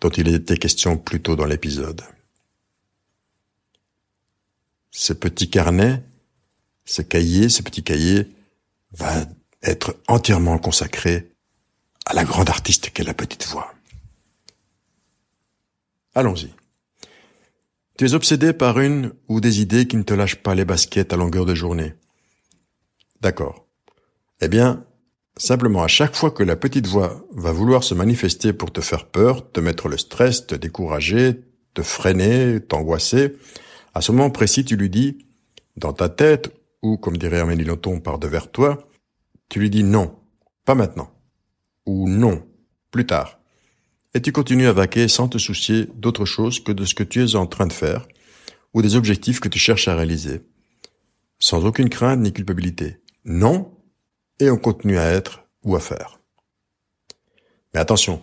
dont 0.00 0.10
il 0.10 0.28
était 0.28 0.56
question 0.56 0.96
plus 0.96 1.20
tôt 1.20 1.36
dans 1.36 1.44
l'épisode. 1.44 2.02
Ce 4.90 5.12
petit 5.12 5.50
carnet, 5.50 6.02
ce 6.84 7.02
cahier, 7.02 7.48
ce 7.48 7.62
petit 7.62 7.82
cahier 7.82 8.28
va 8.92 9.26
être 9.62 9.96
entièrement 10.06 10.58
consacré 10.58 11.32
à 12.08 12.14
la 12.14 12.24
grande 12.24 12.48
artiste 12.48 12.90
qu'est 12.90 13.04
la 13.04 13.12
petite 13.12 13.46
voix. 13.46 13.74
Allons-y. 16.14 16.54
Tu 17.98 18.06
es 18.06 18.14
obsédé 18.14 18.54
par 18.54 18.80
une 18.80 19.12
ou 19.28 19.40
des 19.40 19.60
idées 19.60 19.86
qui 19.86 19.96
ne 19.96 20.02
te 20.02 20.14
lâchent 20.14 20.42
pas 20.42 20.54
les 20.54 20.64
baskets 20.64 21.12
à 21.12 21.16
longueur 21.16 21.44
de 21.44 21.54
journée. 21.54 21.92
D'accord. 23.20 23.66
Eh 24.40 24.48
bien, 24.48 24.84
simplement 25.36 25.82
à 25.82 25.88
chaque 25.88 26.16
fois 26.16 26.30
que 26.30 26.42
la 26.42 26.56
petite 26.56 26.86
voix 26.86 27.22
va 27.32 27.52
vouloir 27.52 27.84
se 27.84 27.94
manifester 27.94 28.54
pour 28.54 28.72
te 28.72 28.80
faire 28.80 29.04
peur, 29.04 29.52
te 29.52 29.60
mettre 29.60 29.88
le 29.88 29.98
stress, 29.98 30.46
te 30.46 30.54
décourager, 30.54 31.42
te 31.74 31.82
freiner, 31.82 32.60
t'angoisser, 32.60 33.36
à 33.92 34.00
ce 34.00 34.12
moment 34.12 34.30
précis, 34.30 34.64
tu 34.64 34.76
lui 34.76 34.88
dis, 34.88 35.26
dans 35.76 35.92
ta 35.92 36.08
tête, 36.08 36.54
ou 36.82 36.96
comme 36.96 37.18
dirait 37.18 37.40
Amélie 37.40 37.66
Nothomb 37.66 38.00
par 38.00 38.18
devers 38.18 38.50
toi, 38.50 38.88
tu 39.50 39.60
lui 39.60 39.68
dis 39.68 39.84
non, 39.84 40.18
pas 40.64 40.74
maintenant 40.74 41.10
ou 41.88 42.06
non, 42.06 42.46
plus 42.90 43.06
tard. 43.06 43.40
Et 44.12 44.20
tu 44.20 44.30
continues 44.30 44.66
à 44.66 44.74
vaquer 44.74 45.08
sans 45.08 45.26
te 45.26 45.38
soucier 45.38 45.88
d'autre 45.94 46.26
chose 46.26 46.60
que 46.62 46.70
de 46.70 46.84
ce 46.84 46.94
que 46.94 47.02
tu 47.02 47.24
es 47.24 47.34
en 47.34 47.46
train 47.46 47.66
de 47.66 47.72
faire 47.72 48.06
ou 48.74 48.82
des 48.82 48.94
objectifs 48.94 49.40
que 49.40 49.48
tu 49.48 49.58
cherches 49.58 49.88
à 49.88 49.96
réaliser. 49.96 50.42
Sans 51.38 51.64
aucune 51.64 51.88
crainte 51.88 52.20
ni 52.20 52.32
culpabilité. 52.32 52.98
Non, 53.24 53.74
et 54.38 54.50
on 54.50 54.58
continue 54.58 54.98
à 54.98 55.10
être 55.10 55.46
ou 55.64 55.76
à 55.76 55.80
faire. 55.80 56.20
Mais 57.72 57.80
attention, 57.80 58.22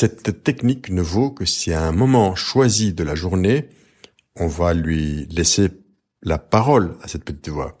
cette 0.00 0.42
technique 0.42 0.90
ne 0.90 1.02
vaut 1.02 1.30
que 1.30 1.44
si 1.44 1.72
à 1.72 1.82
un 1.82 1.92
moment 1.92 2.34
choisi 2.34 2.92
de 2.92 3.04
la 3.04 3.14
journée, 3.14 3.68
on 4.34 4.48
va 4.48 4.74
lui 4.74 5.26
laisser 5.26 5.68
la 6.22 6.38
parole 6.38 6.96
à 7.02 7.08
cette 7.08 7.24
petite 7.24 7.48
voix. 7.50 7.78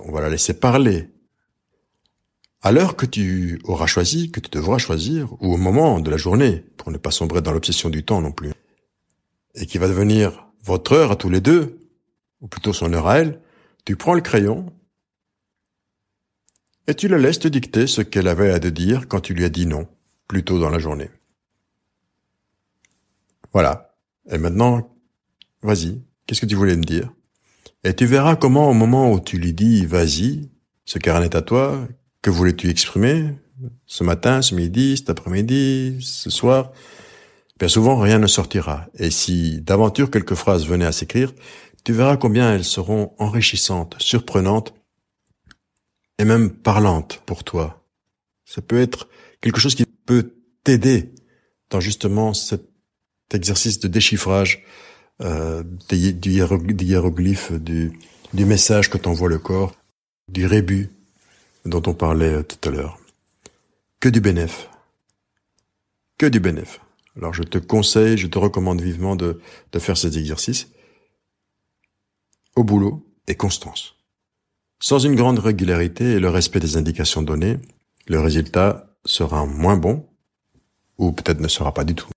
On 0.00 0.12
va 0.12 0.22
la 0.22 0.30
laisser 0.30 0.54
parler, 0.54 1.10
à 2.62 2.72
l'heure 2.72 2.96
que 2.96 3.06
tu 3.06 3.60
auras 3.64 3.86
choisi, 3.86 4.30
que 4.30 4.40
tu 4.40 4.50
devras 4.50 4.78
choisir, 4.78 5.32
ou 5.42 5.54
au 5.54 5.56
moment 5.56 6.00
de 6.00 6.10
la 6.10 6.16
journée, 6.16 6.64
pour 6.76 6.90
ne 6.90 6.98
pas 6.98 7.10
sombrer 7.10 7.42
dans 7.42 7.52
l'obsession 7.52 7.90
du 7.90 8.04
temps 8.04 8.20
non 8.20 8.32
plus, 8.32 8.52
et 9.54 9.66
qui 9.66 9.78
va 9.78 9.88
devenir 9.88 10.46
votre 10.62 10.92
heure 10.92 11.12
à 11.12 11.16
tous 11.16 11.30
les 11.30 11.40
deux, 11.40 11.88
ou 12.40 12.48
plutôt 12.48 12.72
son 12.72 12.92
heure 12.92 13.06
à 13.06 13.18
elle, 13.18 13.40
tu 13.84 13.96
prends 13.96 14.14
le 14.14 14.20
crayon 14.20 14.66
et 16.88 16.94
tu 16.94 17.08
la 17.08 17.18
laisses 17.18 17.38
te 17.38 17.48
dicter 17.48 17.86
ce 17.86 18.00
qu'elle 18.00 18.28
avait 18.28 18.50
à 18.50 18.60
te 18.60 18.68
dire 18.68 19.08
quand 19.08 19.20
tu 19.20 19.34
lui 19.34 19.44
as 19.44 19.48
dit 19.48 19.66
non, 19.66 19.88
plus 20.28 20.44
tôt 20.44 20.58
dans 20.58 20.70
la 20.70 20.78
journée. 20.78 21.10
Voilà. 23.52 23.96
Et 24.30 24.38
maintenant, 24.38 24.94
vas-y, 25.62 26.02
qu'est-ce 26.26 26.40
que 26.40 26.46
tu 26.46 26.56
voulais 26.56 26.76
me 26.76 26.84
dire? 26.84 27.12
Et 27.84 27.94
tu 27.94 28.06
verras 28.06 28.36
comment 28.36 28.68
au 28.68 28.74
moment 28.74 29.12
où 29.12 29.20
tu 29.20 29.38
lui 29.38 29.52
dis 29.52 29.86
vas-y, 29.86 30.50
ce 30.84 30.98
carnet 30.98 31.26
est 31.26 31.36
à 31.36 31.42
toi, 31.42 31.86
que 32.22 32.30
voulais-tu 32.30 32.70
exprimer 32.70 33.30
ce 33.86 34.04
matin, 34.04 34.42
ce 34.42 34.54
midi, 34.54 34.96
cet 34.96 35.10
après-midi, 35.10 35.98
ce 36.00 36.30
soir? 36.30 36.72
Bien 37.58 37.68
souvent, 37.68 37.98
rien 37.98 38.18
ne 38.18 38.26
sortira. 38.26 38.86
Et 38.98 39.10
si 39.10 39.60
d'aventure 39.62 40.10
quelques 40.10 40.34
phrases 40.34 40.66
venaient 40.66 40.86
à 40.86 40.92
s'écrire, 40.92 41.32
tu 41.84 41.92
verras 41.92 42.16
combien 42.16 42.52
elles 42.52 42.64
seront 42.64 43.12
enrichissantes, 43.18 43.96
surprenantes 43.98 44.74
et 46.18 46.24
même 46.24 46.50
parlantes 46.50 47.22
pour 47.26 47.44
toi. 47.44 47.84
Ça 48.44 48.60
peut 48.60 48.80
être 48.80 49.08
quelque 49.40 49.60
chose 49.60 49.74
qui 49.74 49.86
peut 49.86 50.34
t'aider 50.64 51.14
dans 51.70 51.80
justement 51.80 52.34
cet 52.34 52.64
exercice 53.32 53.80
de 53.80 53.88
déchiffrage 53.88 54.64
euh, 55.22 55.62
du 55.90 56.30
hiéroglyphe, 56.30 57.52
du, 57.52 57.92
du 58.34 58.44
message 58.44 58.90
que 58.90 58.98
t'envoie 58.98 59.28
le 59.28 59.38
corps, 59.38 59.74
du 60.28 60.46
rébut 60.46 60.90
dont 61.66 61.82
on 61.86 61.94
parlait 61.94 62.34
euh, 62.34 62.42
tout 62.42 62.68
à 62.68 62.72
l'heure. 62.72 62.98
Que 64.00 64.08
du 64.08 64.20
bénéf. 64.20 64.68
Que 66.18 66.26
du 66.26 66.40
bénéf. 66.40 66.80
Alors 67.16 67.34
je 67.34 67.42
te 67.42 67.58
conseille, 67.58 68.16
je 68.16 68.26
te 68.26 68.38
recommande 68.38 68.80
vivement 68.80 69.16
de, 69.16 69.40
de 69.72 69.78
faire 69.78 69.96
ces 69.96 70.18
exercices. 70.18 70.68
Au 72.54 72.64
boulot 72.64 73.06
et 73.26 73.34
constance. 73.34 73.96
Sans 74.80 74.98
une 74.98 75.14
grande 75.14 75.38
régularité 75.38 76.12
et 76.12 76.20
le 76.20 76.28
respect 76.28 76.60
des 76.60 76.76
indications 76.76 77.22
données, 77.22 77.58
le 78.06 78.20
résultat 78.20 78.96
sera 79.04 79.46
moins 79.46 79.76
bon 79.76 80.06
ou 80.98 81.12
peut-être 81.12 81.40
ne 81.40 81.48
sera 81.48 81.72
pas 81.72 81.84
du 81.84 81.94
tout. 81.94 82.08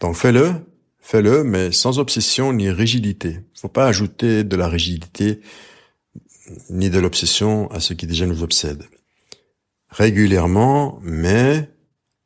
Donc 0.00 0.14
fais-le, 0.14 0.52
fais-le, 1.00 1.44
mais 1.44 1.72
sans 1.72 1.98
obsession 1.98 2.52
ni 2.52 2.70
rigidité. 2.70 3.40
Faut 3.54 3.68
pas 3.68 3.86
ajouter 3.86 4.44
de 4.44 4.56
la 4.56 4.68
rigidité 4.68 5.40
ni 6.70 6.90
de 6.90 6.98
l'obsession 6.98 7.70
à 7.70 7.80
ce 7.80 7.94
qui 7.94 8.06
déjà 8.06 8.26
nous 8.26 8.42
obsède. 8.42 8.84
Régulièrement, 9.88 10.98
mais, 11.02 11.70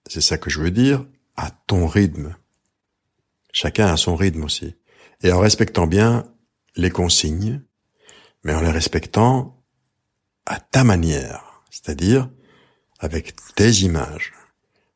c'est 0.06 0.20
ça 0.20 0.38
que 0.38 0.50
je 0.50 0.60
veux 0.60 0.70
dire, 0.70 1.04
à 1.36 1.50
ton 1.50 1.86
rythme. 1.86 2.36
Chacun 3.52 3.86
a 3.86 3.96
son 3.96 4.16
rythme 4.16 4.44
aussi. 4.44 4.74
Et 5.22 5.32
en 5.32 5.40
respectant 5.40 5.86
bien 5.86 6.26
les 6.76 6.90
consignes, 6.90 7.62
mais 8.44 8.54
en 8.54 8.60
les 8.60 8.70
respectant 8.70 9.62
à 10.46 10.58
ta 10.58 10.84
manière, 10.84 11.62
c'est-à-dire 11.70 12.30
avec 12.98 13.34
tes 13.54 13.70
images, 13.82 14.32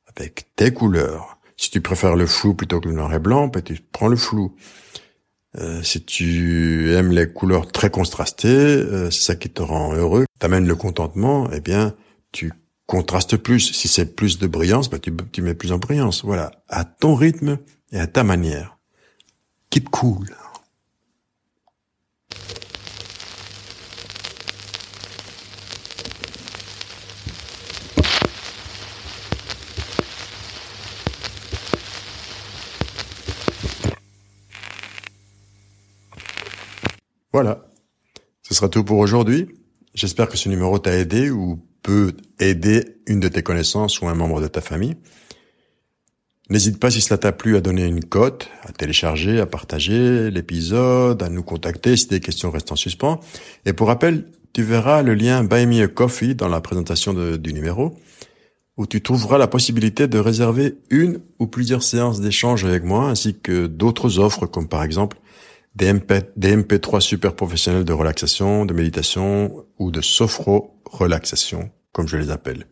avec 0.06 0.54
tes 0.56 0.72
couleurs. 0.72 1.38
Si 1.56 1.70
tu 1.70 1.80
préfères 1.80 2.16
le 2.16 2.26
flou 2.26 2.54
plutôt 2.54 2.80
que 2.80 2.88
le 2.88 2.94
noir 2.94 3.12
et 3.14 3.18
blanc, 3.18 3.48
ben 3.48 3.62
tu 3.62 3.78
prends 3.92 4.08
le 4.08 4.16
flou. 4.16 4.56
Euh, 5.58 5.82
si 5.82 6.04
tu 6.04 6.92
aimes 6.94 7.12
les 7.12 7.32
couleurs 7.32 7.70
très 7.70 7.90
contrastées, 7.90 8.48
euh, 8.48 9.10
c'est 9.10 9.22
ça 9.22 9.34
qui 9.36 9.50
te 9.50 9.62
rend 9.62 9.94
heureux, 9.94 10.24
t'amène 10.38 10.66
le 10.66 10.74
contentement, 10.74 11.48
eh 11.52 11.60
bien, 11.60 11.94
tu 12.32 12.52
contrastes 12.86 13.36
plus. 13.36 13.72
Si 13.72 13.88
c'est 13.88 14.16
plus 14.16 14.38
de 14.38 14.46
brillance, 14.46 14.90
bah, 14.90 14.98
tu, 14.98 15.12
tu 15.32 15.42
mets 15.42 15.54
plus 15.54 15.72
en 15.72 15.78
brillance. 15.78 16.24
Voilà, 16.24 16.50
à 16.68 16.84
ton 16.84 17.14
rythme 17.14 17.58
et 17.92 17.98
à 17.98 18.06
ta 18.06 18.24
manière. 18.24 18.78
Keep 19.70 19.90
cool. 19.90 20.34
Voilà. 37.34 37.64
Ce 38.42 38.54
sera 38.54 38.68
tout 38.68 38.84
pour 38.84 38.98
aujourd'hui. 38.98 39.48
J'espère 39.92 40.28
que 40.28 40.36
ce 40.36 40.48
numéro 40.48 40.78
t'a 40.78 40.96
aidé 40.96 41.30
ou 41.30 41.58
peut 41.82 42.12
aider 42.38 43.00
une 43.08 43.18
de 43.18 43.26
tes 43.26 43.42
connaissances 43.42 44.00
ou 44.00 44.06
un 44.06 44.14
membre 44.14 44.40
de 44.40 44.46
ta 44.46 44.60
famille. 44.60 44.94
N'hésite 46.48 46.78
pas 46.78 46.92
si 46.92 47.00
cela 47.00 47.18
t'a 47.18 47.32
plu 47.32 47.56
à 47.56 47.60
donner 47.60 47.86
une 47.86 48.04
cote, 48.04 48.48
à 48.62 48.70
télécharger, 48.70 49.40
à 49.40 49.46
partager 49.46 50.30
l'épisode, 50.30 51.24
à 51.24 51.28
nous 51.28 51.42
contacter 51.42 51.96
si 51.96 52.06
des 52.06 52.20
questions 52.20 52.52
restent 52.52 52.70
en 52.70 52.76
suspens. 52.76 53.18
Et 53.66 53.72
pour 53.72 53.88
rappel, 53.88 54.26
tu 54.52 54.62
verras 54.62 55.02
le 55.02 55.14
lien 55.14 55.42
Buy 55.42 55.66
Me 55.66 55.82
a 55.82 55.88
Coffee 55.88 56.36
dans 56.36 56.48
la 56.48 56.60
présentation 56.60 57.14
du 57.14 57.52
numéro, 57.52 57.98
où 58.76 58.86
tu 58.86 59.02
trouveras 59.02 59.38
la 59.38 59.48
possibilité 59.48 60.06
de 60.06 60.20
réserver 60.20 60.76
une 60.88 61.18
ou 61.40 61.48
plusieurs 61.48 61.82
séances 61.82 62.20
d'échange 62.20 62.64
avec 62.64 62.84
moi, 62.84 63.08
ainsi 63.08 63.34
que 63.34 63.66
d'autres 63.66 64.20
offres 64.20 64.46
comme 64.46 64.68
par 64.68 64.84
exemple 64.84 65.16
des, 65.74 65.92
MP, 65.92 66.12
des 66.36 66.56
MP3 66.56 67.00
super 67.00 67.34
professionnels 67.34 67.84
de 67.84 67.92
relaxation, 67.92 68.64
de 68.64 68.74
méditation 68.74 69.66
ou 69.78 69.90
de 69.90 70.00
sophro-relaxation, 70.00 71.70
comme 71.92 72.08
je 72.08 72.16
les 72.16 72.30
appelle. 72.30 72.66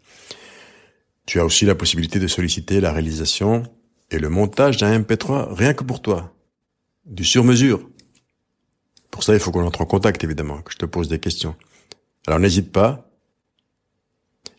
Tu 1.27 1.41
as 1.41 1.45
aussi 1.45 1.65
la 1.65 1.75
possibilité 1.75 2.19
de 2.19 2.27
solliciter 2.27 2.81
la 2.81 2.93
réalisation 2.93 3.65
et 4.11 4.19
le 4.19 4.29
montage 4.29 4.77
d'un 4.77 5.01
MP3 5.01 5.53
rien 5.53 5.75
que 5.75 5.85
pour 5.85 6.03
toi. 6.03 6.35
Du 7.05 7.25
sur-mesure. 7.25 7.89
Pour 9.11 9.25
ça, 9.25 9.35
il 9.35 9.41
faut 9.41 9.51
qu'on 9.51 9.67
entre 9.67 9.81
en 9.83 9.87
contact, 9.87 10.23
évidemment, 10.25 10.63
que 10.63 10.73
je 10.73 10.79
te 10.79 10.87
pose 10.87 11.09
des 11.09 11.19
questions. 11.19 11.55
Alors 12.27 12.39
n'hésite 12.39 12.73
pas. 12.73 13.09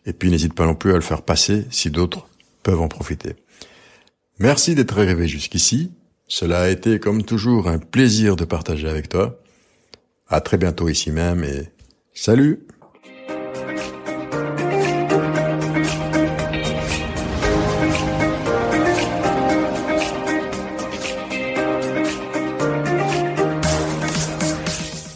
Et 0.06 0.12
puis 0.12 0.30
n'hésite 0.30 0.54
pas 0.54 0.66
non 0.66 0.74
plus 0.74 0.92
à 0.92 0.96
le 0.96 1.00
faire 1.00 1.22
passer 1.22 1.66
si 1.70 1.90
d'autres 1.90 2.28
peuvent 2.62 2.80
en 2.80 2.88
profiter. 2.88 3.36
Merci 4.38 4.74
d'être 4.74 4.98
arrivé 4.98 5.28
jusqu'ici. 5.28 5.92
Cela 6.26 6.62
a 6.62 6.68
été 6.68 6.98
comme 6.98 7.22
toujours 7.22 7.68
un 7.68 7.78
plaisir 7.78 8.36
de 8.36 8.44
partager 8.44 8.88
avec 8.88 9.08
toi. 9.08 9.40
À 10.28 10.40
très 10.40 10.56
bientôt 10.56 10.88
ici 10.88 11.10
même 11.10 11.44
et 11.44 11.68
salut 12.14 12.66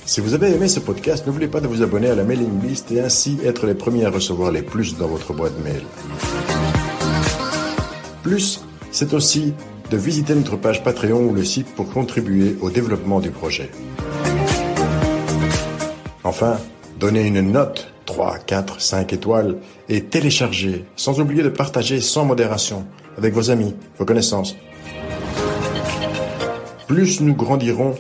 Si 0.05 0.21
vous 0.21 0.35
avez 0.35 0.53
aimé 0.53 0.67
ce 0.69 0.81
podcast, 0.81 1.27
n'oubliez 1.27 1.49
pas 1.49 1.61
de 1.61 1.69
vous 1.69 1.83
abonner 1.83 2.09
à 2.09 2.15
la 2.17 2.25
mailing 2.25 2.61
list 2.61 2.91
et 2.91 3.01
ainsi 3.01 3.39
être 3.45 3.67
les 3.67 3.75
premiers 3.75 4.05
à 4.05 4.11
recevoir 4.11 4.51
les 4.51 4.63
plus 4.63 4.97
dans 4.99 5.07
votre 5.07 5.33
boîte 5.33 5.59
mail. 5.63 5.83
Plus 8.23 8.61
c'est 8.91 9.15
aussi 9.15 9.55
de 9.91 9.97
visiter 9.97 10.35
notre 10.35 10.57
page 10.57 10.83
Patreon 10.83 11.25
ou 11.25 11.35
le 11.35 11.45
site 11.45 11.75
pour 11.75 11.91
contribuer 11.91 12.57
au 12.61 12.71
développement 12.71 13.21
du 13.21 13.31
projet. 13.31 13.71
Enfin, 16.25 16.59
donnez 16.99 17.27
une 17.27 17.41
note 17.41 17.93
3, 18.07 18.39
4, 18.39 18.81
5 18.81 19.13
étoiles 19.13 19.57
et 19.89 20.05
téléchargez, 20.05 20.85
sans 20.97 21.21
oublier 21.21 21.43
de 21.43 21.49
partager 21.49 22.01
sans 22.01 22.25
modération 22.25 22.87
avec 23.17 23.35
vos 23.35 23.51
amis, 23.51 23.75
vos 23.99 24.05
connaissances. 24.05 24.57
Plus 26.87 27.21
nous 27.21 27.35
grandirons, 27.35 27.95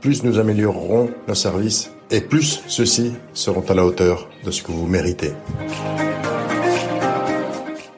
plus 0.00 0.22
nous 0.22 0.38
améliorerons 0.38 1.10
nos 1.28 1.34
services 1.34 1.90
et 2.10 2.20
plus 2.20 2.62
ceux-ci 2.66 3.12
seront 3.32 3.64
à 3.68 3.74
la 3.74 3.84
hauteur 3.84 4.28
de 4.44 4.50
ce 4.50 4.62
que 4.62 4.72
vous 4.72 4.86
méritez. 4.86 5.32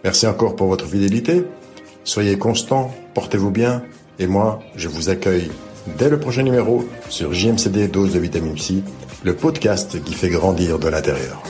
Merci 0.05 0.27
encore 0.27 0.55
pour 0.55 0.69
votre 0.69 0.87
fidélité. 0.87 1.45
Soyez 2.07 2.39
constants, 2.39 2.95
portez-vous 3.15 3.51
bien 3.51 3.83
et 4.21 4.29
moi, 4.29 4.61
je 4.77 4.87
vous 4.87 5.09
accueille 5.09 5.51
dès 5.99 6.09
le 6.09 6.21
prochain 6.21 6.45
numéro 6.45 6.89
sur 7.09 7.35
JMCD 7.35 7.89
Dose 7.89 8.15
de 8.15 8.21
Vitamine 8.21 8.57
C, 8.57 8.85
le 9.25 9.35
podcast 9.35 10.01
qui 10.05 10.15
fait 10.15 10.29
grandir 10.29 10.79
de 10.79 10.87
l'intérieur. 10.87 11.43